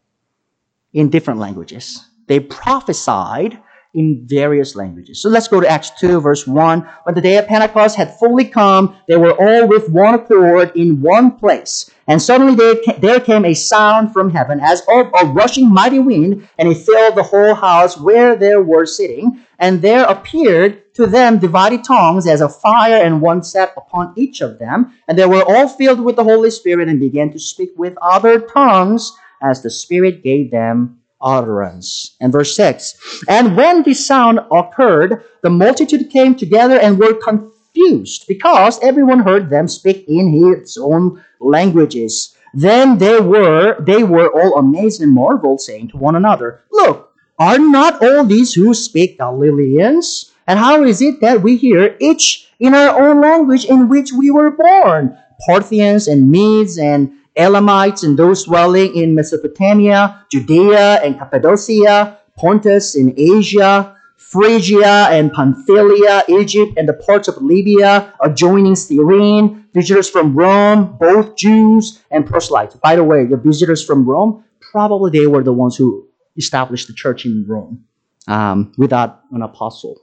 in 0.94 1.10
different 1.10 1.40
languages. 1.40 1.86
They 2.28 2.40
prophesied 2.40 3.60
in 3.94 4.26
various 4.26 4.76
languages. 4.76 5.22
So 5.22 5.30
let's 5.30 5.48
go 5.48 5.60
to 5.60 5.68
Acts 5.68 5.92
2, 6.00 6.22
verse 6.22 6.48
1. 6.48 6.90
When 7.04 7.16
the 7.16 7.22
day 7.22 7.38
of 7.38 7.48
Pentecost 7.48 7.98
had 7.98 8.18
fully 8.20 8.46
come, 8.46 8.96
they 9.08 9.18
were 9.18 9.34
all 9.34 9.68
with 9.68 9.90
one 9.90 10.14
accord 10.14 10.72
in 10.76 11.02
one 11.02 11.32
place. 11.32 11.90
And 12.08 12.22
suddenly 12.22 12.56
there 13.00 13.20
came 13.20 13.46
a 13.46 13.54
sound 13.54 14.14
from 14.14 14.30
heaven 14.30 14.60
as 14.62 14.82
of 14.88 15.08
a 15.22 15.26
rushing 15.26 15.70
mighty 15.70 16.00
wind, 16.00 16.48
and 16.58 16.70
it 16.70 16.78
filled 16.78 17.16
the 17.16 17.24
whole 17.24 17.54
house 17.54 17.98
where 17.98 18.36
they 18.36 18.56
were 18.56 18.86
sitting. 18.86 19.42
And 19.60 19.82
there 19.82 20.06
appeared 20.06 20.94
to 20.96 21.06
them 21.06 21.40
divided 21.40 21.84
tongues 21.84 22.28
as 22.28 22.42
a 22.42 22.50
fire, 22.50 23.04
and 23.04 23.22
one 23.22 23.44
sat 23.44 23.74
upon 23.76 24.14
each 24.16 24.42
of 24.42 24.58
them. 24.58 24.94
And 25.08 25.18
they 25.18 25.26
were 25.26 25.44
all 25.44 25.68
filled 25.68 26.00
with 26.00 26.16
the 26.16 26.24
Holy 26.24 26.52
Spirit 26.52 26.88
and 26.88 27.00
began 27.00 27.32
to 27.34 27.40
speak 27.40 27.72
with 27.76 27.98
other 28.02 28.40
tongues 28.40 29.12
as 29.42 29.62
the 29.62 29.70
Spirit 29.70 30.24
gave 30.24 30.50
them 30.52 31.01
utterance. 31.22 32.16
And 32.20 32.32
verse 32.32 32.56
6 32.56 33.24
And 33.28 33.56
when 33.56 33.84
this 33.84 34.06
sound 34.06 34.40
occurred, 34.52 35.24
the 35.42 35.50
multitude 35.50 36.10
came 36.10 36.36
together 36.36 36.80
and 36.80 37.00
were 37.00 37.14
confused 37.14 38.28
because 38.28 38.80
everyone 38.82 39.20
heard 39.20 39.50
them 39.50 39.68
speak 39.68 40.06
in 40.08 40.32
his 40.34 40.78
own 40.78 41.24
languages. 41.40 42.36
Then 42.54 42.98
they 42.98 43.20
were 43.20 43.80
they 43.82 44.04
were 44.04 44.30
all 44.30 44.58
amazed 44.58 45.02
and 45.02 45.12
marveled, 45.12 45.62
saying 45.62 45.90
to 45.90 45.98
one 45.98 46.16
another, 46.16 46.62
Look, 46.72 47.14
are 47.40 47.58
not 47.58 48.04
all 48.04 48.26
these 48.26 48.54
who 48.54 48.74
speak 48.74 49.18
Galileans? 49.18 50.32
And 50.48 50.60
how 50.60 50.84
is 50.84 51.02
it 51.02 51.22
that 51.22 51.42
we 51.42 51.56
hear 51.56 51.96
each 52.00 52.52
in 52.60 52.74
our 52.74 53.00
own 53.00 53.22
language 53.22 53.66
in 53.66 53.88
which 53.88 54.12
we 54.12 54.32
were 54.32 54.52
born? 54.52 55.18
Parthians 55.48 56.08
and 56.08 56.30
Medes 56.30 56.78
and 56.78 57.12
Elamites 57.36 58.04
and 58.04 58.18
those 58.18 58.46
dwelling 58.46 58.96
in 58.96 59.16
Mesopotamia, 59.16 60.26
Judea 60.32 61.02
and 61.04 61.18
Cappadocia, 61.18 62.18
Pontus 62.38 62.96
in 62.96 63.14
Asia, 63.18 63.96
Phrygia 64.18 65.10
and 65.10 65.32
Pamphylia, 65.34 66.24
Egypt 66.30 66.74
and 66.78 66.88
the 66.88 66.94
parts 66.94 67.28
of 67.28 67.42
Libya 67.42 68.14
adjoining 68.22 68.76
Cyrene, 68.76 69.66
visitors 69.74 70.10
from 70.10 70.34
Rome, 70.36 70.96
both 71.00 71.36
Jews 71.36 72.02
and 72.12 72.26
proselytes. 72.26 72.76
By 72.76 72.96
the 72.96 73.04
way, 73.04 73.26
the 73.26 73.38
visitors 73.38 73.84
from 73.84 74.06
Rome, 74.06 74.44
probably 74.72 75.12
they 75.12 75.28
were 75.28 75.44
the 75.44 75.54
ones 75.54 75.76
who 75.76 76.08
established 76.38 76.88
the 76.88 76.94
church 76.94 77.26
in 77.26 77.46
Rome 77.48 77.84
um, 78.28 78.72
without 78.78 79.22
an 79.32 79.42
apostle. 79.42 80.00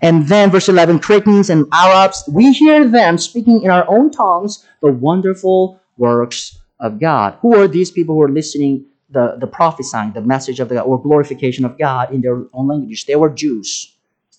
And 0.00 0.28
then 0.28 0.50
verse 0.50 0.68
11, 0.68 1.00
Cretans 1.00 1.50
and 1.50 1.66
Arabs, 1.72 2.24
we 2.32 2.52
hear 2.52 2.88
them 2.88 3.18
speaking 3.18 3.62
in 3.62 3.70
our 3.70 3.88
own 3.88 4.10
tongues 4.10 4.64
the 4.80 4.90
wonderful 4.90 5.78
works 5.98 6.58
of 6.80 7.00
God. 7.00 7.36
Who 7.42 7.56
are 7.56 7.68
these 7.68 7.90
people 7.90 8.14
who 8.14 8.22
are 8.22 8.30
listening 8.30 8.86
the, 9.10 9.36
the 9.40 9.46
prophesying, 9.46 10.12
the 10.12 10.20
message 10.20 10.60
of 10.60 10.68
the 10.68 10.80
or 10.80 11.00
glorification 11.02 11.64
of 11.64 11.78
God 11.78 12.12
in 12.12 12.20
their 12.20 12.44
own 12.52 12.68
language? 12.68 13.06
They 13.06 13.16
were 13.16 13.30
Jews. 13.30 13.94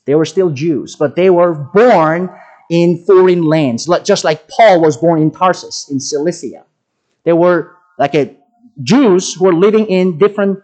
They 0.05 0.15
were 0.15 0.25
still 0.25 0.49
Jews, 0.49 0.95
but 0.95 1.15
they 1.15 1.29
were 1.29 1.53
born 1.53 2.29
in 2.69 3.03
foreign 3.05 3.43
lands, 3.43 3.89
just 4.03 4.23
like 4.23 4.47
Paul 4.47 4.81
was 4.81 4.97
born 4.97 5.21
in 5.21 5.31
Tarsus 5.31 5.89
in 5.91 5.99
Cilicia. 5.99 6.63
They 7.23 7.33
were 7.33 7.75
like 7.97 8.15
a 8.15 8.35
Jews 8.81 9.33
who 9.33 9.45
were 9.45 9.53
living 9.53 9.87
in 9.87 10.17
different 10.17 10.59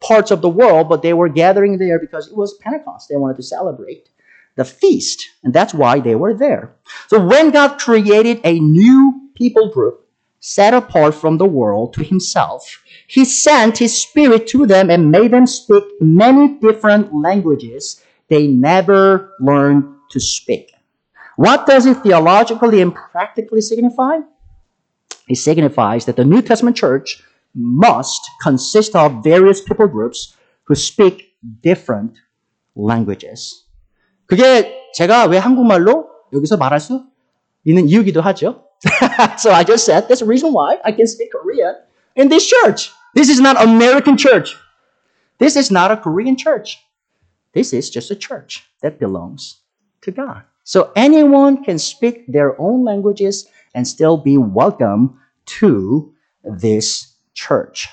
parts 0.00 0.30
of 0.30 0.40
the 0.40 0.48
world, 0.48 0.88
but 0.88 1.02
they 1.02 1.12
were 1.12 1.28
gathering 1.28 1.78
there 1.78 1.98
because 1.98 2.28
it 2.28 2.36
was 2.36 2.54
Pentecost. 2.58 3.08
They 3.08 3.16
wanted 3.16 3.36
to 3.36 3.42
celebrate 3.42 4.08
the 4.56 4.64
feast, 4.64 5.28
and 5.44 5.52
that's 5.52 5.74
why 5.74 6.00
they 6.00 6.14
were 6.14 6.34
there. 6.34 6.74
So 7.08 7.24
when 7.24 7.50
God 7.50 7.78
created 7.78 8.40
a 8.44 8.58
new 8.58 9.30
people 9.34 9.70
group, 9.70 10.06
set 10.39 10.73
apart 10.73 11.15
from 11.15 11.37
the 11.37 11.45
world 11.45 11.93
to 11.93 12.03
himself, 12.03 12.83
he 13.07 13.25
sent 13.25 13.77
his 13.79 13.99
spirit 13.99 14.47
to 14.47 14.65
them 14.65 14.89
and 14.89 15.11
made 15.11 15.31
them 15.31 15.47
speak 15.47 15.83
many 15.99 16.59
different 16.59 17.13
languages 17.13 18.01
they 18.29 18.47
never 18.47 19.33
learned 19.39 19.83
to 20.11 20.19
speak. 20.19 20.71
What 21.35 21.65
does 21.65 21.85
it 21.85 21.97
theologically 22.03 22.81
and 22.81 22.93
practically 22.93 23.61
signify? 23.61 24.19
It 25.27 25.37
signifies 25.37 26.05
that 26.05 26.15
the 26.15 26.25
New 26.25 26.41
Testament 26.41 26.77
church 26.77 27.23
must 27.53 28.21
consist 28.41 28.95
of 28.95 29.23
various 29.23 29.61
people 29.61 29.87
groups 29.87 30.35
who 30.65 30.75
speak 30.75 31.35
different 31.61 32.13
languages. 32.75 33.65
그게 34.27 34.91
제가 34.93 35.25
왜 35.25 35.37
한국말로 35.37 36.07
여기서 36.33 36.57
말할 36.57 36.79
수 36.79 37.05
있는 37.63 37.87
이유기도 37.87 38.21
하죠. 38.21 38.63
so 39.38 39.50
I 39.52 39.64
just 39.64 39.84
said 39.84 40.08
that's 40.08 40.20
the 40.20 40.26
reason 40.26 40.52
why 40.52 40.78
I 40.84 40.92
can 40.92 41.06
speak 41.06 41.32
Korean 41.32 41.76
in 42.16 42.28
this 42.28 42.48
church. 42.48 42.90
This 43.14 43.28
is 43.28 43.40
not 43.40 43.62
American 43.62 44.16
church. 44.16 44.56
This 45.38 45.56
is 45.56 45.70
not 45.70 45.90
a 45.90 45.96
Korean 45.96 46.36
church. 46.36 46.78
This 47.52 47.72
is 47.72 47.90
just 47.90 48.10
a 48.10 48.16
church 48.16 48.64
that 48.82 48.98
belongs 48.98 49.60
to 50.02 50.10
God. 50.10 50.44
So 50.64 50.92
anyone 50.94 51.64
can 51.64 51.78
speak 51.78 52.26
their 52.26 52.58
own 52.60 52.84
languages 52.84 53.48
and 53.74 53.86
still 53.86 54.16
be 54.16 54.38
welcome 54.38 55.18
to 55.58 56.14
this 56.44 57.14
church. 57.34 57.88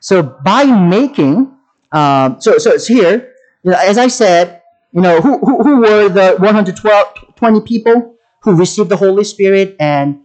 So 0.00 0.22
by 0.22 0.64
making, 0.64 1.52
um, 1.92 2.40
so 2.40 2.58
so 2.58 2.72
it's 2.72 2.86
here. 2.86 3.34
You 3.62 3.72
know, 3.72 3.78
as 3.78 3.98
I 3.98 4.08
said, 4.08 4.62
you 4.92 5.02
know, 5.02 5.20
who, 5.20 5.38
who, 5.38 5.62
who 5.62 5.80
were 5.80 6.08
the 6.08 6.36
112, 6.38 7.36
20 7.36 7.60
people? 7.60 8.09
Who 8.42 8.54
received 8.54 8.88
the 8.88 8.96
Holy 8.96 9.24
Spirit 9.24 9.76
and 9.78 10.20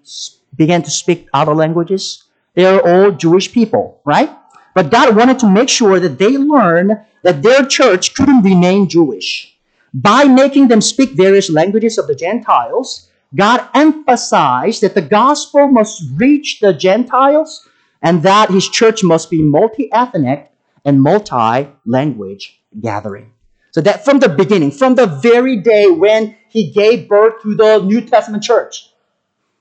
began 0.56 0.82
to 0.84 0.92
speak 0.92 1.28
other 1.34 1.54
languages. 1.54 2.24
They 2.54 2.66
are 2.66 2.82
all 2.82 3.12
Jewish 3.12 3.52
people, 3.52 4.02
right? 4.06 4.30
But 4.74 4.92
God 4.92 5.16
wanted 5.16 5.40
to 5.40 5.50
make 5.50 5.70
sure 5.70 6.00
that 6.00 6.18
they 6.18 6.38
learn 6.38 7.06
that 7.24 7.42
their 7.42 7.66
church 7.66 8.14
couldn't 8.14 8.44
remain 8.44 8.88
Jewish. 8.88 9.58
By 9.94 10.26
making 10.26 10.68
them 10.68 10.82
speak 10.82 11.12
various 11.12 11.50
languages 11.50 11.98
of 11.98 12.08
the 12.08 12.16
Gentiles, 12.16 13.10
God 13.34 13.68
emphasized 13.74 14.82
that 14.82 14.96
the 14.96 15.02
gospel 15.02 15.68
must 15.68 16.04
reach 16.16 16.60
the 16.60 16.74
Gentiles 16.74 17.68
and 18.02 18.22
that 18.24 18.50
his 18.50 18.68
church 18.70 19.04
must 19.04 19.30
be 19.30 19.42
multi 19.42 19.92
ethnic 19.92 20.52
and 20.84 21.02
multi 21.02 21.68
language 21.86 22.62
gathering. 22.80 23.32
So 23.76 23.82
that 23.82 24.06
from 24.06 24.20
the 24.20 24.30
beginning, 24.30 24.72
from 24.72 24.96
the 24.96 25.06
very 25.06 25.58
day 25.58 25.92
when 25.92 26.38
he 26.48 26.72
gave 26.72 27.10
birth 27.10 27.42
to 27.42 27.56
the 27.56 27.80
New 27.80 28.00
Testament 28.00 28.42
church, 28.42 28.90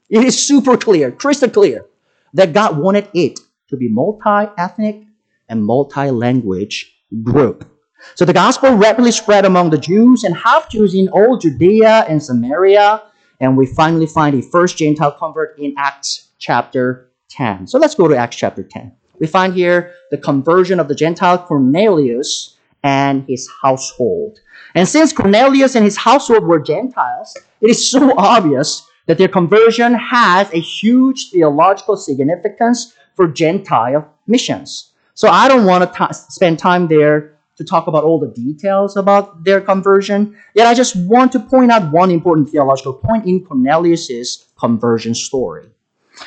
it 0.08 0.22
is 0.22 0.40
super 0.40 0.76
clear, 0.76 1.10
crystal 1.10 1.50
clear, 1.50 1.86
that 2.32 2.52
God 2.52 2.78
wanted 2.78 3.08
it 3.12 3.40
to 3.70 3.76
be 3.76 3.88
multi-ethnic 3.88 5.02
and 5.48 5.64
multi-language 5.64 6.94
group. 7.24 7.68
So 8.14 8.24
the 8.24 8.32
gospel 8.32 8.76
rapidly 8.76 9.10
spread 9.10 9.44
among 9.44 9.70
the 9.70 9.78
Jews 9.78 10.22
and 10.22 10.36
half 10.36 10.70
Jews 10.70 10.94
in 10.94 11.08
all 11.08 11.36
Judea 11.36 12.04
and 12.08 12.22
Samaria, 12.22 13.02
and 13.40 13.56
we 13.56 13.66
finally 13.66 14.06
find 14.06 14.36
a 14.36 14.42
first 14.42 14.76
Gentile 14.76 15.10
convert 15.10 15.58
in 15.58 15.74
Acts 15.76 16.28
chapter 16.38 17.10
10. 17.30 17.66
So 17.66 17.80
let's 17.80 17.96
go 17.96 18.06
to 18.06 18.16
Acts 18.16 18.36
chapter 18.36 18.62
10. 18.62 18.92
We 19.18 19.26
find 19.26 19.54
here 19.54 19.92
the 20.12 20.18
conversion 20.18 20.78
of 20.78 20.86
the 20.86 20.94
Gentile 20.94 21.38
Cornelius 21.38 22.54
and 22.84 23.24
his 23.26 23.50
household. 23.62 24.38
And 24.74 24.86
since 24.86 25.12
Cornelius 25.12 25.74
and 25.74 25.84
his 25.84 25.96
household 25.96 26.44
were 26.44 26.60
Gentiles, 26.60 27.36
it 27.60 27.70
is 27.70 27.90
so 27.90 28.16
obvious 28.16 28.86
that 29.06 29.18
their 29.18 29.28
conversion 29.28 29.94
has 29.94 30.52
a 30.52 30.60
huge 30.60 31.30
theological 31.30 31.96
significance 31.96 32.94
for 33.14 33.26
Gentile 33.26 34.08
missions. 34.26 34.92
So 35.14 35.28
I 35.28 35.48
don't 35.48 35.64
want 35.64 35.90
to 35.92 35.98
t- 35.98 36.12
spend 36.12 36.58
time 36.58 36.88
there 36.88 37.38
to 37.56 37.64
talk 37.64 37.86
about 37.86 38.04
all 38.04 38.18
the 38.18 38.28
details 38.28 38.96
about 38.96 39.44
their 39.44 39.60
conversion. 39.60 40.36
Yet 40.54 40.66
I 40.66 40.74
just 40.74 40.96
want 40.96 41.32
to 41.32 41.40
point 41.40 41.70
out 41.70 41.92
one 41.92 42.10
important 42.10 42.50
theological 42.50 42.94
point 42.94 43.26
in 43.26 43.44
Cornelius's 43.44 44.48
conversion 44.58 45.14
story. 45.14 45.68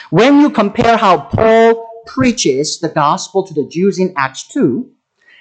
When 0.09 0.39
you 0.39 0.49
compare 0.49 0.97
how 0.97 1.19
Paul 1.19 2.03
preaches 2.05 2.79
the 2.79 2.89
gospel 2.89 3.45
to 3.45 3.53
the 3.53 3.67
Jews 3.67 3.99
in 3.99 4.13
Acts 4.15 4.47
2 4.47 4.89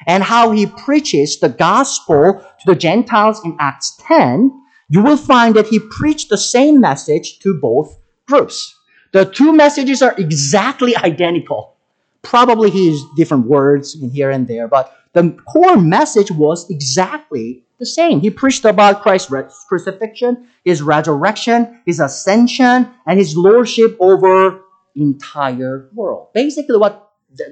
and 0.07 0.23
how 0.23 0.53
he 0.53 0.67
preaches 0.67 1.39
the 1.39 1.49
gospel 1.49 2.35
to 2.61 2.67
the 2.67 2.75
Gentiles 2.77 3.45
in 3.45 3.57
Acts 3.59 3.97
10, 4.07 4.53
you 4.89 5.03
will 5.03 5.17
find 5.17 5.55
that 5.57 5.67
he 5.67 5.81
preached 5.81 6.29
the 6.29 6.39
same 6.39 6.81
message 6.81 7.41
to 7.41 7.59
both 7.61 7.99
groups. 8.27 8.75
The 9.13 9.25
two 9.25 9.53
messages 9.53 10.03
are 10.03 10.15
exactly 10.17 10.97
identical. 11.05 11.75
Probably 12.23 12.71
he 12.71 12.87
used 12.87 13.07
different 13.17 13.47
words 13.47 14.01
in 14.01 14.11
here 14.11 14.31
and 14.31 14.47
there, 14.47 14.69
but 14.69 14.93
the 15.13 15.37
core 15.47 15.77
message 15.77 16.31
was 16.31 16.69
exactly 16.71 17.65
the 17.79 17.87
same. 17.87 18.21
He 18.21 18.31
preached 18.31 18.65
about 18.65 19.03
Christ's 19.03 19.65
crucifixion, 19.69 20.49
his 20.65 20.83
resurrection, 20.83 21.81
his 21.87 22.01
ascension, 22.01 22.91
and 23.07 23.19
his 23.19 23.37
lordship 23.37 23.97
over 24.01 24.63
entire 24.95 25.89
world. 25.95 26.29
Basically, 26.33 26.77
what 26.77 27.06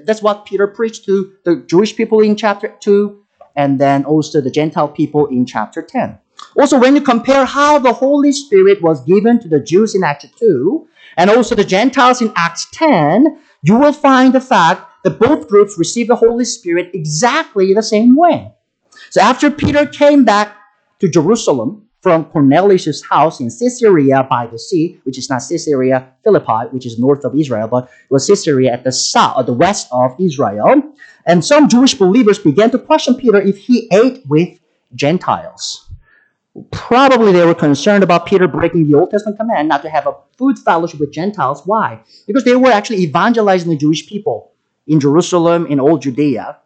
that's 0.05 0.21
what 0.21 0.45
Peter 0.45 0.67
preached 0.67 1.05
to 1.05 1.33
the 1.43 1.63
Jewish 1.67 1.95
people 1.95 2.21
in 2.21 2.35
chapter 2.35 2.73
2 2.79 3.21
and 3.55 3.79
then 3.79 4.03
also 4.05 4.41
the 4.41 4.51
Gentile 4.51 4.87
people 4.87 5.27
in 5.27 5.45
chapter 5.45 5.81
10. 5.81 6.19
Also, 6.59 6.77
when 6.77 6.95
you 6.95 7.01
compare 7.01 7.45
how 7.45 7.79
the 7.79 7.93
Holy 7.93 8.31
Spirit 8.31 8.81
was 8.81 9.03
given 9.05 9.39
to 9.39 9.47
the 9.47 9.59
Jews 9.59 9.95
in 9.95 10.03
Acts 10.03 10.25
2 10.37 10.87
and 11.17 11.29
also 11.29 11.55
the 11.55 11.63
Gentiles 11.63 12.21
in 12.21 12.31
Acts 12.35 12.67
10, 12.71 13.39
you 13.63 13.75
will 13.75 13.93
find 13.93 14.33
the 14.33 14.41
fact 14.41 15.03
that 15.03 15.19
both 15.19 15.47
groups 15.47 15.77
received 15.77 16.09
the 16.09 16.15
Holy 16.15 16.45
Spirit 16.45 16.91
exactly 16.93 17.73
the 17.73 17.83
same 17.83 18.15
way. 18.15 18.51
So 19.09 19.21
after 19.21 19.49
Peter 19.49 19.85
came 19.85 20.25
back 20.25 20.55
to 20.99 21.09
Jerusalem 21.09 21.84
from 22.05 22.25
Cornelius' 22.25 23.03
house 23.03 23.39
in 23.39 23.49
Caesarea 23.49 24.21
by 24.29 24.45
the 24.45 24.59
sea, 24.59 24.99
which 25.05 25.17
is 25.17 25.27
not 25.27 25.41
Caesarea 25.49 26.07
Philippi, 26.23 26.69
which 26.69 26.85
is 26.85 26.99
north 26.99 27.25
of 27.25 27.33
Israel, 27.33 27.67
but 27.67 27.85
it 27.85 28.11
was 28.11 28.27
Caesarea 28.27 28.71
at 28.71 28.83
the 28.83 28.91
south, 28.91 29.37
or 29.37 29.43
the 29.43 29.53
west 29.53 29.87
of 29.91 30.15
Israel. 30.19 30.83
And 31.25 31.43
some 31.43 31.67
Jewish 31.67 31.95
believers 31.95 32.37
began 32.37 32.69
to 32.69 32.77
question 32.77 33.15
Peter 33.15 33.41
if 33.41 33.57
he 33.57 33.89
ate 33.91 34.21
with 34.27 34.59
Gentiles. 34.93 35.89
Probably 36.69 37.31
they 37.31 37.43
were 37.43 37.55
concerned 37.55 38.03
about 38.03 38.27
Peter 38.27 38.47
breaking 38.47 38.87
the 38.87 38.93
Old 38.93 39.09
Testament 39.09 39.39
command 39.39 39.67
not 39.67 39.81
to 39.81 39.89
have 39.89 40.05
a 40.05 40.13
food 40.37 40.59
fellowship 40.59 40.99
with 40.99 41.11
Gentiles. 41.11 41.63
Why? 41.65 42.01
Because 42.27 42.43
they 42.43 42.55
were 42.55 42.69
actually 42.69 42.99
evangelizing 42.99 43.71
the 43.71 43.77
Jewish 43.77 44.05
people 44.05 44.51
in 44.85 44.99
Jerusalem, 44.99 45.65
in 45.65 45.79
all 45.79 45.97
Judea. 45.97 46.57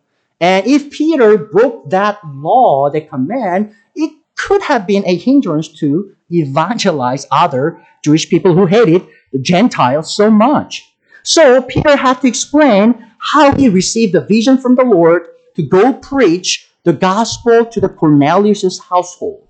And 0.41 0.67
if 0.67 0.91
Peter 0.91 1.37
broke 1.37 1.89
that 1.91 2.19
law, 2.25 2.89
the 2.89 2.99
command, 2.99 3.73
it 3.95 4.11
could 4.39 4.61
have 4.63 4.87
been 4.87 5.03
a 5.05 5.17
hindrance 5.17 5.67
to 5.67 6.15
evangelize 6.31 7.27
other 7.29 7.85
Jewish 8.03 8.29
people 8.29 8.55
who 8.55 8.65
hated 8.65 9.05
the 9.33 9.39
Gentiles 9.39 10.15
so 10.15 10.31
much. 10.31 10.89
So 11.23 11.61
Peter 11.61 11.95
had 11.97 12.21
to 12.21 12.27
explain 12.27 13.05
how 13.19 13.53
he 13.53 13.67
received 13.67 14.15
a 14.15 14.25
vision 14.25 14.57
from 14.57 14.75
the 14.75 14.85
Lord 14.85 15.27
to 15.55 15.61
go 15.61 15.93
preach 15.93 16.67
the 16.85 16.93
gospel 16.93 17.65
to 17.65 17.81
the 17.81 17.89
Cornelius' 17.89 18.79
household. 18.79 19.47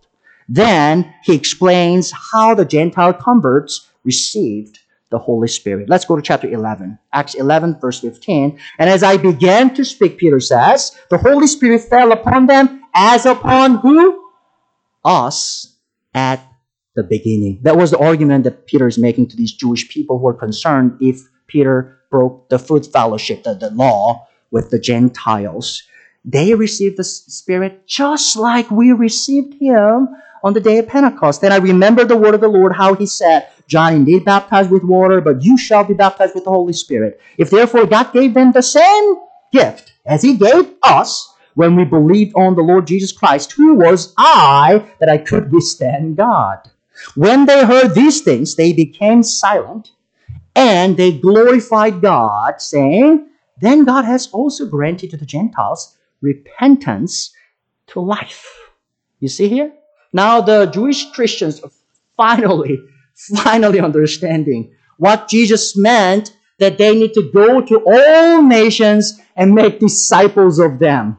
Then 0.48 1.14
he 1.24 1.36
explains 1.36 2.12
how 2.32 2.56
the 2.56 2.66
Gentile 2.66 3.14
converts 3.14 3.88
received 4.04 4.80
the 5.12 5.20
Holy 5.20 5.48
Spirit. 5.48 5.90
Let's 5.90 6.06
go 6.06 6.16
to 6.16 6.22
chapter 6.22 6.50
11, 6.50 6.98
Acts 7.14 7.36
11, 7.36 7.80
verse 7.80 8.00
15. 8.00 8.60
And 8.80 8.90
as 8.90 9.04
I 9.04 9.18
began 9.18 9.74
to 9.76 9.86
speak, 9.86 10.18
Peter 10.18 10.40
says, 10.40 10.98
the 11.10 11.18
Holy 11.20 11.48
Spirit 11.48 11.82
fell 11.82 12.12
upon 12.12 12.48
them 12.48 12.82
as 12.96 13.28
upon 13.28 13.76
who? 13.76 14.19
Us 15.04 15.76
at 16.14 16.42
the 16.96 17.04
beginning. 17.04 17.60
That 17.64 17.78
was 17.78 17.92
the 17.92 18.00
argument 18.00 18.44
that 18.44 18.68
Peter 18.68 18.88
is 18.88 18.98
making 18.98 19.28
to 19.30 19.38
these 19.38 19.54
Jewish 19.54 19.90
people 19.90 20.20
who 20.20 20.28
are 20.28 20.34
concerned 20.34 20.98
if 21.00 21.22
Peter 21.48 22.00
broke 22.10 22.50
the 22.50 22.60
food 22.60 22.86
fellowship, 22.86 23.44
the, 23.44 23.54
the 23.54 23.70
law 23.72 24.28
with 24.52 24.70
the 24.70 24.80
Gentiles. 24.80 25.84
They 26.26 26.54
received 26.54 26.98
the 26.98 27.04
Spirit 27.04 27.88
just 27.88 28.36
like 28.36 28.70
we 28.70 28.92
received 28.92 29.54
Him 29.62 30.10
on 30.44 30.54
the 30.54 30.60
day 30.60 30.80
of 30.80 30.88
Pentecost. 30.88 31.42
Then 31.42 31.52
I 31.52 31.58
remember 31.58 32.04
the 32.04 32.18
word 32.18 32.34
of 32.34 32.42
the 32.42 32.48
Lord, 32.48 32.76
how 32.76 32.96
He 32.96 33.06
said, 33.06 33.50
John 33.68 33.94
indeed 33.94 34.26
baptized 34.26 34.72
with 34.72 34.84
water, 34.84 35.22
but 35.22 35.44
you 35.44 35.58
shall 35.58 35.84
be 35.84 35.94
baptized 35.94 36.36
with 36.36 36.44
the 36.44 36.50
Holy 36.50 36.74
Spirit. 36.74 37.20
If 37.38 37.50
therefore 37.50 37.86
God 37.86 38.12
gave 38.12 38.34
them 38.34 38.52
the 38.52 38.64
same 38.64 39.16
gift 39.52 39.94
as 40.06 40.24
He 40.24 40.36
gave 40.36 40.74
us 40.84 41.29
when 41.56 41.76
we 41.76 41.86
believed 41.86 42.34
on 42.36 42.56
the 42.56 42.62
Lord 42.62 42.88
Jesus 42.88 43.12
Christ, 43.12 43.52
who 43.52 43.76
was 43.76 44.14
I 44.18 44.86
that 45.00 45.10
I 45.10 45.18
could 45.18 45.52
withstand 45.52 46.18
God? 46.18 46.70
When 47.16 47.46
they 47.46 47.66
heard 47.66 47.96
these 47.96 48.22
things, 48.22 48.56
they 48.56 48.74
became 48.74 49.24
silent 49.24 49.92
and 50.56 50.98
they 50.98 51.18
glorified 51.18 52.02
God, 52.02 52.62
saying, 52.62 53.30
Then 53.60 53.86
God 53.86 54.06
has 54.06 54.28
also 54.28 54.66
granted 54.66 55.12
to 55.12 55.18
the 55.18 55.26
Gentiles 55.26 55.98
repentance 56.22 57.34
to 57.88 58.02
life. 58.02 58.46
You 59.20 59.30
see 59.30 59.48
here? 59.48 59.72
Now 60.14 60.42
the 60.42 60.66
Jewish 60.66 61.12
Christians 61.12 61.62
finally 62.18 62.80
finally 63.44 63.80
understanding 63.80 64.74
what 64.98 65.28
Jesus 65.28 65.78
meant 65.78 66.36
that 66.60 66.78
they 66.78 66.94
need 66.94 67.14
to 67.14 67.32
go 67.34 67.62
to 67.62 67.82
all 67.86 68.42
nations 68.42 69.20
and 69.36 69.56
make 69.56 69.80
disciples 69.80 70.60
of 70.60 70.80
them. 70.80 71.18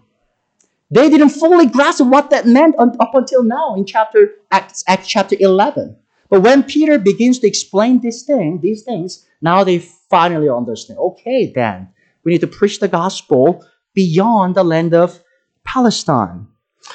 They 0.90 1.08
didn't 1.08 1.28
fully 1.30 1.66
grasp 1.66 2.04
what 2.04 2.30
that 2.30 2.46
meant 2.46 2.74
up 2.78 3.14
until 3.14 3.44
now 3.44 3.74
in 3.76 3.86
chapter 3.86 4.30
Acts, 4.50 4.82
Acts 4.88 5.06
chapter 5.06 5.36
11. 5.38 5.96
But 6.28 6.40
when 6.40 6.64
Peter 6.64 6.98
begins 6.98 7.38
to 7.40 7.46
explain 7.46 8.00
this 8.00 8.24
thing, 8.24 8.60
these 8.60 8.82
things, 8.82 9.24
now 9.40 9.62
they 9.62 9.78
finally 9.78 10.48
understand. 10.48 10.98
Okay, 10.98 11.52
then 11.54 11.88
we 12.24 12.32
need 12.32 12.40
to 12.40 12.48
preach 12.48 12.80
the 12.80 12.88
gospel 12.88 13.64
beyond 13.94 14.56
the 14.56 14.64
land 14.64 14.92
of 14.92 15.22
Palestine. 15.64 16.48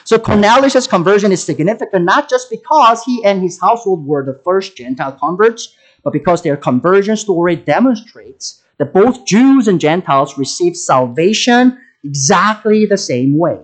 So 0.04 0.20
Cornelius' 0.20 0.88
conversion 0.88 1.32
is 1.32 1.44
significant 1.44 2.04
not 2.04 2.30
just 2.30 2.50
because 2.50 3.04
he 3.04 3.24
and 3.24 3.42
his 3.42 3.62
household 3.62 4.06
were 4.06 4.26
the 4.26 4.42
first 4.44 4.76
Gentile 4.76 5.14
converts, 5.14 5.74
but 6.04 6.12
because 6.12 6.42
their 6.42 6.58
conversion 6.58 7.16
story 7.16 7.56
demonstrates 7.56 8.62
that 8.78 8.94
both 8.94 9.26
Jews 9.26 9.70
and 9.70 9.80
Gentiles 9.80 10.38
received 10.38 10.76
salvation 10.76 11.80
exactly 12.04 12.86
the 12.86 12.98
same 12.98 13.38
way. 13.38 13.60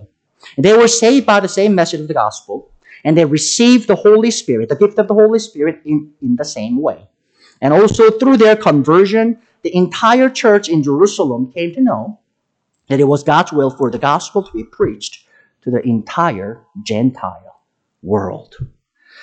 They 0.58 0.76
were 0.76 0.88
saved 0.88 1.26
by 1.26 1.40
the 1.40 1.48
same 1.48 1.74
message 1.74 2.00
of 2.00 2.08
the 2.08 2.14
gospel, 2.14 2.70
and 3.04 3.16
they 3.16 3.24
received 3.24 3.88
the 3.88 3.96
Holy 3.96 4.30
Spirit, 4.30 4.68
the 4.68 4.76
gift 4.76 4.98
of 4.98 5.08
the 5.08 5.14
Holy 5.14 5.38
Spirit, 5.38 5.80
in, 5.84 6.12
in 6.20 6.36
the 6.36 6.44
same 6.44 6.80
way. 6.80 7.08
And 7.60 7.72
also 7.72 8.10
through 8.10 8.38
their 8.38 8.56
conversion, 8.56 9.38
the 9.62 9.74
entire 9.74 10.28
church 10.28 10.68
in 10.68 10.82
Jerusalem 10.82 11.52
came 11.52 11.72
to 11.74 11.80
know 11.80 12.20
that 12.88 13.00
it 13.00 13.04
was 13.04 13.22
God's 13.22 13.52
will 13.52 13.70
for 13.70 13.90
the 13.90 13.98
gospel 13.98 14.42
to 14.42 14.52
be 14.52 14.64
preached 14.64 15.24
to 15.62 15.70
the 15.70 15.80
entire 15.82 16.64
Gentile 16.82 17.62
world. 18.02 18.56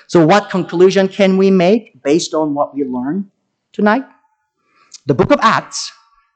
So, 0.08 0.26
what 0.26 0.50
conclusion 0.50 1.08
can 1.08 1.38
we 1.38 1.52
make 1.52 2.02
based 2.02 2.34
on 2.34 2.54
what 2.54 2.74
we 2.74 2.84
learned 2.84 3.30
tonight? 3.74 4.06
The 5.06 5.14
book 5.14 5.32
of 5.32 5.40
Acts 5.42 5.92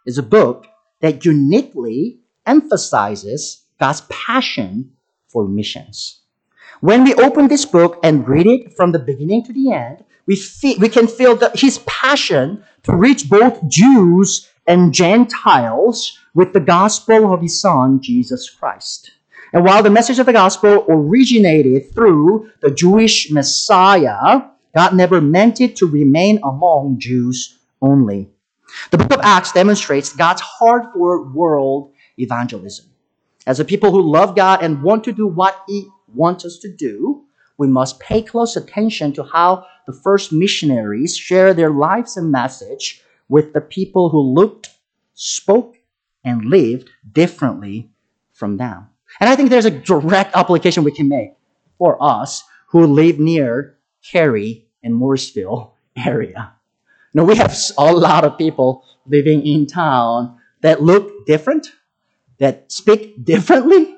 is 0.05 0.17
a 0.17 0.23
book 0.23 0.67
that 0.99 1.25
uniquely 1.25 2.19
emphasizes 2.45 3.62
God's 3.79 4.01
passion 4.09 4.91
for 5.27 5.47
missions. 5.47 6.21
When 6.81 7.03
we 7.03 7.13
open 7.15 7.47
this 7.47 7.65
book 7.65 7.99
and 8.03 8.27
read 8.27 8.47
it 8.47 8.73
from 8.75 8.91
the 8.91 8.99
beginning 8.99 9.43
to 9.45 9.53
the 9.53 9.71
end, 9.71 10.03
we, 10.25 10.35
feel, 10.35 10.77
we 10.79 10.89
can 10.89 11.07
feel 11.07 11.35
that 11.37 11.59
his 11.59 11.79
passion 11.79 12.63
to 12.83 12.95
reach 12.95 13.29
both 13.29 13.67
Jews 13.67 14.49
and 14.67 14.93
Gentiles 14.93 16.17
with 16.33 16.53
the 16.53 16.59
gospel 16.59 17.33
of 17.33 17.41
his 17.41 17.59
son, 17.59 18.01
Jesus 18.01 18.49
Christ. 18.49 19.11
And 19.53 19.63
while 19.63 19.83
the 19.83 19.89
message 19.89 20.19
of 20.19 20.25
the 20.25 20.33
gospel 20.33 20.85
originated 20.89 21.93
through 21.93 22.49
the 22.61 22.71
Jewish 22.71 23.29
Messiah, 23.29 24.41
God 24.75 24.95
never 24.95 25.21
meant 25.21 25.61
it 25.61 25.75
to 25.77 25.85
remain 25.85 26.39
among 26.43 26.99
Jews 26.99 27.59
only. 27.81 28.29
The 28.89 28.97
book 28.97 29.13
of 29.13 29.19
Acts 29.21 29.51
demonstrates 29.51 30.15
God's 30.15 30.41
heart 30.41 30.93
for 30.93 31.29
world 31.31 31.91
evangelism. 32.17 32.87
As 33.45 33.59
a 33.59 33.65
people 33.65 33.91
who 33.91 34.01
love 34.01 34.35
God 34.35 34.63
and 34.63 34.81
want 34.81 35.03
to 35.03 35.11
do 35.11 35.27
what 35.27 35.63
He 35.67 35.87
wants 36.13 36.45
us 36.45 36.57
to 36.59 36.71
do, 36.71 37.23
we 37.57 37.67
must 37.67 37.99
pay 37.99 38.21
close 38.21 38.55
attention 38.55 39.13
to 39.13 39.23
how 39.23 39.65
the 39.85 39.93
first 39.93 40.31
missionaries 40.31 41.17
share 41.17 41.53
their 41.53 41.69
lives 41.69 42.17
and 42.17 42.31
message 42.31 43.01
with 43.27 43.53
the 43.53 43.61
people 43.61 44.09
who 44.09 44.19
looked, 44.19 44.69
spoke, 45.13 45.75
and 46.23 46.45
lived 46.45 46.89
differently 47.11 47.91
from 48.31 48.57
them. 48.57 48.87
And 49.19 49.29
I 49.29 49.35
think 49.35 49.49
there's 49.49 49.65
a 49.65 49.71
direct 49.71 50.35
application 50.35 50.83
we 50.83 50.91
can 50.91 51.09
make 51.09 51.33
for 51.77 52.01
us 52.01 52.43
who 52.67 52.87
live 52.87 53.19
near 53.19 53.77
Cary 54.03 54.65
and 54.83 54.95
Morrisville 54.95 55.75
area. 55.97 56.53
Now 57.13 57.25
we 57.25 57.35
have 57.35 57.55
a 57.77 57.93
lot 57.93 58.23
of 58.23 58.37
people 58.37 58.83
living 59.05 59.45
in 59.45 59.67
town 59.67 60.37
that 60.61 60.81
look 60.81 61.25
different, 61.25 61.67
that 62.39 62.71
speak 62.71 63.23
differently, 63.23 63.95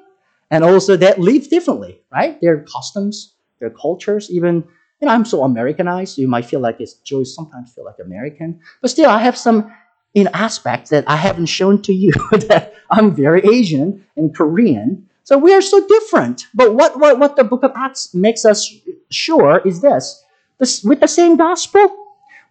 and 0.52 0.64
also 0.64 0.96
that 0.98 1.20
live 1.20 1.50
differently, 1.50 2.02
right? 2.12 2.40
Their 2.42 2.62
customs, 2.64 3.34
their 3.60 3.70
cultures, 3.70 4.30
even 4.30 4.64
you 5.02 5.08
know, 5.08 5.14
I'm 5.14 5.26
so 5.26 5.44
Americanized. 5.44 6.18
You 6.18 6.28
might 6.28 6.46
feel 6.46 6.62
like 6.62 6.80
it's 6.80 6.94
Jewish. 6.94 7.36
Sometimes 7.36 7.74
feel 7.74 7.84
like 7.86 7.96
American, 8.00 8.62
but 8.82 8.90
still, 8.90 9.10
I 9.10 9.20
have 9.20 9.38
some 9.38 9.72
in 10.16 10.30
aspects 10.34 10.90
that 10.90 11.04
I 11.08 11.18
haven't 11.18 11.48
shown 11.48 11.82
to 11.84 11.94
you 11.94 12.12
that 12.32 12.74
I'm 12.90 13.14
very 13.14 13.42
Asian 13.46 14.06
and 14.16 14.34
Korean. 14.34 15.08
So 15.24 15.38
we 15.38 15.54
are 15.54 15.62
so 15.62 15.86
different. 15.88 16.46
But 16.54 16.74
what, 16.74 17.00
what, 17.00 17.20
what 17.20 17.36
the 17.36 17.44
book 17.44 17.64
of 17.64 17.72
Acts 17.76 18.14
makes 18.14 18.46
us 18.46 18.74
sure 19.12 19.62
is 19.66 19.82
this, 19.82 20.24
this 20.58 20.84
with 20.84 21.02
the 21.02 21.08
same 21.08 21.36
gospel, 21.36 21.94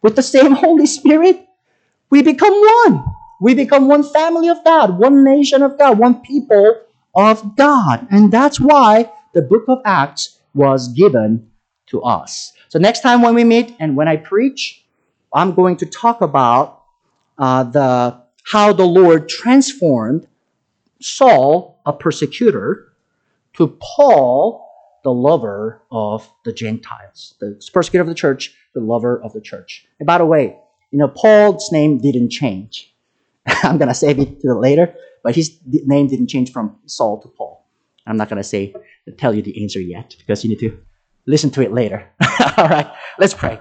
with 0.02 0.16
the 0.16 0.22
same 0.22 0.52
Holy 0.52 0.86
Spirit, 0.86 1.48
we 2.10 2.22
become 2.22 2.52
one. 2.52 3.04
We 3.44 3.54
become 3.54 3.88
one 3.88 4.02
family 4.02 4.48
of 4.48 4.64
God, 4.64 4.98
one 4.98 5.22
nation 5.22 5.60
of 5.60 5.76
God, 5.76 5.98
one 5.98 6.22
people 6.22 6.80
of 7.14 7.54
God. 7.56 8.06
And 8.10 8.32
that's 8.32 8.58
why 8.58 9.12
the 9.34 9.42
book 9.42 9.64
of 9.68 9.82
Acts 9.84 10.40
was 10.54 10.88
given 10.88 11.50
to 11.88 12.00
us. 12.00 12.54
So 12.70 12.78
next 12.78 13.00
time 13.00 13.20
when 13.20 13.34
we 13.34 13.44
meet 13.44 13.76
and 13.78 13.98
when 13.98 14.08
I 14.08 14.16
preach, 14.16 14.82
I'm 15.30 15.52
going 15.54 15.76
to 15.76 15.84
talk 15.84 16.22
about 16.22 16.84
uh, 17.36 17.64
the 17.64 18.18
how 18.50 18.72
the 18.72 18.86
Lord 18.86 19.28
transformed 19.28 20.26
Saul, 21.02 21.82
a 21.84 21.92
persecutor, 21.92 22.94
to 23.58 23.78
Paul, 23.78 24.66
the 25.02 25.12
lover 25.12 25.82
of 25.92 26.26
the 26.46 26.52
Gentiles, 26.54 27.34
the 27.40 27.62
persecutor 27.74 28.00
of 28.00 28.08
the 28.08 28.14
church, 28.14 28.54
the 28.72 28.80
lover 28.80 29.22
of 29.22 29.34
the 29.34 29.42
church. 29.42 29.86
And 30.00 30.06
by 30.06 30.16
the 30.16 30.24
way, 30.24 30.56
you 30.90 30.98
know, 30.98 31.08
Paul's 31.08 31.70
name 31.70 31.98
didn't 31.98 32.30
change. 32.30 32.93
I'm 33.62 33.78
going 33.78 33.88
to 33.88 33.94
save 33.94 34.18
it 34.18 34.40
to 34.40 34.54
later, 34.54 34.94
but 35.22 35.34
his 35.34 35.58
name 35.66 36.08
didn't 36.08 36.28
change 36.28 36.52
from 36.52 36.76
Saul 36.86 37.20
to 37.22 37.28
Paul. 37.28 37.66
I'm 38.06 38.16
not 38.16 38.28
going 38.28 38.42
to 38.42 38.48
say 38.48 38.74
tell 39.18 39.34
you 39.34 39.42
the 39.42 39.62
answer 39.62 39.80
yet 39.80 40.14
because 40.18 40.44
you 40.44 40.50
need 40.50 40.60
to 40.60 40.78
listen 41.26 41.50
to 41.50 41.62
it 41.62 41.72
later. 41.72 42.10
All 42.56 42.68
right, 42.68 42.90
let's 43.18 43.34
pray. 43.34 43.60